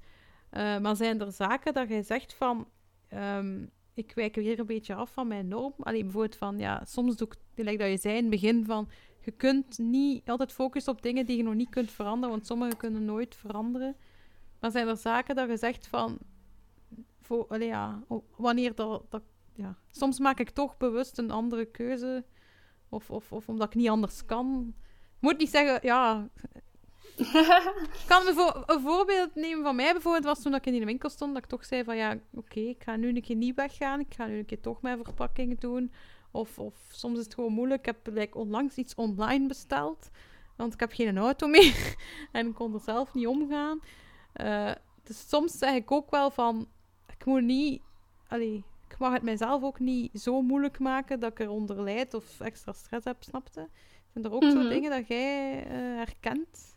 [0.51, 2.67] Uh, maar zijn er zaken dat jij zegt van,
[3.13, 5.73] um, ik wijk weer een beetje af van mijn norm?
[5.79, 8.89] Alleen bijvoorbeeld van, ja, soms doe ik, gelijk dat je zei in het begin van,
[9.21, 12.75] je kunt niet altijd focussen op dingen die je nog niet kunt veranderen, want sommige
[12.75, 13.95] kunnen nooit veranderen.
[14.59, 16.17] Maar zijn er zaken dat je zegt van,
[17.21, 18.03] voor, ja,
[18.35, 19.21] wanneer dat, dat,
[19.53, 22.23] ja, soms maak ik toch bewust een andere keuze,
[22.89, 24.73] of, of, of omdat ik niet anders kan.
[25.15, 26.29] Ik moet niet zeggen, ja,
[28.01, 29.91] ik kan een, vo een, voorbeeld nemen van mij.
[29.91, 32.21] Bijvoorbeeld was toen ik in de winkel stond, dat ik toch zei van ja, oké,
[32.33, 33.99] okay, ik ga nu een keer niet weggaan.
[33.99, 35.91] Ik ga nu een keer toch mijn verpakkingen doen.
[36.31, 37.79] Of, of soms is het gewoon moeilijk.
[37.79, 40.09] Ik heb like, onlangs iets online besteld.
[40.55, 41.95] Want ik heb geen auto meer.
[42.31, 43.79] en ik kon er zelf niet omgaan.
[44.35, 44.71] Uh,
[45.03, 46.67] dus soms zeg ik ook wel van...
[47.07, 47.81] Ik moet niet...
[48.27, 52.39] Allee, ik mag het mijzelf ook niet zo moeilijk maken dat ik eronder lijd of
[52.39, 53.69] extra stress heb, snapte?
[54.13, 54.61] Zijn er ook mm -hmm.
[54.61, 56.70] zo dingen dat jij uh, herkent?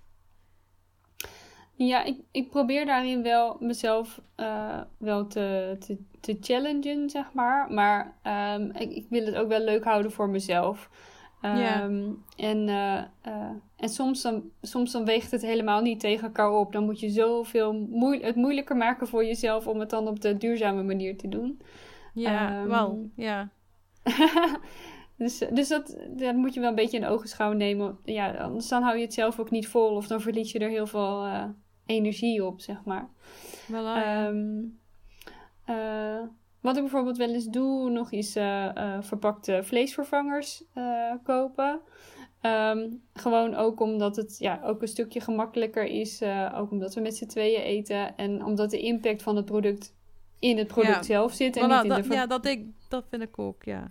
[1.77, 7.73] Ja, ik, ik probeer daarin wel mezelf uh, wel te, te, te challengen, zeg maar.
[7.73, 8.17] Maar
[8.57, 10.91] um, ik, ik wil het ook wel leuk houden voor mezelf.
[11.45, 16.53] Um, En, uh, uh, en soms, dan, soms dan weegt het helemaal niet tegen elkaar
[16.53, 16.73] op.
[16.73, 20.37] Dan moet je zoveel moe het moeilijker maken voor jezelf om het dan op de
[20.37, 21.61] duurzame manier te doen.
[22.15, 23.51] Ja, um, wel, ja.
[25.17, 27.99] dus dus dat, dat moet je wel een beetje in ogenschouw nemen.
[28.05, 30.69] Ja, anders dan hou je het zelf ook niet vol of dan verlies je er
[30.69, 31.45] heel veel uh,
[31.87, 33.09] energie op, zeg maar.
[33.71, 34.79] Voilà, um,
[36.61, 40.65] wat ik bijvoorbeeld wel eens doe, nog is uh, uh, verpakte vleesvervangers
[41.23, 41.81] kopen.
[42.43, 46.23] Um, gewoon ook omdat het ja, ook een stukje gemakkelijker is.
[46.55, 48.17] ook omdat we met z'n tweeën eten.
[48.17, 49.95] En omdat de impact van het product
[50.39, 51.03] in het product ja.
[51.03, 51.57] zelf zit.
[51.57, 53.87] En Voilà, niet in dat, de ja, dat, ik, dat vind ik ook, ja.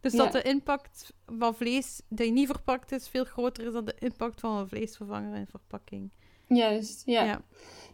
[0.00, 0.18] Dus Ja.
[0.18, 4.40] dat de impact van vlees die niet verpakt is, veel groter is dan de impact
[4.40, 6.10] van een vleesvervanger in verpakking.
[6.56, 7.24] Juist, ja.
[7.24, 7.40] Ja.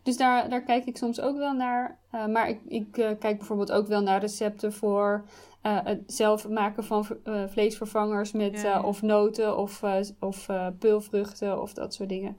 [0.03, 1.99] Dus daar, daar kijk ik soms ook wel naar.
[2.13, 5.25] Uh, maar ik, ik uh, kijk bijvoorbeeld ook wel naar recepten voor
[5.63, 7.07] uh, het zelf maken van
[7.49, 9.83] vleesvervangers met Ja, of noten of,
[10.21, 10.47] of
[10.79, 12.37] peulvruchten of dat soort dingen.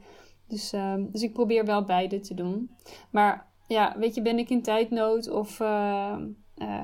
[0.47, 2.75] Dus, um, dus ik probeer wel beide te doen.
[3.11, 5.61] Maar ja, weet je, ben ik in tijdnood of,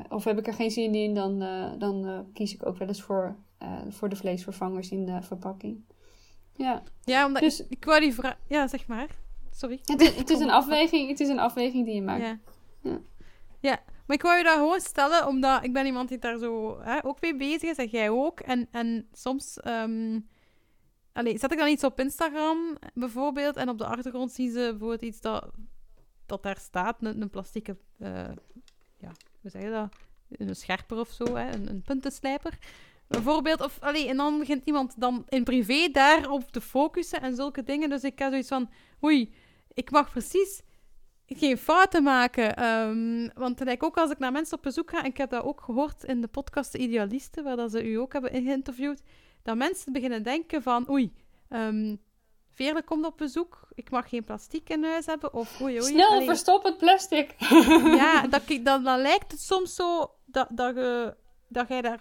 [0.09, 1.39] of heb ik er geen zin in, dan,
[1.77, 3.35] dan kies ik ook wel eens voor,
[3.89, 5.83] voor de vleesvervangers in de verpakking.
[6.55, 8.37] Ja, Ja, omdat Dus- ik, ik wou die vraag...
[8.47, 9.07] Ja, zeg maar.
[9.55, 9.79] Sorry.
[9.83, 12.21] het is, het, is een afweging, het is een afweging die je maakt.
[12.21, 12.39] Ja.
[12.81, 12.99] Ja.
[13.59, 13.79] ja.
[14.05, 17.05] maar ik wou je dat gewoon stellen, omdat ik ben iemand die daar zo hè,
[17.05, 18.39] ook mee bezig is, en jij ook.
[18.39, 20.19] En, en soms ehm,
[21.13, 25.01] allee, zet ik dan iets op Instagram, bijvoorbeeld, en op de achtergrond zien ze bijvoorbeeld
[25.01, 25.51] iets dat,
[26.25, 28.09] dat daar staat, een, een plastieke, eh,
[28.97, 29.11] ja,
[29.41, 29.95] hoe zeg je dat?
[30.29, 31.53] Een scherper of zo, hè?
[31.53, 32.57] Een, een puntenslijper.
[33.07, 37.63] Bijvoorbeeld, of, allee, en dan begint iemand dan in privé daarop te focussen en zulke
[37.63, 37.89] dingen.
[37.89, 38.69] Dus ik heb zoiets van,
[39.03, 39.33] oei,
[39.73, 40.61] ik mag precies
[41.25, 42.55] geen fouten maken.
[42.55, 45.43] Ehm, want like, ook als ik naar mensen op bezoek ga, en ik heb dat
[45.43, 49.01] ook gehoord in de podcast De Idealisten, waar dat ze u ook hebben geïnterviewd,
[49.43, 51.13] dat mensen beginnen denken van, oei,
[51.49, 52.01] um,
[52.55, 55.91] Veerle komt op bezoek, ik mag geen plastic in huis hebben, of oei, oei.
[55.91, 57.35] Snel, verstop het plastic.
[58.01, 61.15] Ja, dat, dan, dan lijkt het soms zo dat, dat, je,
[61.47, 61.99] dat jij daar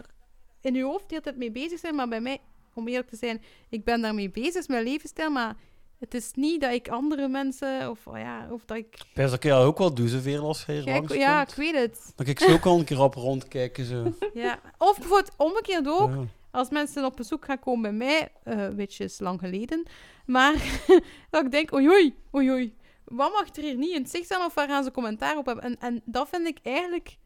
[0.60, 1.94] in je hoofd de hele tijd mee bezig bent.
[1.94, 2.40] Maar bij mij,
[2.74, 5.30] om eerlijk te zijn, ik ben daarmee bezig, mijn levensstijl.
[5.30, 5.56] Maar
[6.02, 8.98] het is niet dat ik andere mensen, of, oh ja, of dat ik...
[9.14, 11.20] Pers, dat kun je ook wel doen, zoveel als je langskomt.
[11.20, 12.12] ja, ik weet het.
[12.16, 13.84] Kijk ik zo ook al een keer op rondkijken.
[13.84, 14.12] Zo.
[14.34, 14.60] Ja.
[14.78, 16.24] Of bijvoorbeeld omgekeerd ook, Ja.
[16.50, 19.82] als mensen op bezoek gaan komen bij mij, which is lang geleden,
[20.26, 20.52] maar
[21.30, 24.24] dat ik denk, oei oei, oei oei, wat mag er hier niet in het zicht
[24.24, 25.64] staan of waar gaan ze commentaar op hebben?
[25.64, 27.16] En, en dat vind ik eigenlijk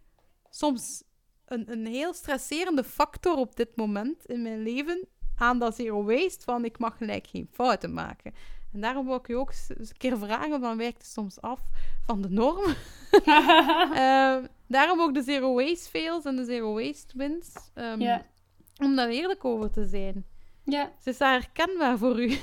[0.50, 1.02] soms
[1.46, 5.06] een, een heel stresserende factor op dit moment in mijn leven
[5.38, 8.34] aan dat zero waste, van ik mag gelijk geen fouten maken.
[8.76, 11.60] En daarom wil ik je ook eens een keer vragen, van wijkt het soms af
[12.06, 12.64] van de norm?
[13.94, 14.36] Eh,
[14.66, 17.54] daarom ook de zero waste fails en de zero waste wins.
[17.74, 18.22] Ehm, ja.
[18.82, 20.24] om daar eerlijk over te zijn.
[20.64, 20.90] Ja.
[21.00, 22.36] Ze is daar herkenbaar voor u.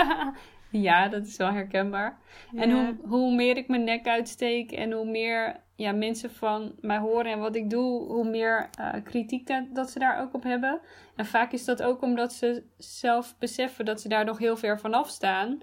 [0.86, 2.18] ja, dat is wel herkenbaar.
[2.56, 6.98] En hoe, hoe meer ik mijn nek uitsteek en hoe meer ja, mensen van mij
[6.98, 10.42] horen en wat ik doe, hoe meer eh, kritiek dat, dat ze daar ook op
[10.42, 10.80] hebben.
[11.16, 14.80] En vaak is dat ook omdat ze zelf beseffen dat ze daar nog heel ver
[14.80, 15.60] vanaf staan.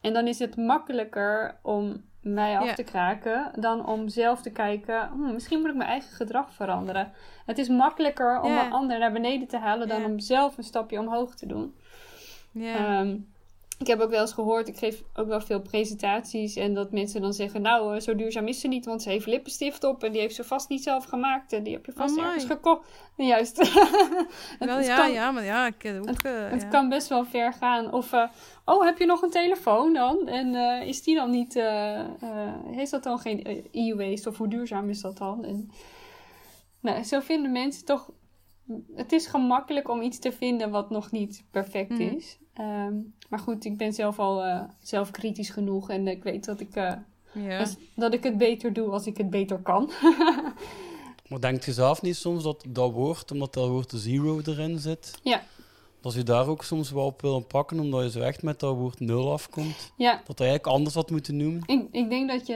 [0.00, 2.74] En dan is het makkelijker om mij af Ja.
[2.74, 7.12] te kraken dan om zelf te kijken, hm, misschien moet ik mijn eigen gedrag veranderen.
[7.46, 8.66] Het is makkelijker om Ja.
[8.66, 10.06] een ander naar beneden te halen dan Ja.
[10.06, 11.74] om zelf een stapje omhoog te doen.
[12.52, 12.74] Ja.
[13.00, 13.16] Ehm,
[13.78, 16.56] ik heb ook wel eens gehoord, ik geef ook wel veel presentaties.
[16.56, 19.26] En dat mensen dan zeggen, nou, eh, zo duurzaam is ze niet, want ze heeft
[19.26, 20.04] lippenstift op.
[20.04, 21.52] En die heeft ze vast niet zelf gemaakt.
[21.52, 22.26] En die heb je vast Amai.
[22.26, 22.88] ergens gekocht.
[23.16, 23.56] Nee, juist.
[24.58, 26.22] Het- Wel, het ja, kan, ja, maar ja, ik heb ook...
[26.22, 26.68] eh, Het ja.
[26.68, 27.92] kan best wel ver gaan.
[27.92, 28.28] Of, eh,
[28.64, 30.26] oh, heb je nog een telefoon dan?
[30.28, 32.06] En eh, is die dan niet, eh, eh,
[32.66, 34.28] heeft dat dan geen eh, e-waste?
[34.28, 35.44] Of hoe duurzaam is dat dan?
[35.44, 35.70] En,
[36.80, 38.10] nou, zo vinden mensen toch...
[38.94, 42.02] Het is gemakkelijk om iets te vinden wat nog niet perfect Mhm.
[42.02, 42.38] is.
[42.54, 42.94] Ehm,
[43.34, 45.90] maar goed, ik ben zelf al eh, zelf kritisch genoeg.
[45.90, 46.92] En ik weet dat ik, eh,
[47.32, 47.58] Ja.
[47.58, 49.90] als- dat ik het beter doe als ik het beter kan.
[51.28, 55.18] Maar denkt je zelf niet soms dat dat woord, omdat dat woord zero erin zit,
[55.22, 55.42] Ja.
[56.00, 58.74] dat je daar ook soms wel op wil pakken, omdat je zo echt met dat
[58.76, 59.92] woord nul afkomt?
[59.96, 61.62] ja, Dat je eigenlijk anders had moeten noemen?
[61.66, 62.54] Ik, ik denk dat, je,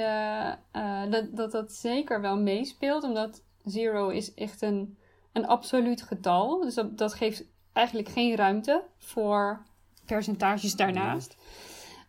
[0.70, 4.96] eh, dat, dat dat zeker wel meespeelt, omdat zero is echt een,
[5.32, 6.60] een absoluut getal.
[6.60, 9.62] Dus dat, dat geeft eigenlijk geen ruimte voor
[10.08, 11.36] percentages daarnaast.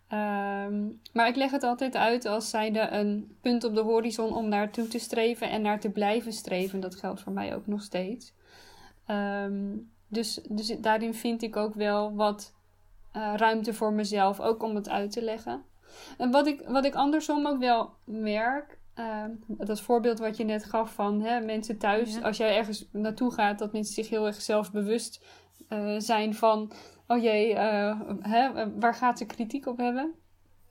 [0.08, 4.48] Ehm, maar ik leg het altijd uit als zijnde een punt op de horizon om
[4.48, 6.80] naartoe te streven en naar te blijven streven.
[6.80, 8.34] Dat geldt voor mij ook nog steeds.
[9.06, 9.78] Ehm,
[10.08, 12.58] dus, dus daarin vind ik ook wel wat
[13.12, 15.64] eh, ruimte voor mezelf, ook om het uit te leggen.
[16.18, 20.64] En wat ik, wat ik andersom ook wel merk, Ehm, dat voorbeeld wat je net
[20.64, 24.42] gaf van hè, mensen thuis, als jij ergens naartoe gaat, dat mensen zich heel erg
[24.42, 25.26] zelfbewust
[25.70, 26.72] uh, zijn van,
[27.10, 30.14] oh jee, uh, hè, waar gaat ze kritiek op hebben?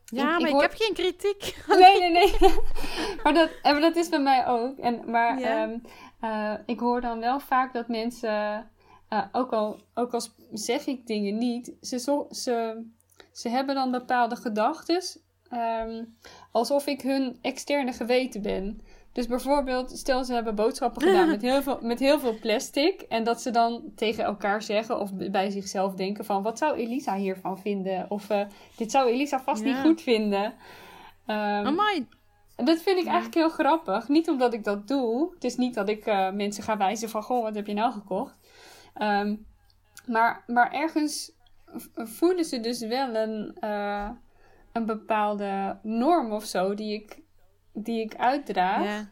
[0.05, 1.56] Ja, ik, maar ik, heb geen kritiek.
[1.69, 2.32] Nee, nee, nee.
[3.23, 4.78] maar, dat, maar dat is bij mij ook.
[4.78, 5.78] En, maar ehm,
[6.20, 8.70] eh, ik hoor dan wel vaak dat mensen,
[9.32, 10.20] ook, al, ook al
[10.52, 12.85] zeg ik dingen niet, ze, ze,
[13.32, 15.02] ze hebben dan bepaalde gedachten
[15.48, 16.05] Ehm,
[16.52, 18.81] alsof ik hun externe geweten ben.
[19.19, 23.01] Dus bijvoorbeeld, stel ze hebben boodschappen gedaan met heel, veel, met heel veel plastic.
[23.01, 26.43] En dat ze dan tegen elkaar zeggen of bij zichzelf denken van...
[26.43, 28.11] Wat zou Elisa hiervan vinden?
[28.11, 28.40] Of uh,
[28.77, 30.45] dit zou Elisa vast niet goed vinden.
[30.45, 31.65] Um,
[32.57, 34.09] Dat vind ik eigenlijk heel grappig.
[34.09, 35.31] Niet omdat ik dat doe.
[35.35, 37.23] Het is niet dat ik uh, mensen ga wijzen van...
[37.23, 38.36] Goh, wat heb je nou gekocht?
[39.03, 39.47] Um,
[40.07, 41.32] maar, maar ergens
[41.95, 43.57] voelen ze dus wel een...
[43.61, 44.11] Uh,
[44.73, 47.19] een bepaalde norm of zo die ik,
[47.82, 49.06] die ik uitdraag.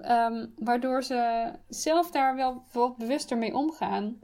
[0.00, 4.18] Ehm, waardoor ze zelf daar wel wat bewuster mee omgaan.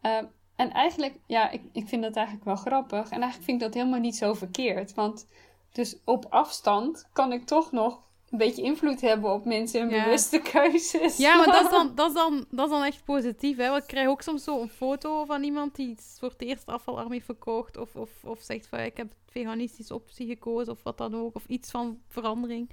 [0.00, 0.24] Ehm,
[0.56, 3.10] en eigenlijk, ja, ik, ik vind dat eigenlijk wel grappig.
[3.10, 4.94] En eigenlijk vind ik dat helemaal niet zo verkeerd.
[4.94, 5.26] Want
[5.72, 10.38] dus op afstand kan ik toch nog een beetje invloed hebben op mensen en bewuste
[10.52, 11.16] keuzes.
[11.16, 13.56] Ja, maar dat is dan, dat is dan, dat is dan echt positief.
[13.56, 13.68] Hè?
[13.68, 17.12] Want ik krijg ook soms zo een foto van iemand die voor het eerst afvalarm
[17.12, 17.76] heeft verkocht.
[17.76, 21.34] Of, of, of zegt van ik heb veganistische optie gekozen of wat dan ook.
[21.34, 22.70] Of iets van verandering.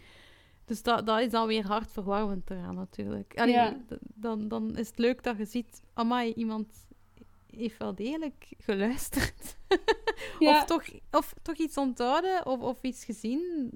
[0.66, 3.34] Dus dat, dat is dan weer hartverwarmend eraan natuurlijk.
[3.46, 3.78] ja.
[4.00, 6.68] dan, dan is het leuk dat je ziet, amai, iemand
[7.50, 9.58] heeft wel degelijk geluisterd.
[10.40, 10.58] ja.
[10.58, 13.72] of, toch, of toch iets onthouden of, of iets gezien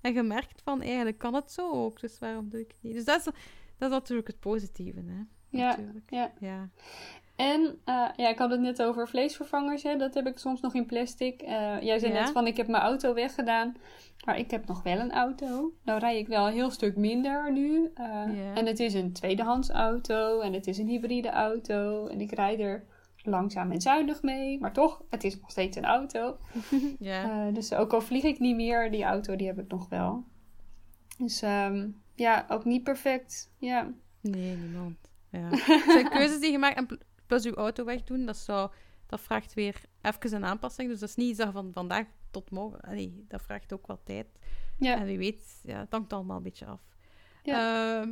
[0.00, 2.94] en gemerkt van, eigenlijk kan het zo ook, dus waarom doe ik het niet?
[2.94, 3.24] Dus dat is,
[3.78, 5.22] dat is natuurlijk het positieve, hè.
[5.48, 6.32] Ja, ja.
[6.40, 6.70] ja.
[7.40, 9.82] En uh, ja, ik had het net over vleesvervangers.
[9.82, 9.96] Hè?
[9.96, 11.42] Dat heb ik soms nog in plastic.
[11.42, 13.76] Uh, jij zei net van ik heb mijn auto weggedaan.
[14.24, 15.72] Maar ik heb nog wel een auto.
[15.84, 17.90] Nou rij ik wel een heel stuk minder nu.
[18.00, 20.40] Uh, En het is een tweedehands auto.
[20.40, 22.06] En het is een hybride auto.
[22.06, 22.84] En ik rijd er
[23.22, 24.58] langzaam en zuinig mee.
[24.58, 26.36] Maar toch, het is nog steeds een auto.
[26.98, 27.50] ja.
[27.50, 30.24] Dus ook al vlieg ik niet meer, die auto die heb ik nog wel.
[31.18, 33.52] Dus um, ja, ook niet perfect.
[33.58, 33.92] Ja.
[34.20, 34.96] Nee, niemand.
[35.30, 35.56] Ja.
[35.92, 36.76] Zijn keuzes die je maakt.
[36.76, 36.98] En
[37.30, 38.70] plus uw auto wegdoen, dat, zou,
[39.06, 40.88] dat vraagt weer even een aanpassing.
[40.88, 42.94] Dus dat is niet zo van vandaag tot morgen.
[42.94, 44.26] Nee, dat vraagt ook wel tijd.
[44.78, 44.98] Ja.
[44.98, 46.80] En wie weet, ja, het hangt allemaal een beetje af.
[47.42, 48.02] Ja.
[48.02, 48.08] Uh,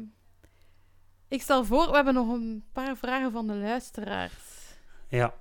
[1.29, 4.75] ik stel voor, we hebben nog een paar vragen van de luisteraars.
[5.09, 5.35] Ja.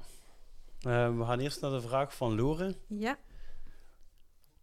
[0.88, 2.76] Uh, we gaan eerst naar de vraag van Lore.
[2.88, 3.18] Ja.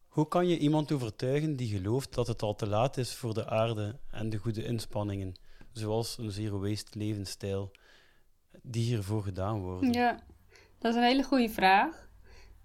[0.09, 3.49] Hoe kan je iemand overtuigen die gelooft dat het al te laat is voor de
[3.49, 5.35] aarde en de goede inspanningen,
[5.73, 7.73] zoals een zero waste levensstijl,
[8.63, 9.93] die hiervoor gedaan worden?
[9.93, 10.19] Ja,
[10.79, 12.09] dat is een hele goede vraag.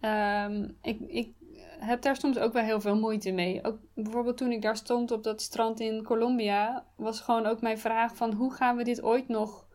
[0.02, 1.34] Um, ik, ik
[1.80, 3.64] heb daar soms ook wel heel veel moeite mee.
[3.64, 7.80] Ook bijvoorbeeld toen ik daar stond op dat strand in Colombia, was gewoon ook mijn
[7.80, 9.68] vraag van hoe gaan we dit ooit nog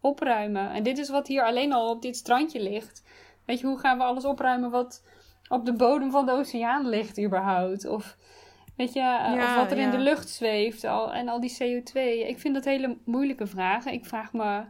[0.00, 0.70] opruimen.
[0.70, 3.02] En dit is wat hier alleen al op dit strandje ligt.
[3.44, 5.04] Weet je, hoe gaan we alles opruimen wat
[5.48, 7.86] op de bodem van de oceaan ligt überhaupt?
[7.86, 8.16] Of
[8.76, 12.00] weet je, eh, of wat er in de lucht zweeft al, en al die CO2.
[12.28, 13.92] Ik vind dat hele moeilijke vragen.
[13.92, 14.64] Ik vraag me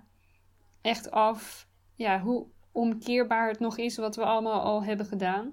[0.88, 5.52] echt af ja, hoe omkeerbaar het nog is wat we allemaal al hebben gedaan.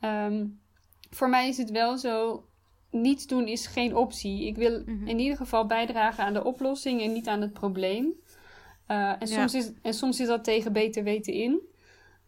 [0.00, 0.46] Ehm,
[1.10, 2.46] voor mij is het wel zo,
[2.90, 4.46] niets doen is geen optie.
[4.46, 5.06] Ik wil mhm.
[5.06, 8.12] in ieder geval bijdragen aan de oplossing en niet aan het probleem.
[8.88, 11.60] Uh, en, soms is, en soms is dat tegen beter weten in.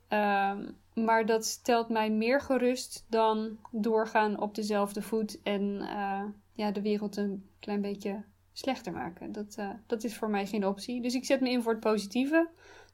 [0.09, 0.53] Uh,
[0.95, 6.23] maar dat stelt mij meer gerust dan doorgaan op dezelfde voet en uh,
[6.53, 8.25] ja, de wereld een klein beetje
[8.55, 9.33] slechter maken.
[9.33, 11.03] Dat, uh, dat is voor mij geen optie.
[11.03, 12.49] Dus ik zet me in voor het positieve.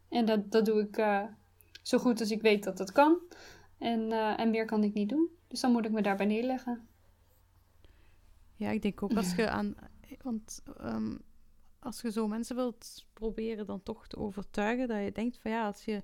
[0.09, 0.97] En dat, dat doe ik
[1.83, 3.19] zo goed als ik weet dat dat kan.
[3.79, 5.29] En, en meer kan ik niet doen.
[5.49, 6.89] Dus dan moet ik me daarbij neerleggen.
[8.57, 9.75] Ja, ik denk ook als je aan.
[10.23, 11.21] Want um,
[11.81, 15.67] als je zo mensen wilt proberen dan toch te overtuigen, dat je denkt van ja,
[15.67, 16.03] als je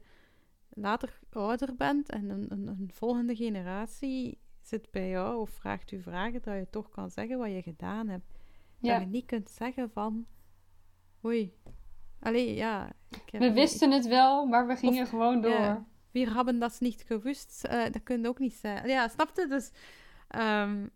[0.68, 6.00] later ouder bent en een, een, een volgende generatie zit bij jou of vraagt u
[6.00, 8.35] vragen, dat je toch kan zeggen wat je gedaan hebt.
[8.78, 8.92] Ja.
[8.92, 10.26] Dat je niet kunt zeggen van,
[11.24, 11.54] oei,
[12.20, 12.92] allee, ja.
[13.30, 15.50] we wisten het wel, maar we gingen gewoon door.
[15.50, 17.64] Ja, we hebben dat niet gewust.
[17.70, 18.88] Uh, dat kun je ook niet zeggen.
[18.88, 19.46] Ja, snapte?
[19.48, 19.70] Dus
[20.38, 20.90] um,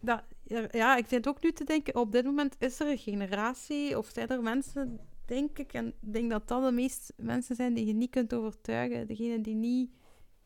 [0.00, 0.22] dat,
[0.70, 4.06] ja, ik zit ook nu te denken, op dit moment is er een generatie, of
[4.06, 7.86] zijn er mensen, denk ik, en ik denk dat dat de meeste mensen zijn die
[7.86, 9.06] je niet kunt overtuigen.
[9.06, 9.90] Degenen die niet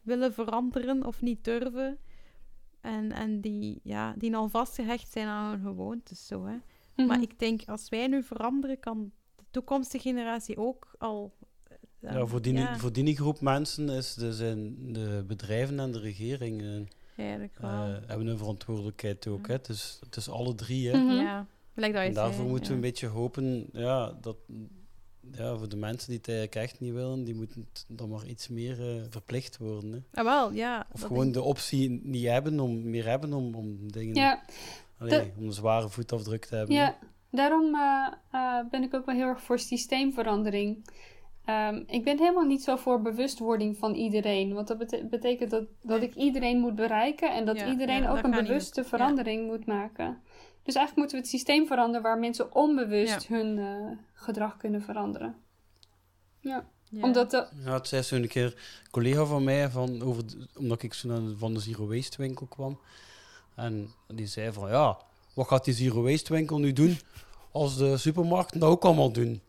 [0.03, 1.99] willen veranderen of niet durven.
[2.81, 6.27] En, en die, ja, die al vastgehecht zijn aan hun gewoontes.
[6.27, 6.57] Zo, hè.
[7.07, 7.23] Maar mhm.
[7.23, 11.33] ik denk, als wij nu veranderen, kan de toekomstige generatie ook al.
[12.01, 15.99] Uh, ja, voor die, voor die groep mensen is de, zijn de bedrijven en de
[15.99, 16.63] regering.
[16.63, 16.81] Uh,
[17.17, 17.71] eigenlijk wel.
[17.71, 19.49] eh, hebben een verantwoordelijkheid ook.
[19.49, 19.59] Hè.
[19.63, 20.91] Dus het is alle drie.
[20.91, 20.99] Hè.
[20.99, 21.15] Mhm.
[21.15, 22.75] Ja, gelijk dat je En daarvoor zei, moeten we ja.
[22.75, 24.37] een beetje hopen ja, dat
[25.37, 28.49] ja, voor de mensen die het eigenlijk echt niet willen, die moeten dan maar iets
[28.49, 29.93] meer eh, verplicht worden.
[29.93, 30.21] Hè.
[30.21, 30.87] Ah, wel, ja.
[30.93, 34.43] Of gewoon de optie niet hebben om meer hebben om, om dingen Ja,
[34.99, 36.75] allee, om een zware voetafdruk te hebben.
[36.75, 36.97] ja.
[37.31, 40.85] daarom eh, eh, ben ik ook wel heel erg voor systeemverandering.
[41.45, 44.55] Ehm, ik ben helemaal niet zo voor bewustwording van iedereen.
[44.55, 46.09] Want dat bete- betekent dat, dat Nee.
[46.09, 49.67] ik iedereen moet bereiken en dat Ja, iedereen ja, ook dat een bewuste verandering moet
[49.67, 50.19] maken.
[50.63, 55.35] Dus eigenlijk moeten we het systeem veranderen waar mensen onbewust hun eh, gedrag kunnen veranderen.
[56.41, 57.03] Ja, ja.
[57.03, 60.83] omdat de, Ja, het zei zo'n keer een collega van mij, van over de- omdat
[60.83, 62.81] ik zo naar van de Zero Waste winkel kwam.
[63.55, 64.99] En die zei van, ja,
[65.35, 66.99] wat gaat die Zero Waste winkel nu doen
[67.53, 69.41] als de supermarkten dat ook allemaal doen?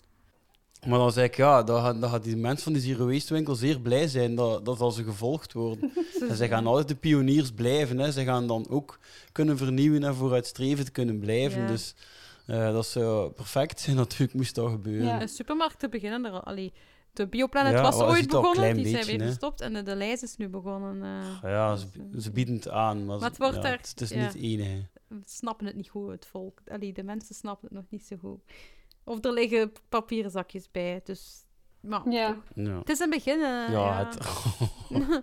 [0.88, 3.34] Maar dan zei ik, ja, dan gaat, dan gaat die mensen van die Zero Waste
[3.34, 5.92] winkel zeer blij zijn dat, dat als ze gevolgd worden.
[6.30, 7.98] En zij gaan altijd de pioniers blijven.
[7.98, 8.12] Hè.
[8.12, 9.00] Ze gaan dan ook
[9.32, 11.62] kunnen vernieuwen en vooruitstrevend kunnen blijven.
[11.62, 11.68] Ja.
[11.68, 11.96] Dus
[12.46, 13.96] eh, dat zou perfect zijn.
[13.96, 15.06] Natuurlijk moest dat gebeuren.
[15.08, 15.22] Ja.
[15.22, 16.44] Een supermarkt te beginnen er al.
[16.44, 16.74] Allee,
[17.14, 19.22] de Bioplanet Ja, was wel, ooit ziet al een begonnen, klein die zijn beetje, weer
[19.22, 19.28] hè.
[19.32, 21.04] gestopt en de, de lijst is nu begonnen.
[21.04, 21.52] eh.
[21.52, 24.02] Ja, ze, Dus, ze bieden het aan, maar, Maar het wordt ja, daar- het, het
[24.02, 24.16] is ja.
[24.16, 24.86] niet het enige.
[25.08, 26.60] we snappen het niet goed, het volk.
[26.68, 28.40] Allee, de mensen snappen het nog niet zo goed.
[29.12, 31.46] Of er liggen papieren zakjes bij, dus...
[31.80, 32.38] Maar ja.
[32.56, 33.98] Ja, het is een begin, eh, ja, ja.
[34.06, 34.18] Het,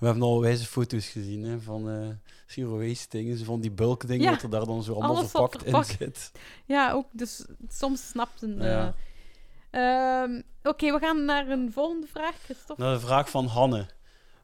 [0.00, 2.08] we hebben al wijze foto's gezien hè, van eh
[2.46, 5.30] zero waste dingen, van die bulk dingen, Ja, dat er daar dan zo allemaal wat
[5.30, 6.32] verpakt, in zit.
[6.64, 8.56] Ja, ook, dus soms snapt een...
[8.58, 8.94] Ja.
[9.70, 12.82] eh, ehm, Oké, we gaan naar een volgende vraag, Christophe.
[12.82, 13.86] Nou, de vraag van Hanne.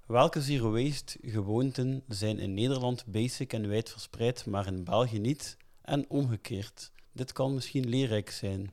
[0.06, 5.56] Welke zero waste gewoonten zijn in Nederland basic en wijd verspreid, maar in België niet?
[5.82, 6.92] En omgekeerd.
[7.18, 8.72] Dit kan misschien leerrijk zijn.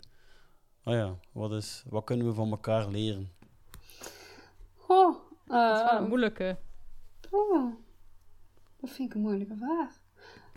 [0.83, 3.31] Oh ja, wat, is, wat kunnen we van elkaar leren?
[4.87, 5.15] Oh,
[5.45, 6.57] Dat is wel eh, een moeilijke.
[7.31, 7.73] oh,
[8.81, 9.91] dat vind ik een moeilijke vraag.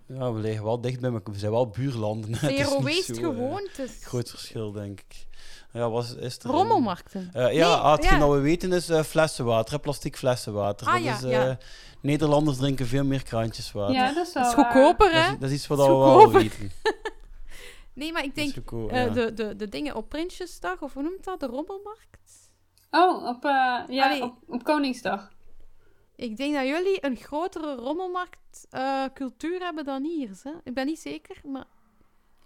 [0.07, 1.33] Ja, we liggen wel dicht bij elkaar.
[1.33, 2.35] We zijn wel buurlanden.
[2.57, 4.05] Zero waste zo, eh, gewoontes.
[4.05, 5.27] groot verschil, denk ik.
[5.73, 6.51] Ja, wat is, er?
[6.51, 7.31] Rommelmarkten.
[7.33, 8.27] Eh, ja, Nee, ah, hetgeen ja.
[8.27, 10.87] dat we weten is eh, flessenwater, plastic flessenwater.
[10.87, 11.59] Ah, dat ja, is, eh, ja.
[12.01, 13.95] Nederlanders drinken veel meer kraantjeswater.
[13.95, 15.33] Ja, dat is wel Dat is goedkoper, dat, hè?
[15.33, 16.71] is, dat is iets wat Dat we wel weten.
[17.99, 19.13] Nee, maar ik denk goedkoop, eh, ja.
[19.13, 21.41] de, de, de dingen op Prinsjesdag, of hoe noemt dat?
[21.41, 22.51] De rommelmarkt?
[22.91, 24.23] Oh, op, eh, ja, Allee.
[24.23, 25.33] op, op Koningsdag.
[26.17, 30.31] Ik denk dat jullie een grotere rommelmarktcultuur hebben dan hier.
[30.43, 30.51] Hè?
[30.65, 31.65] Ik ben niet zeker, maar...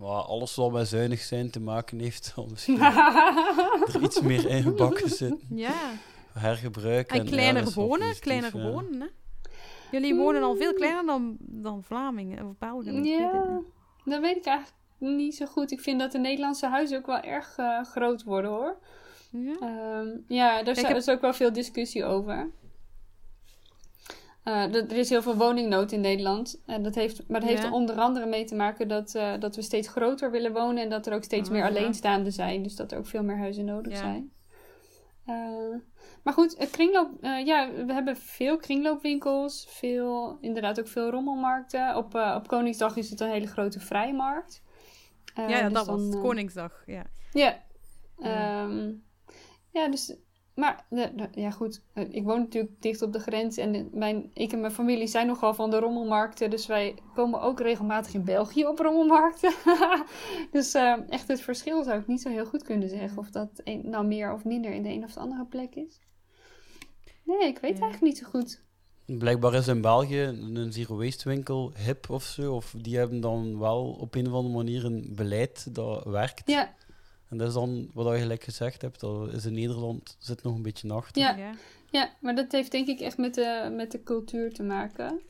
[0.00, 5.10] Alles wat met zuinig zijn te maken heeft, zal misschien er iets meer in gebakken
[5.10, 5.48] zitten.
[5.54, 5.92] Ja.
[6.32, 7.10] Hergebruik.
[7.10, 8.70] En kleiner wonen, positief, kleiner ja.
[8.70, 9.06] wonen, hè?
[9.90, 13.04] Jullie wonen al veel kleiner dan, dan Vlamingen of Belgen.
[13.04, 13.60] ja,
[14.04, 15.70] dat weet ik eigenlijk niet zo goed.
[15.70, 18.78] Ik vind dat de Nederlandse huizen ook wel erg eh, groot worden, hoor.
[19.30, 19.56] Ja.
[19.60, 22.50] Ehm, ja, daar is, heb- is ook wel veel discussie over.
[24.42, 26.62] Eh, er is heel veel woningnood in Nederland.
[26.66, 27.68] En dat heeft, maar dat heeft Ja.
[27.68, 30.88] er onder andere mee te maken dat, eh, dat we steeds groter willen wonen en
[30.90, 31.68] dat er ook steeds Ah, meer ja.
[31.68, 32.62] alleenstaanden zijn.
[32.62, 33.98] Dus dat er ook veel meer huizen nodig Ja.
[33.98, 34.32] zijn.
[36.22, 37.10] Maar goed, kringloop,
[37.44, 41.96] ja, we hebben veel kringloopwinkels, veel, inderdaad ook veel rommelmarkten.
[41.96, 44.62] Op, op Koningsdag is het een hele grote vrijmarkt.
[45.34, 46.82] Eh, ja, ja, dus dat was dan, eh, Koningsdag.
[46.86, 47.04] Ja.
[47.32, 47.62] ja.
[48.18, 48.64] Ja.
[48.64, 48.92] Ehm,
[49.70, 50.16] ja, dus...
[50.54, 50.86] Maar,
[51.32, 54.72] ja goed, eh, ik woon natuurlijk dicht op de grens en mijn, ik en mijn
[54.72, 59.52] familie zijn nogal van de rommelmarkten, dus wij komen ook regelmatig in België op rommelmarkten.
[60.52, 63.60] dus eh, echt het verschil zou ik niet zo heel goed kunnen zeggen, of dat
[63.64, 66.00] een, nou meer of minder in de een of de andere plek is.
[67.24, 67.82] Nee, ik weet Ja.
[67.82, 68.62] eigenlijk niet zo goed.
[69.18, 72.54] Blijkbaar is in België een zero waste winkel hip of zo.
[72.54, 76.42] Of die hebben dan wel op een of andere manier een beleid dat werkt.
[76.50, 76.74] Ja,
[77.28, 79.00] En dat is dan wat je gelijk gezegd hebt.
[79.00, 81.22] Dat is in Nederland zit nog een beetje achter.
[81.22, 81.36] Ja.
[81.36, 81.52] Ja.
[81.90, 85.20] Ja, maar dat heeft denk ik echt met de, met de cultuur te maken.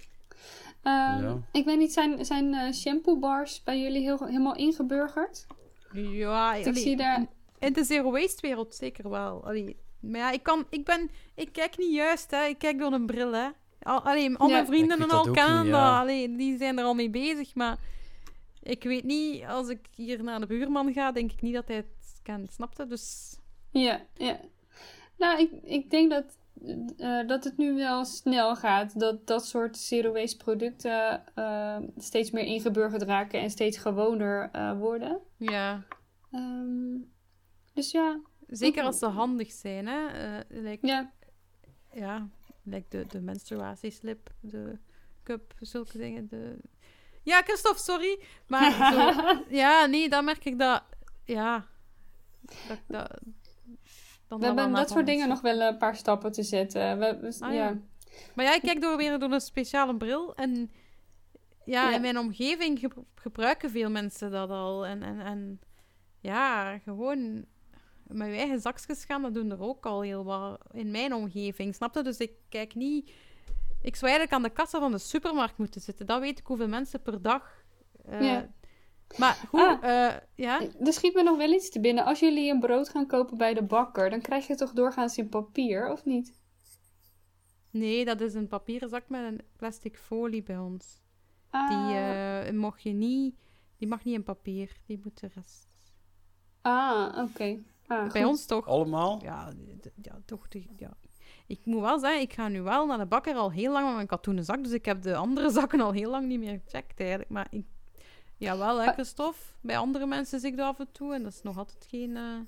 [0.82, 1.38] Ehm, Ja.
[1.52, 5.46] Ik weet niet, zijn, zijn eh, shampoo bars bij jullie heel, helemaal ingeburgerd?
[5.92, 7.26] Ja, Ik zie daar...
[7.58, 9.44] in de zero waste wereld zeker wel.
[9.44, 12.44] Allee, maar ja, ik kan, ik ben, ik kijk niet juist, hè.
[12.44, 13.48] Ik kijk door een bril, hè.
[13.82, 14.52] Al, allee, al Ja.
[14.52, 15.72] mijn vrienden en al niet.
[15.74, 17.78] Allee, die zijn er al mee bezig, maar
[18.62, 21.76] ik weet niet, als ik hier naar de buurman ga, denk ik niet dat hij
[21.76, 22.86] het kent, snap je?
[22.86, 23.36] Dus
[23.70, 24.40] Ja, ja.
[25.18, 26.36] Nou, ik, ik denk dat,
[26.98, 29.00] eh, dat het nu wel snel gaat.
[29.00, 34.78] Dat dat soort zero waste producten eh, steeds meer ingeburgerd raken en steeds gewoner eh,
[34.78, 35.20] worden.
[35.36, 35.82] ja,
[36.32, 36.96] Ehm,
[37.74, 40.06] dus ja, zeker als ze handig zijn, hè.
[40.06, 41.12] Eh, like, ja.
[41.92, 42.28] ja,
[42.62, 44.78] like de, de menstruatieslip, de
[45.22, 46.28] cup, zulke dingen.
[46.28, 46.58] De...
[47.22, 48.20] Ja, Christophe, sorry.
[48.46, 49.22] Maar zo,
[49.62, 50.82] ja, nee, dan merk ik dat,
[51.24, 51.66] ja,
[52.68, 53.18] dat, dat,
[54.28, 56.98] dan We hebben dat soort dingen nog wel een paar stappen te zetten.
[56.98, 57.68] We, we- Ah, ja.
[57.68, 57.78] ja.
[58.34, 60.34] Maar ja, ik kijk door weer door een speciale bril.
[60.34, 60.70] En
[61.64, 64.86] ja, in mijn omgeving gebruiken veel mensen dat al.
[64.86, 65.60] En, en, en
[66.20, 67.44] ja, gewoon
[68.12, 71.74] met je eigen zakjes gaan, dat doen er ook al heel wat in mijn omgeving.
[71.74, 72.02] Snap je?
[72.02, 73.10] Dus ik kijk niet...
[73.82, 76.06] Ik zou eigenlijk aan de kassa van de supermarkt moeten zitten.
[76.06, 77.64] Dat weet ik hoeveel mensen per dag...
[78.08, 78.52] Uh, ja.
[79.18, 79.78] Maar hoe...
[79.80, 80.60] Ah, uh, ja?
[80.80, 82.04] Er schiet me nog wel iets te binnen.
[82.04, 85.28] Als jullie een brood gaan kopen bij de bakker, dan krijg je toch doorgaans in
[85.28, 86.40] papier, of niet?
[87.70, 91.00] Nee, dat is een papieren zak met een plastic folie bij ons.
[91.50, 93.36] Die uh, mocht je niet...
[93.76, 94.76] Die mag niet in papier.
[94.86, 95.68] Die moet de rest...
[96.60, 97.62] Ah, oké.
[97.92, 98.66] Ah, bij ons toch?
[98.66, 99.18] Allemaal?
[99.22, 99.52] Ja,
[100.02, 100.46] ja toch.
[100.76, 100.90] Ja.
[101.46, 103.94] Ik moet wel zeggen, ik ga nu wel naar de bakker al heel lang met
[103.94, 104.62] mijn katoenen zak.
[104.62, 107.30] Dus ik heb de andere zakken al heel lang niet meer gecheckt eigenlijk.
[107.30, 107.64] Maar ik,
[108.36, 109.56] ja, wel lekker stof.
[109.60, 111.14] Bij andere mensen zie ik dat af en toe.
[111.14, 112.10] En dat is nog altijd geen...
[112.10, 112.38] Uh,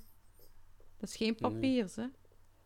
[0.99, 2.07] dat is geen papier, hè.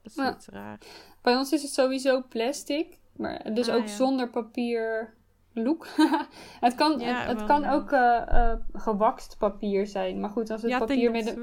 [0.02, 0.34] Dat is ja.
[0.34, 0.78] iets raar.
[1.22, 2.98] Bij ons is het sowieso plastic.
[3.16, 5.14] Maar dus ah, ook zonder papier
[5.52, 5.86] look.
[6.60, 10.20] het kan, het, kan ook uh, uh, gewakst papier zijn.
[10.20, 11.36] Maar goed, als het papier met.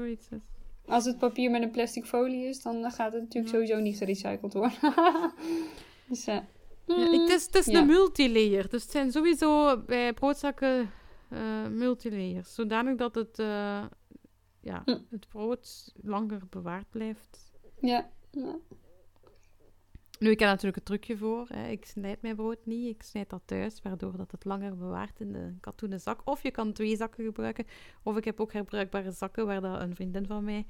[0.86, 4.52] Als het papier met een plastic folie is, dan gaat het natuurlijk sowieso niet gerecycled
[4.52, 4.78] worden.
[6.08, 6.38] dus, uh,
[6.86, 8.68] ja, het is, het is een multilayer.
[8.68, 10.90] Dus het zijn sowieso bij broodzakken
[11.30, 12.54] uh, multilayers.
[12.54, 13.84] Zodanig dat het, uh,
[14.60, 14.98] ja, hm.
[15.10, 17.52] het brood langer bewaard blijft.
[17.80, 18.10] Ja.
[18.30, 18.56] ja.
[20.18, 21.46] Nu, ik heb natuurlijk een trucje voor.
[21.48, 21.68] Hè.
[21.68, 22.88] Ik snijd mijn brood niet.
[22.94, 26.20] Ik snijd dat thuis, waardoor dat het langer bewaart in de katoenen zak.
[26.24, 27.66] Of je kan twee zakken gebruiken.
[28.02, 30.66] Of ik heb ook herbruikbare zakken waar dat een vriendin van mij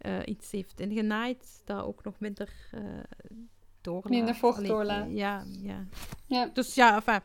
[0.00, 1.62] uh, iets heeft ingenaaid.
[1.64, 2.80] Dat ook nog minder uh,
[3.80, 4.10] doorlaat.
[4.10, 5.06] Minder vocht doorlaat.
[5.10, 5.86] Ja, ja.
[6.26, 6.50] ja.
[6.52, 7.20] Dus ja, enfin.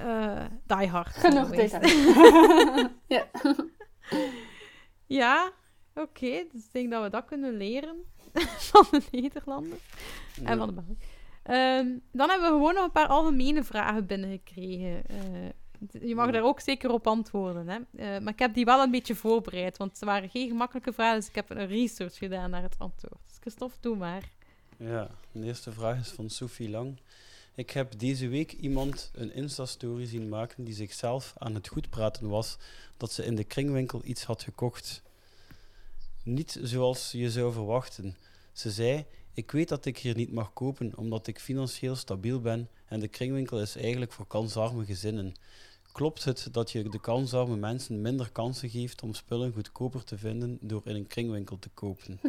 [0.00, 1.16] Uh, die hard.
[1.16, 1.92] Genoeg details.
[3.06, 3.26] ja.
[5.06, 5.52] ja,
[5.94, 6.46] oké.
[6.52, 8.04] Dus ik denk dat we dat kunnen leren
[8.72, 9.82] van de Nederlanders.
[10.44, 10.98] En van de Belgen.
[11.50, 15.02] Um, dan hebben we gewoon nog een paar algemene vragen binnengekregen.
[15.10, 17.68] Uh, je mag daar ook zeker op antwoorden.
[17.68, 17.78] Hè?
[17.78, 21.18] Uh, maar ik heb die wel een beetje voorbereid, want ze waren geen gemakkelijke vragen,
[21.18, 23.20] dus ik heb een research gedaan naar het antwoord.
[23.26, 24.30] Dus Christophe, doe maar.
[24.76, 26.98] Ja, de eerste vraag is van Sophie Lang.
[27.54, 32.28] Ik heb deze week iemand een Insta-story zien maken die zichzelf aan het goed praten
[32.28, 32.58] was
[32.96, 35.02] dat ze in de kringwinkel iets had gekocht.
[36.22, 38.16] Niet zoals je zou verwachten.
[38.58, 42.68] Ze zei: Ik weet dat ik hier niet mag kopen omdat ik financieel stabiel ben
[42.86, 45.32] en de kringwinkel is eigenlijk voor kansarme gezinnen.
[45.92, 50.58] Klopt het dat je de kansarme mensen minder kansen geeft om spullen goedkoper te vinden
[50.60, 52.20] door in een kringwinkel te kopen?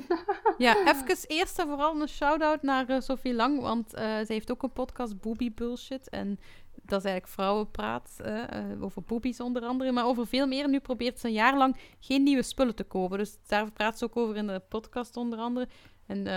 [0.58, 4.52] Ja, even eerst en vooral een shout-out naar uh, Sophie Lang, want uh, zij heeft
[4.52, 6.10] ook een podcast, Booby Bullshit.
[6.10, 6.40] En
[6.74, 10.70] dat is eigenlijk vrouwenpraat, uh, over boobies onder andere, maar over veel meer.
[10.70, 13.18] Nu probeert ze een jaar lang geen nieuwe spullen te kopen.
[13.18, 15.68] Dus daar praat ze ook over in de podcast onder andere.
[16.10, 16.28] En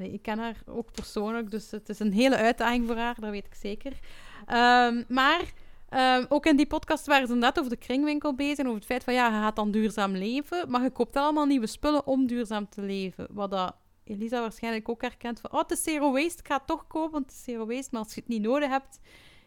[0.00, 3.30] uh, ik ken haar ook persoonlijk, dus het is een hele uitdaging voor haar, dat
[3.30, 3.92] weet ik zeker.
[3.92, 5.52] Um, maar
[5.90, 9.04] um, ook in die podcast waren ze net over de kringwinkel bezig over het feit
[9.04, 12.68] van ja, je gaat dan duurzaam leven, maar je koopt allemaal nieuwe spullen om duurzaam
[12.68, 13.26] te leven.
[13.30, 13.74] Wat dat
[14.04, 17.10] Elisa waarschijnlijk ook herkent van, oh, het is zero waste, ik ga het toch kopen,
[17.10, 19.00] want het is zero waste, maar als je het niet nodig hebt,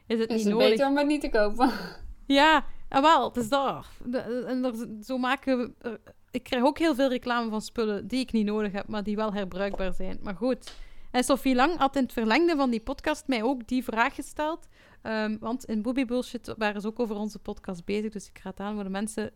[0.08, 0.70] is het is niet het nodig.
[0.70, 1.72] beter om het niet te kopen.
[2.28, 3.88] Ja, en wel, het is daar.
[4.48, 6.00] en zo maken we
[6.36, 9.16] ik krijg ook heel veel reclame van spullen die ik niet nodig heb, maar die
[9.16, 10.20] wel herbruikbaar zijn.
[10.22, 10.74] Maar goed.
[11.12, 14.68] En Sophie Lang had in het verlengde van die podcast mij ook die vraag gesteld.
[15.04, 18.12] Um, want in Booby Bullshit waren ze ook over onze podcast bezig.
[18.12, 19.32] Dus ik raad aan voor de mensen.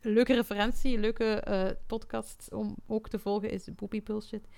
[0.00, 4.48] Leuke referentie, leuke uh, podcast om ook te volgen is Booby Bullshit.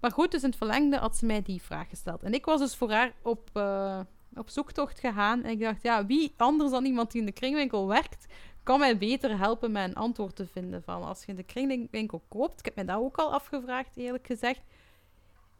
[0.00, 2.22] Maar goed, dus in het verlengde had ze mij die vraag gesteld.
[2.22, 4.00] En ik was dus voor haar op, uh,
[4.34, 5.42] op zoektocht gegaan.
[5.42, 8.26] En ik dacht, ja, wie anders dan iemand die in de kringwinkel werkt,
[8.62, 12.22] kan mij beter helpen met een antwoord te vinden van als je in de kringwinkel
[12.28, 12.58] koopt.
[12.58, 14.60] Ik heb me dat ook al afgevraagd, eerlijk gezegd.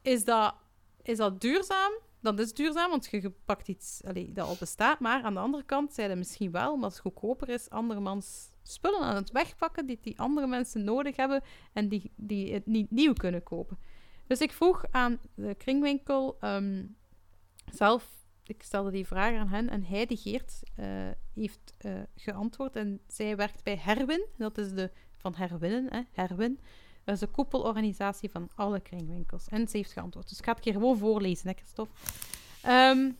[0.02, 0.54] Is dat,
[1.02, 1.92] is dat duurzaam?
[2.20, 5.00] Dat is duurzaam, want je pakt iets dat al bestaat.
[5.00, 9.14] Maar aan de andere kant zijn misschien wel, omdat het goedkoper is, andermans spullen aan
[9.14, 11.42] het wegpakken die die andere mensen nodig hebben
[11.72, 13.78] en die, die het niet nieuw kunnen kopen.
[14.26, 16.96] Dus ik vroeg aan de kringwinkel um,
[17.72, 20.86] zelf ik stelde die vraag aan hen en Heidi Geert uh,
[21.34, 22.76] heeft uh, geantwoord.
[22.76, 26.58] En zij werkt bij Herwin, dat is de van Herwinnen, hè, Herwin.
[27.04, 29.48] Dat is de koepelorganisatie van alle kringwinkels.
[29.48, 30.28] En ze heeft geantwoord.
[30.28, 31.94] Dus ik ga het hier gewoon voorlezen, hè, Christophe.
[32.68, 33.16] Um,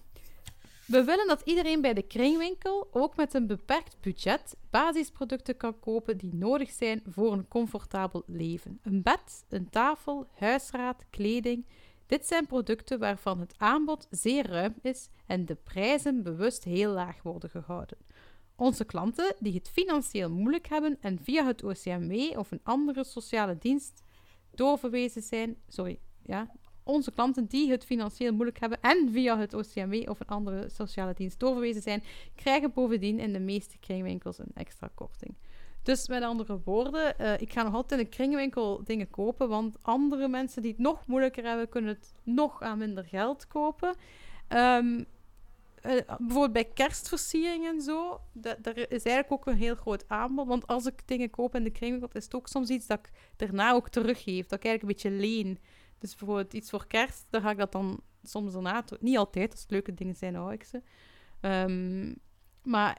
[0.86, 6.19] we willen dat iedereen bij de kringwinkel, ook met een beperkt budget, basisproducten kan kopen
[6.19, 8.78] die nodig zijn voor een comfortabel leven.
[8.82, 11.66] Een bed, een tafel, huisraad, kleding,
[12.12, 17.22] dit zijn producten waarvan het aanbod zeer ruim is en de prijzen bewust heel laag
[17.22, 17.98] worden gehouden.
[18.56, 23.59] Onze klanten die het financieel moeilijk hebben en via het OCMW of een andere sociale
[23.59, 24.02] dienst
[24.51, 26.51] doorverwezen zijn, sorry, ja,
[26.82, 31.14] onze klanten die het financieel moeilijk hebben en via het OCMW of een andere sociale
[31.14, 32.02] dienst doorverwezen zijn,
[32.34, 35.34] krijgen bovendien in de meeste kringwinkels een extra korting.
[35.83, 39.77] Dus met andere woorden, uh, ik ga nog altijd in de kringwinkel dingen kopen, want
[39.83, 43.95] andere mensen die het nog moeilijker hebben, kunnen het nog aan minder geld kopen.
[44.49, 45.07] Um,
[45.87, 50.47] uh, bijvoorbeeld bij kerstversieringen en zo, daar is eigenlijk ook een heel groot aanbod.
[50.47, 53.11] Want als ik dingen koop in de kringwinkel, is het ook soms iets dat ik
[53.37, 54.47] daarna ook teruggeef.
[54.47, 55.59] Dat ik eigenlijk een beetje leen.
[55.99, 58.85] Dus bijvoorbeeld iets voor kerst, dan ga ik dat dan soms daarna...
[59.01, 60.83] Niet altijd, als het leuke dingen zijn, hou ik ze.
[61.41, 62.15] Um,
[62.63, 62.99] maar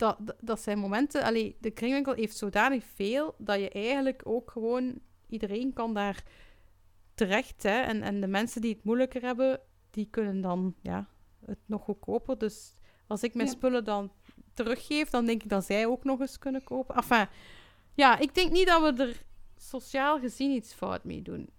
[0.00, 1.22] dat, dat, zijn momenten...
[1.22, 4.98] Allee, de kringwinkel heeft zodanig veel, dat je eigenlijk ook gewoon...
[5.28, 6.24] Iedereen kan daar
[7.14, 7.80] terecht, hè.
[7.80, 9.60] En, en de mensen die het moeilijker hebben,
[9.90, 10.74] die kunnen dan...
[10.82, 11.08] Ja,
[11.46, 12.38] het nog goedkoper.
[12.38, 12.74] Dus
[13.06, 14.12] als ik mijn spullen dan
[14.54, 16.94] teruggeef, dan denk ik dat zij ook nog eens kunnen kopen.
[16.94, 17.28] Enfin,
[17.94, 19.22] ja, ik denk niet dat we er
[19.56, 21.50] sociaal gezien iets fout mee doen.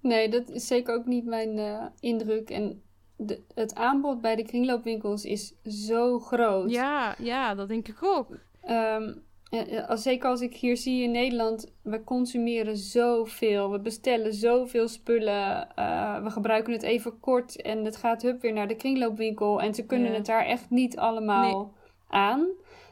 [0.00, 2.50] Nee, dat is zeker ook niet mijn uh, indruk.
[2.50, 2.82] En
[3.18, 6.70] de, het aanbod bij de kringloopwinkels is zo groot.
[6.70, 8.36] Ja, ja dat denk ik ook.
[8.70, 9.22] Um,
[9.94, 13.70] zeker als ik hier zie in Nederland, we consumeren zoveel.
[13.70, 15.68] We bestellen zoveel spullen.
[15.78, 19.60] Uh, we gebruiken het even kort en het gaat hup weer naar de kringloopwinkel.
[19.60, 21.74] En ze kunnen het daar echt niet allemaal
[22.08, 22.46] aan.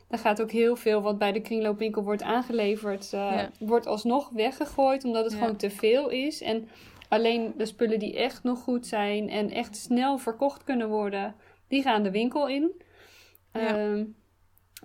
[0.09, 5.05] Er gaat ook heel veel wat bij de kringloopwinkel wordt aangeleverd, uh, wordt alsnog weggegooid
[5.05, 6.43] omdat het gewoon te veel is.
[6.43, 6.69] En
[7.09, 11.35] alleen de spullen die echt nog goed zijn en echt snel verkocht kunnen worden,
[11.69, 12.83] die gaan de winkel in.
[13.53, 14.05] Uh,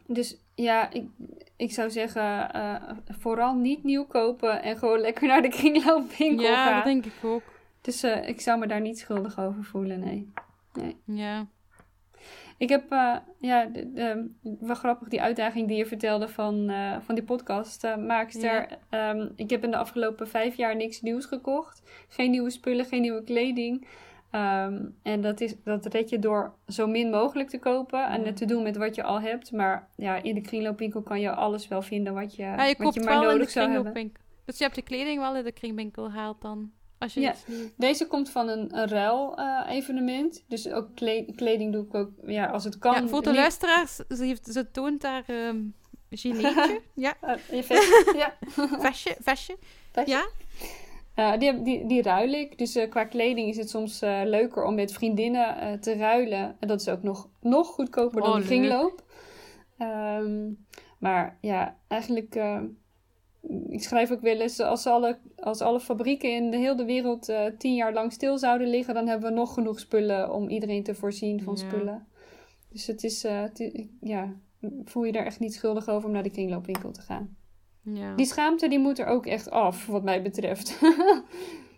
[0.07, 1.07] dus ja, ik,
[1.55, 6.63] ik zou zeggen, uh, vooral niet nieuw kopen en gewoon lekker naar de kringloopwinkel ja,
[6.63, 6.69] gaan.
[6.69, 7.43] Ja, dat denk ik ook.
[7.81, 10.31] Dus uh, ik zou me daar niet schuldig over voelen, nee.
[10.73, 10.97] nee.
[11.05, 11.47] Ja.
[12.61, 14.29] Ik heb, uh, ja, de, de,
[14.59, 16.71] wel grappig die uitdaging die je vertelde van,
[17.01, 17.83] van die podcast.
[17.97, 19.09] maakster, ja.
[19.09, 21.81] um, ik heb in de afgelopen vijf jaar niks nieuws gekocht.
[22.07, 23.87] Geen nieuwe spullen, geen nieuwe kleding.
[24.31, 28.37] Um, en dat, is, dat red je door zo min mogelijk te kopen en het
[28.37, 29.51] te doen met wat je al hebt.
[29.51, 32.93] Maar ja, in de kringloopwinkel kan je alles wel vinden wat je, ja, je wat
[32.93, 34.13] je maar nodig zou hebben.
[34.45, 36.71] Dus je hebt de kleding wel in de kringwinkel gehaald dan?
[37.01, 37.33] Als je ja,
[37.77, 40.37] deze komt van een, een ruil-evenement.
[40.37, 40.95] Uh, dus ook
[41.35, 42.93] kleding doe ik ook ja, als het kan.
[42.93, 45.75] Ja, voor de luisteraars, ze, heeft, ze toont daar um,
[46.09, 46.81] gileetje.
[46.93, 47.13] ja.
[47.23, 48.37] Uh, vestje, ja.
[48.79, 49.57] vestje, vestje.
[50.05, 50.27] Ja.
[51.15, 52.57] Uh, die, die, die ruil ik.
[52.57, 56.55] Dus uh, qua kleding is het soms uh, leuker om met vriendinnen te ruilen.
[56.59, 59.03] En dat is ook nog, nog goedkoper dan oh, de kringloop.
[59.79, 60.65] Um,
[60.99, 62.35] maar ja, eigenlijk...
[63.69, 64.59] ik schrijf ook wel eens...
[64.59, 68.93] Als alle, als alle fabrieken in de hele wereld tien jaar lang stil zouden liggen...
[68.93, 71.67] dan hebben we nog genoeg spullen om iedereen te voorzien van ja.
[71.67, 72.07] spullen.
[72.69, 73.23] Dus het is...
[73.23, 74.35] Het, ja,
[74.83, 77.35] voel je daar echt niet schuldig over om naar de kringloopwinkel te gaan.
[77.83, 78.15] Ja.
[78.15, 80.79] Die schaamte die moet er ook echt af, wat mij betreft.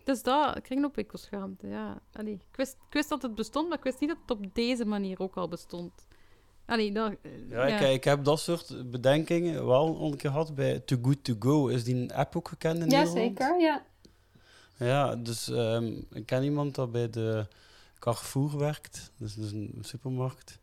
[0.04, 2.02] dus dat, kringloopwinkelschaamte, ja.
[2.12, 4.54] Allee, ik, wist, ik wist dat het bestond, maar ik wist niet dat het op
[4.54, 6.06] deze manier ook al bestond.
[6.66, 7.12] Allee, dat,
[7.48, 7.78] ja, ja.
[7.78, 11.68] Ik, ik, heb dat soort bedenkingen wel een keer gehad bij Too Good To Go.
[11.68, 13.38] Is die een app ook gekend in ja, Nederland?
[13.38, 13.84] Zeker, ja,
[14.76, 17.46] Ja, dus um, ik ken iemand dat bij de
[17.98, 19.12] Carrefour werkt.
[19.16, 20.58] Dus, dus een supermarkt.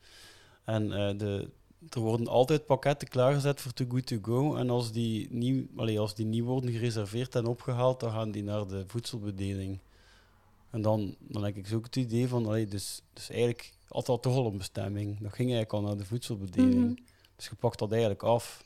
[0.64, 1.50] En uh, de
[1.90, 4.56] er worden altijd pakketten klaargezet voor Too Good To Go.
[4.56, 8.44] En als die nieuw, allee, als die nieuw worden gereserveerd en opgehaald, dan gaan die
[8.44, 9.80] naar de voedselbedeling.
[10.70, 14.22] En dan, dan heb ik zo het idee van, allee, dus, dus eigenlijk had dat
[14.22, 15.10] toch al een bestemming.
[15.20, 16.86] Dat ging eigenlijk al naar de voedselbedeling.
[16.86, 16.94] Mhm.
[17.36, 18.64] Dus je pakt dat eigenlijk af.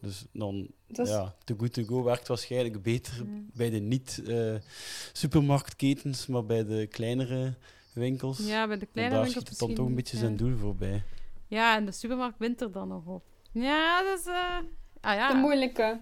[0.00, 3.50] Dus dan, Dat ja, Too Good To Go werkt waarschijnlijk beter Mm.
[3.54, 7.54] bij de niet-supermarktketens, maar bij de kleinere
[7.94, 8.38] winkels.
[8.38, 10.56] Ja, bij de Want kleine daar winkels schiet het dan toch een beetje zijn doel
[10.56, 11.02] voorbij.
[11.46, 13.24] Ja, en de supermarkt wint er dan nog op.
[13.52, 14.26] Ja, dat is...
[14.26, 14.58] eh
[15.00, 16.00] ah, ja, de moeilijke.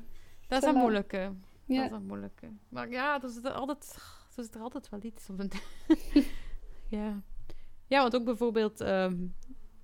[0.49, 1.33] dat is een moeilijke.
[1.67, 1.85] Dat Ja.
[1.85, 2.49] is een moeilijke.
[2.69, 3.95] Maar ja, er zit er altijd,
[4.37, 5.39] er zit er altijd wel iets op.
[5.39, 5.53] een-
[6.99, 7.23] ja.
[7.89, 8.81] Ja, want ook bijvoorbeeld...
[8.81, 9.17] ehm,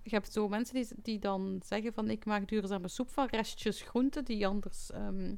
[0.02, 2.10] je hebt zo mensen die, die dan zeggen van...
[2.10, 5.34] Ik maak duurzame soep van restjes groenten die anders ehm,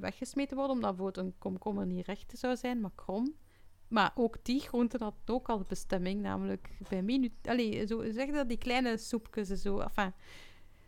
[0.00, 0.74] weggesmeten worden.
[0.74, 3.34] Omdat bijvoorbeeld een komkommer niet recht zou zijn, maar krom.
[3.88, 7.32] Maar ook die groenten had ook al bestemming, namelijk bij minuut.
[7.42, 9.78] Allee, zo zeg dat die kleine soepjes en zo.
[9.78, 10.12] Enfin,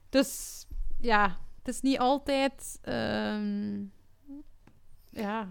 [0.08, 0.64] dus
[1.00, 2.78] ja, het is niet altijd.
[2.82, 3.84] ehm,
[5.10, 5.48] ja,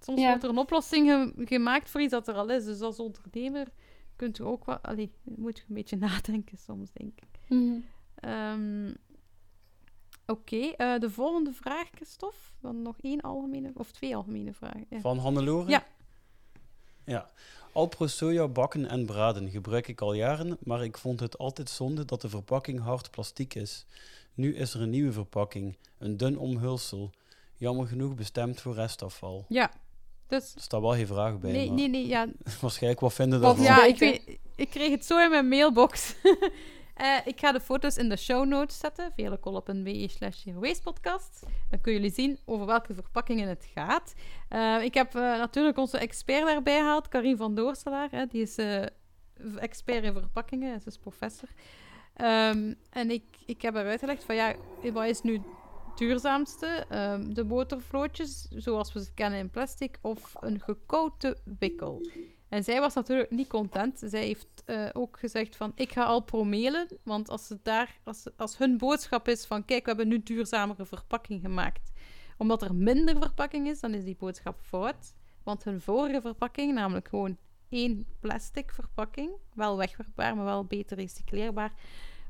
[0.00, 0.28] soms Ja.
[0.28, 2.64] wordt er een oplossing ge- gemaakt voor iets dat er al is.
[2.64, 3.68] Dus als ondernemer
[4.22, 4.78] kunt u ook wel.
[4.78, 7.38] Allee, moet je een beetje nadenken soms, denk ik.
[7.48, 7.78] Mhm.
[8.14, 8.90] Ehm,
[10.26, 12.36] Oké, eh, de volgende vraag, Christophe.
[12.60, 14.86] Dan nog één algemene, of twee algemene vragen.
[14.90, 15.00] Ja.
[15.00, 15.70] Van Hannelore?
[15.70, 15.86] Ja.
[17.04, 17.30] Ja.
[17.72, 22.04] Alpro soja bakken en braden gebruik ik al jaren, maar ik vond het altijd zonde
[22.04, 23.86] dat de verpakking hard plastic is.
[24.34, 27.10] Nu is er een nieuwe verpakking, een dun omhulsel.
[27.56, 29.44] Jammer genoeg bestemd voor restafval.
[29.48, 29.70] Ja,
[30.26, 31.52] Dus, er staat wel geen vraag bij.
[31.52, 32.26] nee, maar nee, nee, ja,
[32.60, 33.64] Waarschijnlijk, wat vinden daarvan?
[33.64, 33.88] Ja, Zeker.
[33.88, 36.14] ik, weet, ik kreeg het zo in mijn mailbox.
[36.94, 40.44] Eh, ik ga de foto's in de show notes zetten, velekolop.be slash
[40.82, 41.46] podcast.
[41.70, 44.14] Dan kunnen jullie zien over welke verpakkingen het gaat.
[44.48, 48.08] Eh, ik heb eh, natuurlijk onze expert daarbij gehaald, Karin van Doorselaar.
[48.10, 48.82] Hè, die is eh,
[49.56, 51.48] expert in verpakkingen, ze is professor.
[52.14, 54.54] Ehm, en ik, ik heb haar uitgelegd van ja,
[54.92, 55.42] wat is nu
[55.96, 56.84] duurzaamste?
[56.88, 62.06] Ehm, de botervlootjes, zoals we ze kennen in plastic, of een gekoute wikkel?
[62.48, 64.02] En zij was natuurlijk niet content.
[64.04, 68.26] Zij heeft eh, ook gezegd van, ik ga Alpro mailen, want als, het daar, als,
[68.36, 71.92] als hun boodschap is van, kijk, we hebben nu duurzamere verpakking gemaakt,
[72.38, 75.14] omdat er minder verpakking is, dan is die boodschap fout.
[75.42, 77.36] Want hun vorige verpakking, namelijk gewoon
[77.68, 81.72] één plastic verpakking, wel wegwerkbaar, maar wel beter recycleerbaar,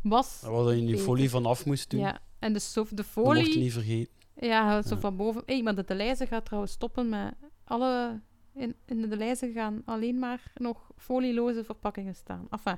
[0.02, 0.40] was...
[0.40, 2.00] Waar je die folie van af moest doen.
[2.00, 3.58] Ja, en de, de Dat mocht folie...
[3.58, 4.12] niet vergeten.
[4.36, 5.00] Ja, zo Ja.
[5.00, 5.42] van boven.
[5.46, 8.20] Hey, maar de Deleuze gaat trouwens stoppen met alle...
[8.54, 12.46] In, in de Deleuze gaan alleen maar nog folieloze verpakkingen staan.
[12.50, 12.76] Enfin,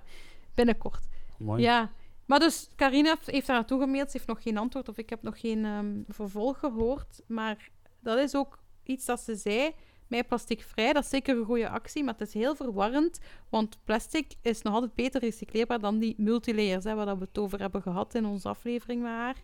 [0.55, 1.07] binnenkort.
[1.39, 1.63] Mooi.
[1.63, 1.91] Ja.
[2.27, 4.11] Maar dus, Carina heeft- heeft daar naartoe gemaild.
[4.11, 7.23] Ze heeft nog geen antwoord of ik heb nog geen ehm, vervolg gehoord.
[7.27, 7.71] Maar
[8.01, 9.73] dat is ook iets dat ze zei.
[10.09, 13.19] Mij plasticvrij, dat is zeker een goede actie, maar het is heel verwarrend.
[13.49, 17.61] Want plastic is nog altijd beter recycleerbaar dan die multilayers, hè, waar we het over
[17.61, 19.37] hebben gehad in onze aflevering met haar.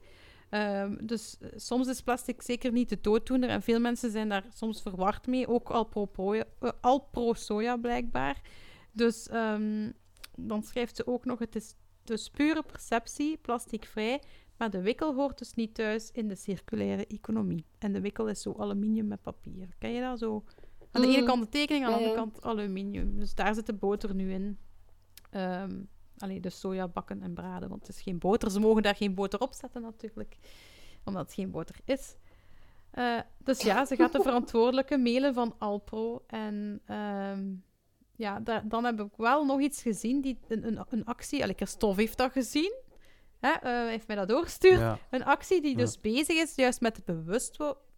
[0.51, 4.45] Ehm, dus eh, soms is plastic zeker niet de dooddoener en veel mensen zijn daar
[4.55, 6.43] soms verward mee, ook al pro, pro, eh,
[6.81, 8.41] al pro soja blijkbaar.
[8.93, 9.91] Dus ehm,
[10.37, 11.75] dan schrijft ze ook nog, het is
[12.05, 14.21] dus pure perceptie, plasticvrij,
[14.61, 17.65] maar de wikkel hoort dus niet thuis in de circulaire economie.
[17.79, 19.69] En de wikkel is zo aluminium met papier.
[19.79, 20.45] Ken je dat zo?
[20.91, 21.27] Aan de ene Mm.
[21.27, 23.19] kant de tekening, aan de andere kant aluminium.
[23.19, 24.59] Dus daar zit de boter nu in.
[25.31, 25.81] Ehm
[26.19, 28.51] Allee, de soja bakken en braden, want het is geen boter.
[28.51, 30.37] Ze mogen daar geen boter op zetten natuurlijk,
[31.05, 32.17] omdat het geen boter is.
[32.91, 36.25] Eh, dus ja, ze gaat de verantwoordelijke mailen van Alpro.
[36.27, 37.53] En ehm,
[38.17, 41.43] ja, da- dan heb ik wel nog iets gezien, die, een, een, een actie.
[41.43, 42.75] Allee, Christophe heeft dat gezien.
[43.41, 44.79] Hè, eh, heeft mij dat doorgestuurd.
[44.79, 44.99] Ja.
[45.11, 45.77] Een actie die Ja.
[45.77, 47.39] dus bezig is juist met de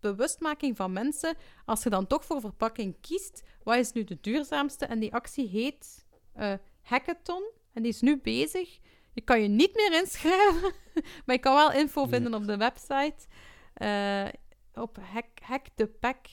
[0.00, 1.36] bewustmaking van mensen.
[1.64, 4.86] Als je dan toch voor verpakking kiest, wat is nu de duurzaamste?
[4.86, 7.50] En die actie heet eh, Hackathon.
[7.72, 8.78] En die is nu bezig.
[9.12, 10.72] Je kan je niet meer inschrijven,
[11.26, 12.10] maar je kan wel info Nee.
[12.10, 13.26] vinden op de website.
[13.74, 14.28] Eh,
[14.74, 16.26] op hack, hack the Pack.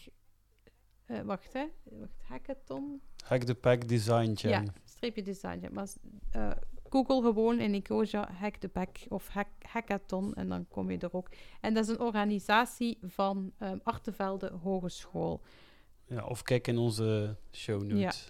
[1.23, 1.65] wacht, hè.
[1.83, 3.01] Wacht, Hackathon.
[3.25, 4.51] Hack the Pack Design Jam.
[4.51, 5.59] Ja, streepje design.
[5.61, 5.87] Ja, maar
[6.89, 11.13] Google gewoon in Ecosia Hack the Pack of hack, Hackathon en dan kom je er
[11.13, 11.29] ook.
[11.61, 15.41] En dat is een organisatie van ehm Artevelde Hogeschool.
[16.05, 18.27] Ja, of kijk in onze show notes.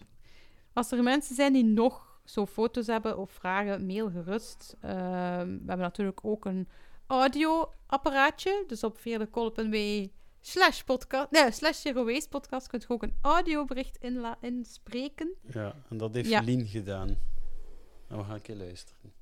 [0.73, 4.75] Als er mensen zijn die nog zo foto's hebben of vragen, mail gerust.
[4.81, 4.95] Ehm,
[5.47, 6.67] we hebben natuurlijk ook een
[7.07, 8.63] audioapparaatje.
[8.67, 10.09] Dus op veerdekolp.be
[10.41, 13.97] slash podcast, nee, slash Zero Waste podcast kunt je ook een audiobericht
[14.41, 15.33] inspreken.
[15.53, 16.41] Ja, en dat heeft Ja.
[16.41, 17.17] Lien gedaan.
[18.09, 19.13] En we gaan een keer luisteren.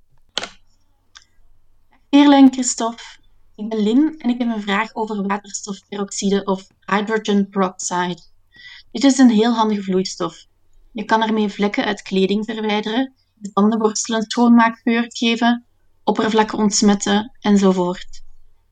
[2.10, 3.04] Veerle en Christophe,
[3.56, 8.22] ik ben Lin en ik heb een vraag over waterstofperoxide of hydrogen peroxide.
[8.92, 10.46] Dit is een heel handige vloeistof.
[10.92, 15.66] Je kan ermee vlekken uit kleding verwijderen, de tandenborstel een schoonmaakgeur geven,
[16.04, 18.24] oppervlakken ontsmetten enzovoort.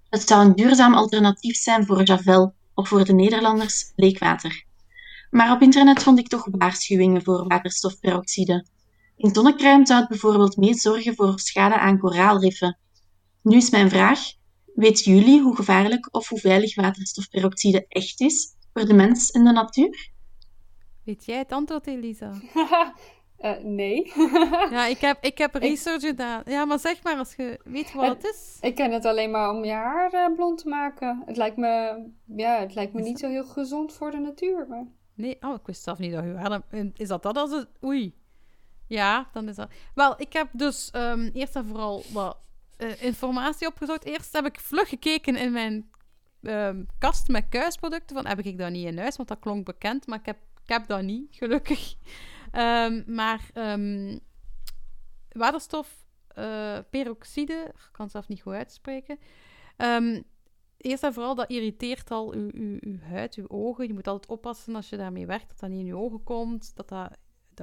[0.09, 4.65] Het zou een duurzaam alternatief zijn voor Javel of voor de Nederlanders bleekwater.
[5.29, 8.65] Maar op internet vond ik toch waarschuwingen voor waterstofperoxide.
[9.17, 12.77] In zonnecrème zou het bijvoorbeeld mee zorgen voor schade aan koraalriffen.
[13.41, 14.19] Nu is mijn vraag:
[14.73, 19.51] weten jullie hoe gevaarlijk of hoe veilig waterstofperoxide echt is voor de mens en de
[19.51, 20.09] natuur?
[21.03, 22.31] Weet jij het antwoord, Elisa?
[23.35, 24.11] Eh, nee.
[24.71, 26.41] Ja, ik heb, ik heb research gedaan.
[26.45, 28.57] Ja, maar zeg maar als je weet wat het is.
[28.61, 31.23] ik ken het alleen maar om je haar eh, blond te maken.
[31.25, 32.03] Het lijkt me,
[32.35, 34.65] ja, het lijkt me niet zo heel gezond voor de natuur.
[34.69, 34.87] Maar...
[35.13, 36.61] Nee, oh, ik wist zelf niet dat je haar...
[36.93, 37.67] Is dat dat als het...
[37.83, 38.13] Oei.
[38.87, 39.71] Ja, dan is dat...
[39.93, 42.37] Wel, ik heb dus ehm, eerst en vooral wat
[42.77, 44.03] eh, informatie opgezocht.
[44.05, 45.89] Eerst heb ik vlug gekeken in mijn
[46.41, 48.15] ehm, kast met kuisproducten.
[48.15, 49.15] Van, heb ik dat niet in huis?
[49.15, 51.95] Want dat klonk bekend, maar ik heb, ik heb dat niet, gelukkig.
[52.51, 53.49] Ehm, maar
[55.31, 59.19] waterstof, eh, peroxide, ik kan het zelf niet goed uitspreken.
[60.77, 63.87] Eerst en vooral, dat irriteert al uw, uw, uw huid, uw ogen.
[63.87, 66.75] Je moet altijd oppassen als je daarmee werkt, dat dat niet in je ogen komt.
[66.75, 67.17] Dat, dat-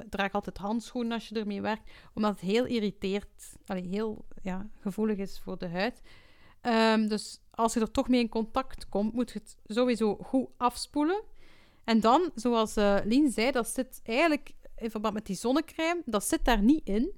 [0.09, 5.17] draag altijd handschoenen als je ermee werkt, omdat het heel irriteert, allee, heel ja, gevoelig
[5.17, 6.01] is voor de huid.
[6.61, 10.47] Ehm, dus als je er toch mee in contact komt, moet je het sowieso goed
[10.57, 11.23] afspoelen.
[11.83, 16.23] En dan, zoals eh Lien zei, dat zit eigenlijk in verband met die zonnecrème, dat
[16.23, 17.11] zit daar niet in.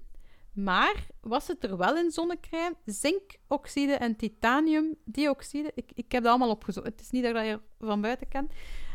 [0.56, 2.76] Maar wat zit er wel in zonnecrème?
[2.85, 5.72] Zinkoxide en titaniumdioxide.
[5.76, 6.85] Ik, ik heb dat allemaal opgezocht.
[6.85, 8.49] Het is niet dat ik dat van buiten ken.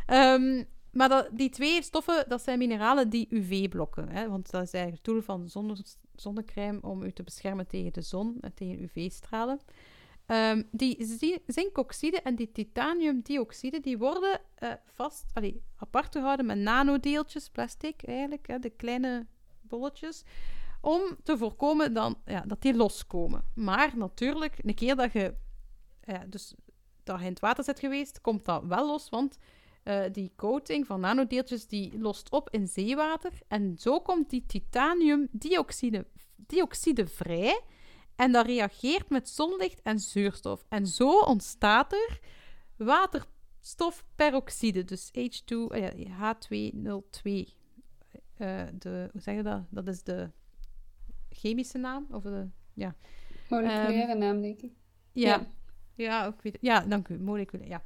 [0.07, 4.08] Ehm, maar die twee stoffen, dat zijn mineralen die UV blokken.
[4.08, 4.28] Hè?
[4.28, 5.76] Want dat is eigenlijk het doel van zonne,
[6.14, 9.60] zonnecrème om u te beschermen tegen de zon en tegen UV-stralen.
[10.26, 11.06] Um, die
[11.46, 15.32] zinkoxide en die titaniumdioxide die worden uh, vast,
[15.76, 19.26] apart gehouden met nanodeeltjes, plastic eigenlijk, hè, de kleine
[19.60, 20.24] bolletjes,
[20.80, 23.44] om te voorkomen dan, ja, dat die loskomen.
[23.54, 25.34] Maar natuurlijk, een keer dat je,
[26.04, 26.54] ja, dus,
[27.02, 29.38] dat in het water zit geweest, komt dat wel los, want
[29.85, 33.32] uh, die coating van nanodeeltjes die lost op in zeewater.
[33.48, 36.07] En zo komt die titaniumdioxide
[36.47, 37.61] dioxide vrij.
[38.16, 40.65] En dat reageert met zonlicht en zuurstof.
[40.69, 42.20] En zo ontstaat er
[42.77, 45.12] waterstofperoxide, dus H2,
[46.09, 47.23] H202.
[48.39, 49.62] Uh, de, hoe zeg je dat?
[49.70, 50.31] Dat is de
[51.28, 52.07] chemische naam?
[52.11, 52.94] Of de, ja.
[53.48, 54.73] Moleculaire um, naam, denk ik.
[55.12, 55.28] Ja.
[55.28, 55.47] Ja,
[55.94, 57.19] ja weet, ja dank u.
[57.19, 57.82] Moleculaire, ja.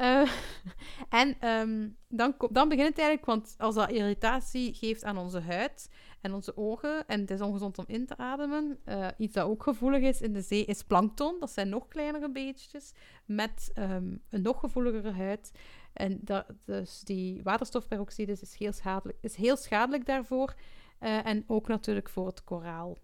[0.00, 0.30] Uh,
[1.22, 5.90] en um, dan, dan begint het eigenlijk, want als dat irritatie geeft aan onze huid
[6.20, 9.62] en onze ogen, en het is ongezond om in te ademen, uh, iets dat ook
[9.62, 11.36] gevoelig is in de zee, is plankton.
[11.40, 12.92] Dat zijn nog kleinere beestjes
[13.24, 15.52] met um, een nog gevoeligere huid.
[15.92, 20.54] En dat, dus die waterstofperoxide is heel schadelijk, is heel schadelijk daarvoor.
[21.00, 22.98] Uh, en ook natuurlijk voor het koraal.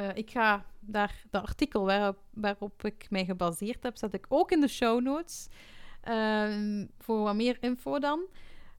[0.00, 4.50] Uh, ik ga daar de artikel waarop, waarop ik mij gebaseerd heb, zet ik ook
[4.50, 5.48] in de show notes.
[6.08, 8.20] Um, voor wat meer info dan.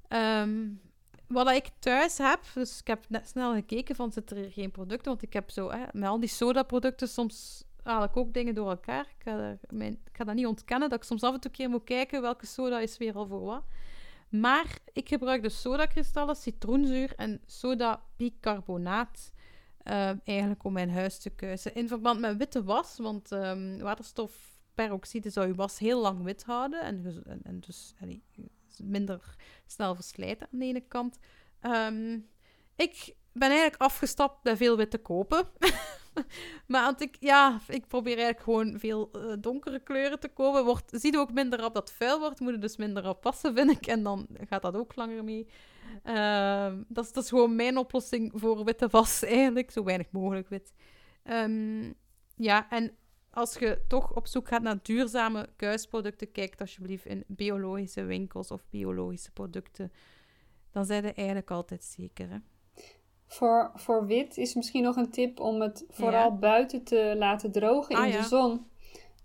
[0.09, 0.81] Um,
[1.27, 5.11] wat ik thuis heb, dus ik heb net snel gekeken van zit er geen producten,
[5.11, 8.69] want ik heb zo, hè, met al die soda-producten, soms haal ik ook dingen door
[8.69, 9.05] elkaar.
[9.17, 11.69] Ik ga, mijn, ik ga dat niet ontkennen, dat ik soms af en toe keer
[11.69, 13.63] moet kijken welke soda is weer al voor wat.
[14.29, 19.31] Maar ik gebruik dus sodakristallen, citroenzuur en soda bicarbonaat
[19.89, 21.75] uh, eigenlijk om mijn huis te kuisen.
[21.75, 26.81] In verband met witte was, want um, waterstofperoxide zou je was heel lang wit houden
[26.81, 27.93] en, en, en dus
[28.77, 29.35] minder
[29.65, 31.17] snel verslijten aan de ene kant.
[31.61, 32.29] Um,
[32.75, 35.47] ik ben eigenlijk afgestapt bij veel witte kopen.
[36.67, 40.65] maar want ik, ja, ik probeer eigenlijk gewoon veel uh, donkere kleuren te kopen.
[40.65, 43.53] Wordt, zie je ook minder op dat vuil wordt, moet je dus minder op passen,
[43.57, 43.87] vind ik.
[43.87, 45.47] En dan gaat dat ook langer mee.
[46.05, 49.71] Uh, dat, is, dat is gewoon mijn oplossing voor witte was, eigenlijk.
[49.71, 50.73] Zo weinig mogelijk wit.
[51.23, 51.93] Um,
[52.35, 52.91] ja, en
[53.29, 58.65] als je toch op zoek gaat naar duurzame kuisproducten, kijk alsjeblieft in biologische winkels of
[58.69, 59.91] biologische producten.
[60.71, 62.29] Dan zijn ze eigenlijk altijd zeker.
[62.29, 62.37] Hè?
[63.29, 67.95] Voor, voor wit is misschien nog een tip om het vooral buiten te laten drogen
[67.95, 68.67] in ah, de zon.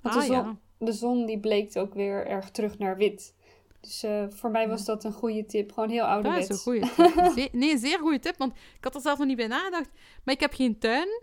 [0.01, 3.35] Want de, ah, zon, de zon die bleekt ook weer erg terug naar wit.
[3.81, 5.72] Dus uh, voor mij was dat een goede tip.
[5.72, 6.48] Gewoon heel ouderwets.
[6.48, 7.52] Dat is een goede tip.
[7.52, 8.36] nee, een zeer goede tip.
[8.36, 9.90] Want ik had er zelf nog niet bij nagedacht.
[10.24, 11.22] Maar ik heb geen tuin.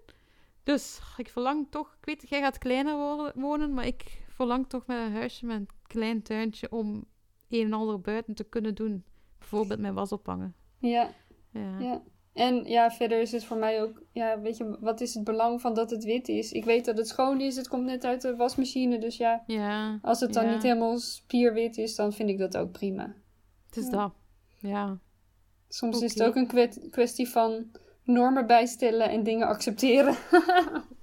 [0.64, 1.98] Dus ik verlang toch...
[2.00, 2.96] Ik weet, jij gaat kleiner
[3.36, 3.74] wonen.
[3.74, 6.72] Maar ik verlang toch met een huisje met een klein tuintje...
[6.72, 7.06] om
[7.50, 9.04] een en ander buiten te kunnen doen.
[9.38, 10.56] Bijvoorbeeld mijn was ophangen.
[10.78, 11.14] Ja.
[11.50, 11.80] ja.
[11.80, 12.02] ja.
[12.34, 15.62] En ja, verder is het voor mij ook, ja, weet je, wat is het belang
[15.62, 16.52] van dat het wit is?
[16.52, 20.00] Ik weet dat het schoon is, het komt net uit de wasmachine, dus ja, ja
[20.02, 23.16] als het dan niet helemaal spierwit is, dan vind ik dat ook prima.
[23.66, 24.14] Het is dat,
[24.60, 25.00] ja.
[25.70, 27.72] Soms is het ook een kwestie van
[28.04, 30.16] normen bijstellen en dingen accepteren.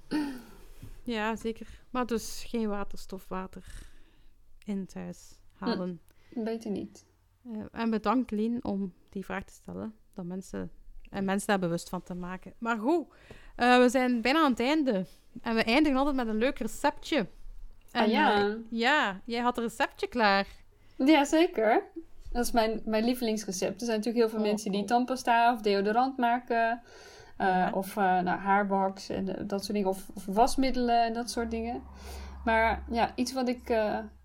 [1.03, 1.81] ja, zeker.
[1.89, 3.87] Maar dus geen waterstofwater
[4.65, 6.01] in het huis halen.
[6.33, 7.05] Hm, beter niet.
[7.45, 9.95] Uh, en bedankt Lien om die vraag te stellen.
[10.13, 10.71] Dat mensen
[11.09, 12.53] en mensen daar bewust van te maken.
[12.57, 13.07] Maar goed,
[13.57, 15.05] uh, we zijn bijna aan het einde.
[15.41, 17.27] En we eindigen altijd met een leuk receptje.
[17.91, 18.45] En, ah ja.
[18.45, 20.47] Uh, ja, jij had een receptje klaar.
[20.95, 21.83] Ja, zeker.
[22.31, 23.79] Dat is mijn, mijn lievelingsrecept.
[23.79, 26.81] Er zijn natuurlijk heel veel oh, mensen die tandpasta of deodorant maken.
[27.41, 27.71] Uh, ja.
[27.73, 29.89] Of nou, haarbox en dat soort dingen.
[29.89, 31.81] Of, of, wasmiddelen en dat soort dingen.
[32.45, 33.67] Maar ja, iets wat ik,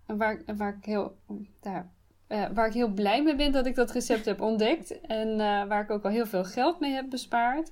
[0.05, 1.17] waar, waar ik heel...
[1.61, 1.89] Daar,
[2.35, 5.01] uh, waar ik heel blij mee ben dat ik dat recept heb ontdekt.
[5.01, 5.37] En uh,
[5.67, 7.71] waar ik ook al heel veel geld mee heb bespaard.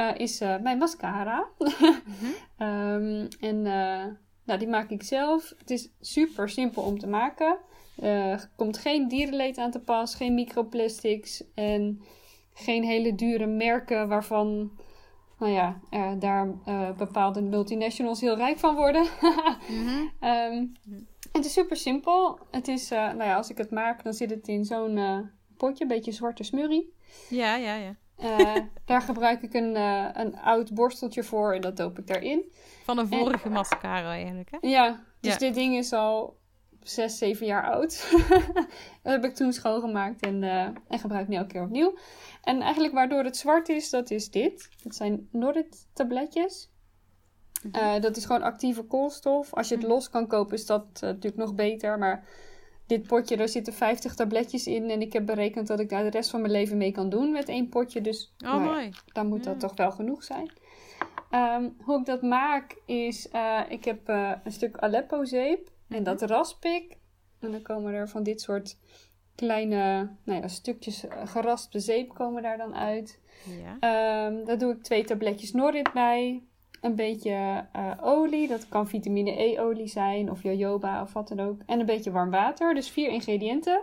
[0.00, 1.48] Uh, is mijn mascara.
[1.58, 2.34] -hmm.
[2.68, 3.62] um, en
[4.44, 5.54] nou, die maak ik zelf.
[5.58, 7.58] Het is super simpel om te maken.
[8.02, 10.14] Er komt geen dierenleed aan te pas.
[10.14, 11.44] Geen microplastics.
[11.54, 12.00] En
[12.54, 14.70] geen hele dure merken waarvan
[15.38, 15.80] nou ja,
[16.18, 16.54] daar
[16.96, 19.06] bepaalde multinationals heel rijk van worden.
[19.68, 20.28] mm -hmm.
[20.28, 20.72] um,
[21.36, 22.38] het is super simpel.
[22.50, 25.18] Het is, uh, nou ja, als ik het maak, dan zit het in zo'n uh,
[25.56, 26.94] potje, een beetje zwarte smurrie.
[27.28, 27.96] Ja, ja, ja.
[28.18, 29.74] Uh, daar gebruik ik een,
[30.20, 32.52] een oud borsteltje voor en dat doop ik daarin.
[32.84, 34.68] Van een vorige en, mascara eigenlijk, hè?
[34.68, 36.36] Ja, dus dit ding is al
[36.80, 38.10] 6, 7 jaar oud.
[39.02, 40.42] dat heb ik toen schoongemaakt en,
[40.88, 41.98] en gebruik nu elke keer opnieuw.
[42.42, 44.68] En eigenlijk waardoor het zwart is, dat is dit.
[44.82, 46.73] Dat zijn Norrit tabletjes.
[47.72, 49.54] Uh, dat is gewoon actieve koolstof.
[49.54, 49.92] Als je het mhm.
[49.92, 51.98] los kan kopen, is dat uh, natuurlijk nog beter.
[51.98, 52.26] Maar
[52.86, 54.90] dit potje, daar zitten 50 tabletjes in.
[54.90, 57.32] En ik heb berekend dat ik daar de rest van mijn leven mee kan doen
[57.32, 58.00] met één potje.
[58.00, 58.90] Dus oh, mooi.
[59.12, 60.50] dan moet dat toch wel genoeg zijn.
[61.30, 65.70] Ehm, hoe ik dat maak is, uh, ik heb een stuk Aleppo-zeep.
[65.88, 66.30] En dat mhm.
[66.30, 66.96] rasp ik.
[67.40, 68.76] En dan komen er van dit soort
[69.34, 73.20] kleine nou ja, stukjes eh, geraspte zeep komen daar dan uit.
[73.46, 74.26] Ja.
[74.26, 76.42] Um, daar doe ik twee tabletjes Norit bij.
[76.84, 81.60] Een beetje uh, olie, dat kan vitamine E-olie zijn of jojoba of wat dan ook.
[81.66, 83.82] En een beetje warm water, dus vier ingrediënten.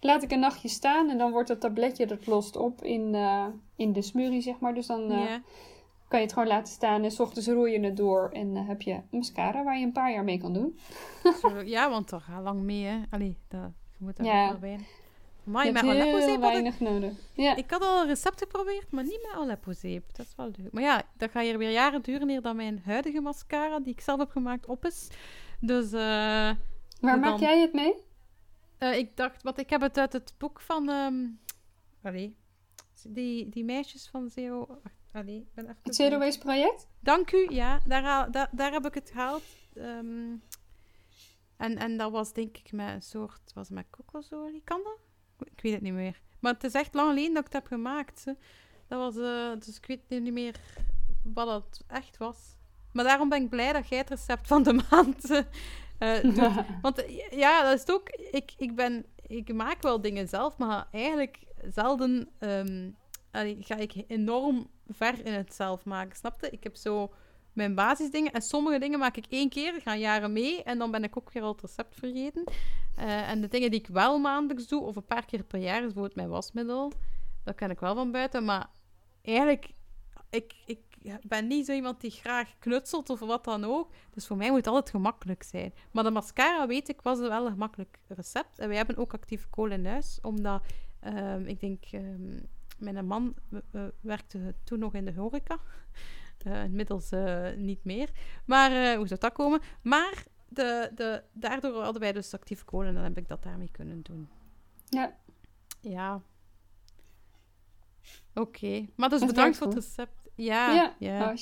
[0.00, 3.46] Laat ik een nachtje staan en dan wordt dat tabletje, dat lost op in, uh,
[3.76, 4.74] in de smurrie, zeg maar.
[4.74, 5.34] Dus dan uh,
[6.08, 8.30] kan je het gewoon laten staan en s ochtends roer je het door.
[8.32, 10.78] En heb je mascara waar je een paar jaar mee kan doen.
[11.64, 13.00] ja, want toch lang mee, hè?
[13.10, 14.48] Allee, dat, je moet er ja.
[14.48, 14.78] wel bij.
[15.44, 17.12] Maar je met Aleppo-zeep weinig ik, nodig.
[17.32, 17.56] Ja.
[17.56, 20.16] Ik had al een recept geprobeerd, maar niet met Aleppo-zeep.
[20.16, 20.72] Dat is wel leuk.
[20.72, 24.00] Maar ja, dat gaat hier weer jaren duren eer dat mijn huidige mascara, die ik
[24.00, 25.08] zelf heb gemaakt, op is.
[25.60, 25.92] Dus...
[25.92, 26.00] Uh,
[27.00, 27.94] Waar maak jij het mee?
[28.78, 30.88] Uh, ik dacht, wat ik heb het uit het boek van...
[30.88, 31.40] Um,
[32.02, 32.36] allee,
[33.08, 34.80] die, die meisjes van Zero...
[35.12, 36.86] Allee, ben even het Zero Waste project?
[37.00, 37.80] Dank u, ja.
[37.86, 39.42] Daar, daar, daar heb ik het gehaald.
[39.74, 40.42] Um,
[41.56, 43.52] en, en dat was denk ik met een soort...
[43.54, 44.62] Was met kokosolie?
[44.64, 44.98] Kan dat?
[45.44, 46.20] Ik weet het niet meer.
[46.40, 48.24] Maar het is echt lang geleden dat ik het heb gemaakt.
[48.88, 50.56] Dat was, uh, dus ik weet niet meer
[51.22, 52.56] wat het echt was.
[52.92, 56.64] Maar daarom ben ik blij dat jij het recept van de maand uh, doet.
[56.82, 58.08] Want ja, dat is ook...
[58.08, 61.38] Ik, ik, ben, ik maak wel dingen zelf, maar eigenlijk
[61.70, 62.96] zelden um,
[63.60, 66.16] ga ik enorm ver in het zelf maken.
[66.16, 66.50] Snapte?
[66.50, 67.12] Ik heb zo
[67.52, 68.32] mijn basisdingen.
[68.32, 70.62] En sommige dingen maak ik één keer, gaan jaren mee.
[70.62, 72.44] En dan ben ik ook weer al het recept vergeten.
[72.98, 75.76] Uh, en de dingen die ik wel maandelijks doe, of een paar keer per jaar,
[75.76, 76.92] is bijvoorbeeld mijn wasmiddel.
[77.44, 78.44] Dat ken ik wel van buiten.
[78.44, 78.70] Maar
[79.22, 79.70] eigenlijk,
[80.30, 80.80] ik, ik
[81.22, 83.90] ben niet zo iemand die graag knutselt of wat dan ook.
[84.10, 85.74] Dus voor mij moet het altijd gemakkelijk zijn.
[85.90, 88.58] Maar de mascara, weet ik, was wel een gemakkelijk recept.
[88.58, 90.62] En wij hebben ook actieve kolen in huis, omdat
[91.06, 91.84] um, ik denk...
[91.92, 92.48] Um,
[92.78, 93.34] mijn man
[94.00, 95.58] werkte toen nog in de horeca.
[96.46, 98.10] Uh, inmiddels uh, niet meer.
[98.46, 99.60] Maar uh, hoe zou dat komen?
[99.82, 103.70] Maar de, de, daardoor hadden wij dus actieve kolen en dan heb ik dat daarmee
[103.70, 104.28] kunnen doen.
[104.88, 105.16] Ja.
[105.80, 106.22] Ja.
[108.34, 108.40] Oké.
[108.40, 108.92] Okay.
[108.96, 110.28] Maar dus bedankt voor het recept.
[110.34, 110.72] Ja.
[110.74, 111.34] Ja, ja.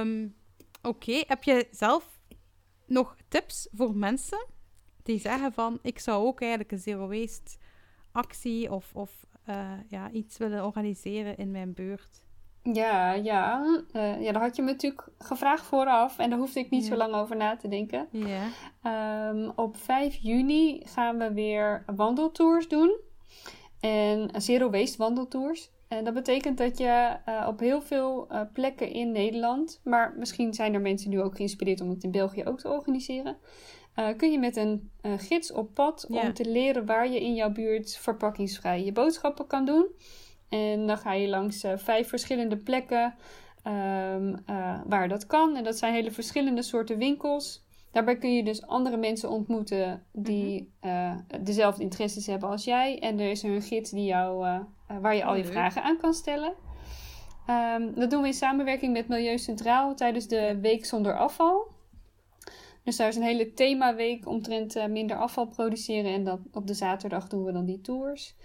[0.00, 0.34] um,
[0.82, 0.88] Oké.
[0.88, 1.24] Okay.
[1.26, 2.20] Heb je zelf
[2.86, 4.46] nog tips voor mensen
[5.02, 7.58] die zeggen van ik zou ook eigenlijk een zero waste
[8.12, 9.26] actie of, of
[9.88, 12.22] ja, iets willen organiseren in mijn buurt?
[12.62, 13.64] Ja, ja.
[13.92, 16.96] Uh, ja, daar had je me natuurlijk gevraagd vooraf en daar hoefde ik niet zo
[16.96, 18.08] lang over na te denken.
[18.10, 19.28] Ja.
[19.28, 22.98] Um, op 5 juni gaan we weer wandeltours doen.
[23.80, 25.70] En zero waste wandeltours.
[25.88, 30.54] En dat betekent dat je uh, op heel veel uh, plekken in Nederland, maar misschien
[30.54, 33.36] zijn er mensen nu ook geïnspireerd om het in België ook te organiseren.
[34.16, 37.96] kun je met een gids op pad om te leren waar je in jouw buurt
[37.96, 39.86] verpakkingsvrij je boodschappen kan doen.
[40.50, 43.14] En dan ga je langs uh, vijf verschillende plekken
[43.66, 45.56] um, uh, waar dat kan.
[45.56, 47.64] En dat zijn hele verschillende soorten winkels.
[47.92, 52.98] Daarbij kun je dus andere mensen ontmoeten die uh, dezelfde interesses hebben als jij.
[52.98, 54.64] En er is een gids die jou,
[55.00, 56.52] waar je al je vragen aan kan stellen.
[57.76, 61.66] Um, dat doen we in samenwerking met Milieu Centraal tijdens de Week Zonder Afval.
[62.84, 66.12] Dus daar is een hele themaweek omtrent minder afval produceren.
[66.12, 68.36] En dat, op de zaterdag doen we dan die tours.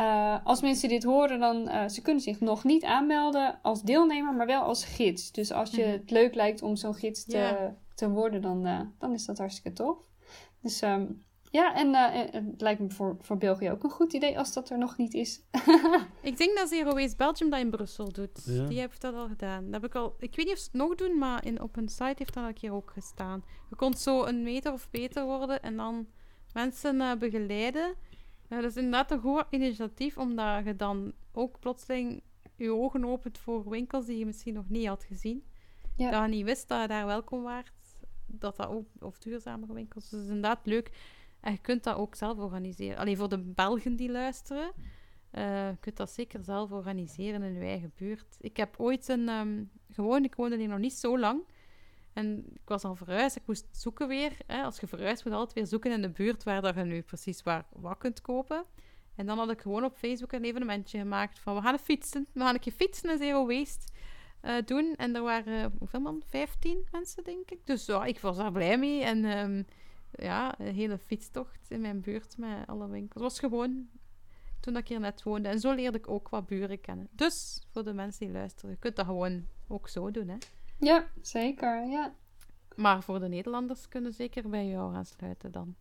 [0.00, 4.34] Uh, als mensen dit horen, dan uh, ze kunnen zich nog niet aanmelden als deelnemer,
[4.34, 5.32] maar wel als gids.
[5.32, 5.90] Dus als je mhm.
[5.90, 9.72] het leuk lijkt om zo'n gids te, te worden, dan, uh, dan is dat hartstikke
[9.72, 9.96] tof.
[10.60, 11.94] Dus um, ja, en
[12.32, 15.14] het lijkt me voor, voor België ook een goed idee als dat er nog niet
[15.14, 15.42] is.
[16.22, 18.42] ik denk dat Zero Waste Belgium dat in Brussel doet.
[18.44, 18.66] Ja.
[18.66, 19.64] Die heeft dat al gedaan.
[19.64, 21.76] Dat heb ik, al, ik weet niet of ze het nog doen, maar in, op
[21.76, 23.44] een site heeft dat al een keer ook gestaan.
[23.70, 26.06] Je kon zo een meter of beter worden en dan
[26.52, 27.94] mensen begeleiden.
[28.48, 32.22] Ja, dat is inderdaad een goed initiatief, omdat je dan ook plotseling
[32.56, 35.44] je ogen opent voor winkels die je misschien nog niet had gezien.
[35.96, 36.10] Ja.
[36.10, 37.72] Dat je niet wist dat je daar welkom waart.
[38.26, 40.02] Dat dat ook, of duurzamere winkels.
[40.02, 40.90] Dus dat is inderdaad leuk.
[41.40, 42.98] En je kunt dat ook zelf organiseren.
[42.98, 44.72] Alleen voor de Belgen die luisteren,
[45.32, 48.36] uh, je kunt dat zeker zelf organiseren in je eigen buurt.
[48.40, 51.42] Ik heb ooit een, um, gewoon, ik woonde hier nog niet zo lang.
[52.18, 54.32] En ik was al verhuisd, ik moest zoeken weer.
[54.46, 54.62] Hè.
[54.62, 57.42] Als je verhuist, moet je altijd weer zoeken in de buurt waar je nu precies
[57.42, 58.64] waar, wat kunt kopen.
[59.14, 62.26] En dan had ik gewoon op Facebook een evenementje gemaakt van we gaan fietsen.
[62.32, 63.92] We gaan een keer fietsen en zero waste
[64.42, 64.94] uh, doen.
[64.96, 66.22] En er waren, hoeveel man?
[66.26, 67.66] 15 mensen, denk ik.
[67.66, 69.02] Dus ja, ik was daar blij mee.
[69.02, 69.66] En um,
[70.12, 73.22] ja, een hele fietstocht in mijn buurt met alle winkels.
[73.22, 73.88] Het was gewoon
[74.60, 75.48] toen ik hier net woonde.
[75.48, 77.08] En zo leerde ik ook wat buren kennen.
[77.10, 80.36] Dus voor de mensen die luisteren, je kunt dat gewoon ook zo doen, hè.
[80.78, 81.88] Ja, zeker.
[81.88, 82.12] Ja.
[82.76, 85.74] Maar voor de Nederlanders kunnen zeker bij jou aansluiten dan.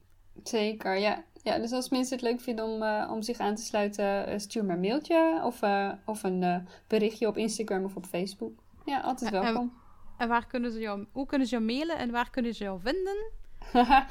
[0.44, 1.24] Zeker, ja.
[1.44, 1.58] ja.
[1.58, 4.66] Dus als mensen het leuk vinden om, uh, om zich aan te sluiten, uh, stuur
[4.66, 8.64] maar een mailtje of, uh, of een berichtje op Instagram of op Facebook.
[8.86, 9.56] Ja, altijd welkom.
[9.56, 9.72] En,
[10.18, 12.80] en, waar kunnen ze jou, hoe kunnen ze jou mailen en waar kunnen ze jou
[12.82, 13.32] vinden?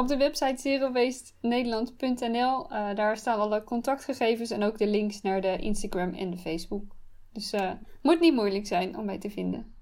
[0.00, 2.68] op de website zerowastnederland.nl.
[2.94, 6.84] daar staan alle contactgegevens en ook de links naar de Instagram en de Facebook.
[7.32, 9.76] Dus het moet niet moeilijk zijn om mij te vinden.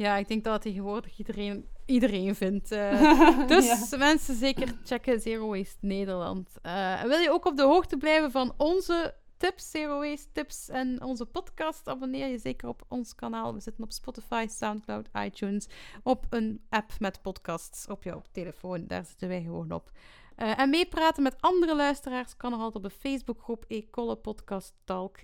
[0.00, 2.72] Ja, ik denk dat tegenwoordig iedereen, iedereen vindt.
[2.80, 6.50] Uh, dus mensen zeker checken Zero Waste Nederland.
[6.62, 11.02] Uh, wil je ook op de hoogte blijven van onze tips, Zero Waste tips en
[11.02, 11.88] onze podcast?
[11.88, 13.54] Abonneer je zeker op ons kanaal.
[13.54, 15.68] We zitten op Spotify, Soundcloud, iTunes.
[16.02, 18.86] Op een app met podcasts op jouw telefoon.
[18.86, 19.90] Daar zitten wij gewoon op.
[20.36, 25.16] Uh, en meepraten met andere luisteraars kan nog altijd op de Facebookgroep Ecolle Podcast Talk.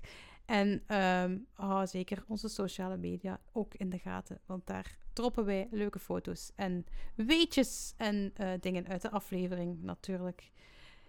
[0.47, 0.83] En
[1.23, 5.99] um, hou zeker onze sociale media ook in de gaten, want daar droppen wij leuke
[5.99, 10.51] foto's en weetjes en uh, dingen uit de aflevering natuurlijk.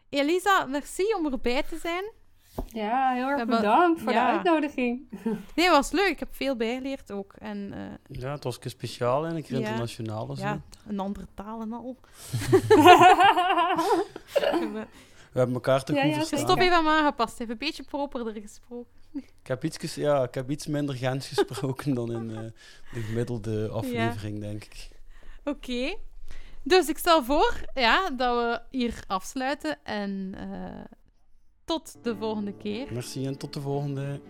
[0.09, 2.13] Elisa, merci om erbij te zijn.
[2.67, 4.27] Ja, heel erg bedankt voor ja.
[4.27, 5.09] de uitnodiging.
[5.55, 6.09] Nee, het was leuk.
[6.09, 7.33] Ik heb veel bijgeleerd ook.
[7.33, 10.37] En, uh, ja, het was een keer speciaal en een keer ja, internationaal.
[10.37, 11.97] Ja, een andere taal en al.
[15.33, 16.39] We hebben elkaar toch ja, goed ja, verstaan.
[16.39, 17.39] Stop even aangepast.
[17.39, 18.93] Heeft een beetje properder gesproken.
[19.13, 22.39] Ik heb iets, ja, ik heb iets minder Gens gesproken dan in uh,
[22.93, 24.89] de gemiddelde aflevering, denk ik.
[25.45, 25.97] Oké.
[26.63, 29.79] Dus ik stel voor ja, dat we hier afsluiten.
[29.85, 30.85] En uh,
[31.65, 32.93] tot de volgende keer.
[32.93, 34.21] Merci en tot de volgende.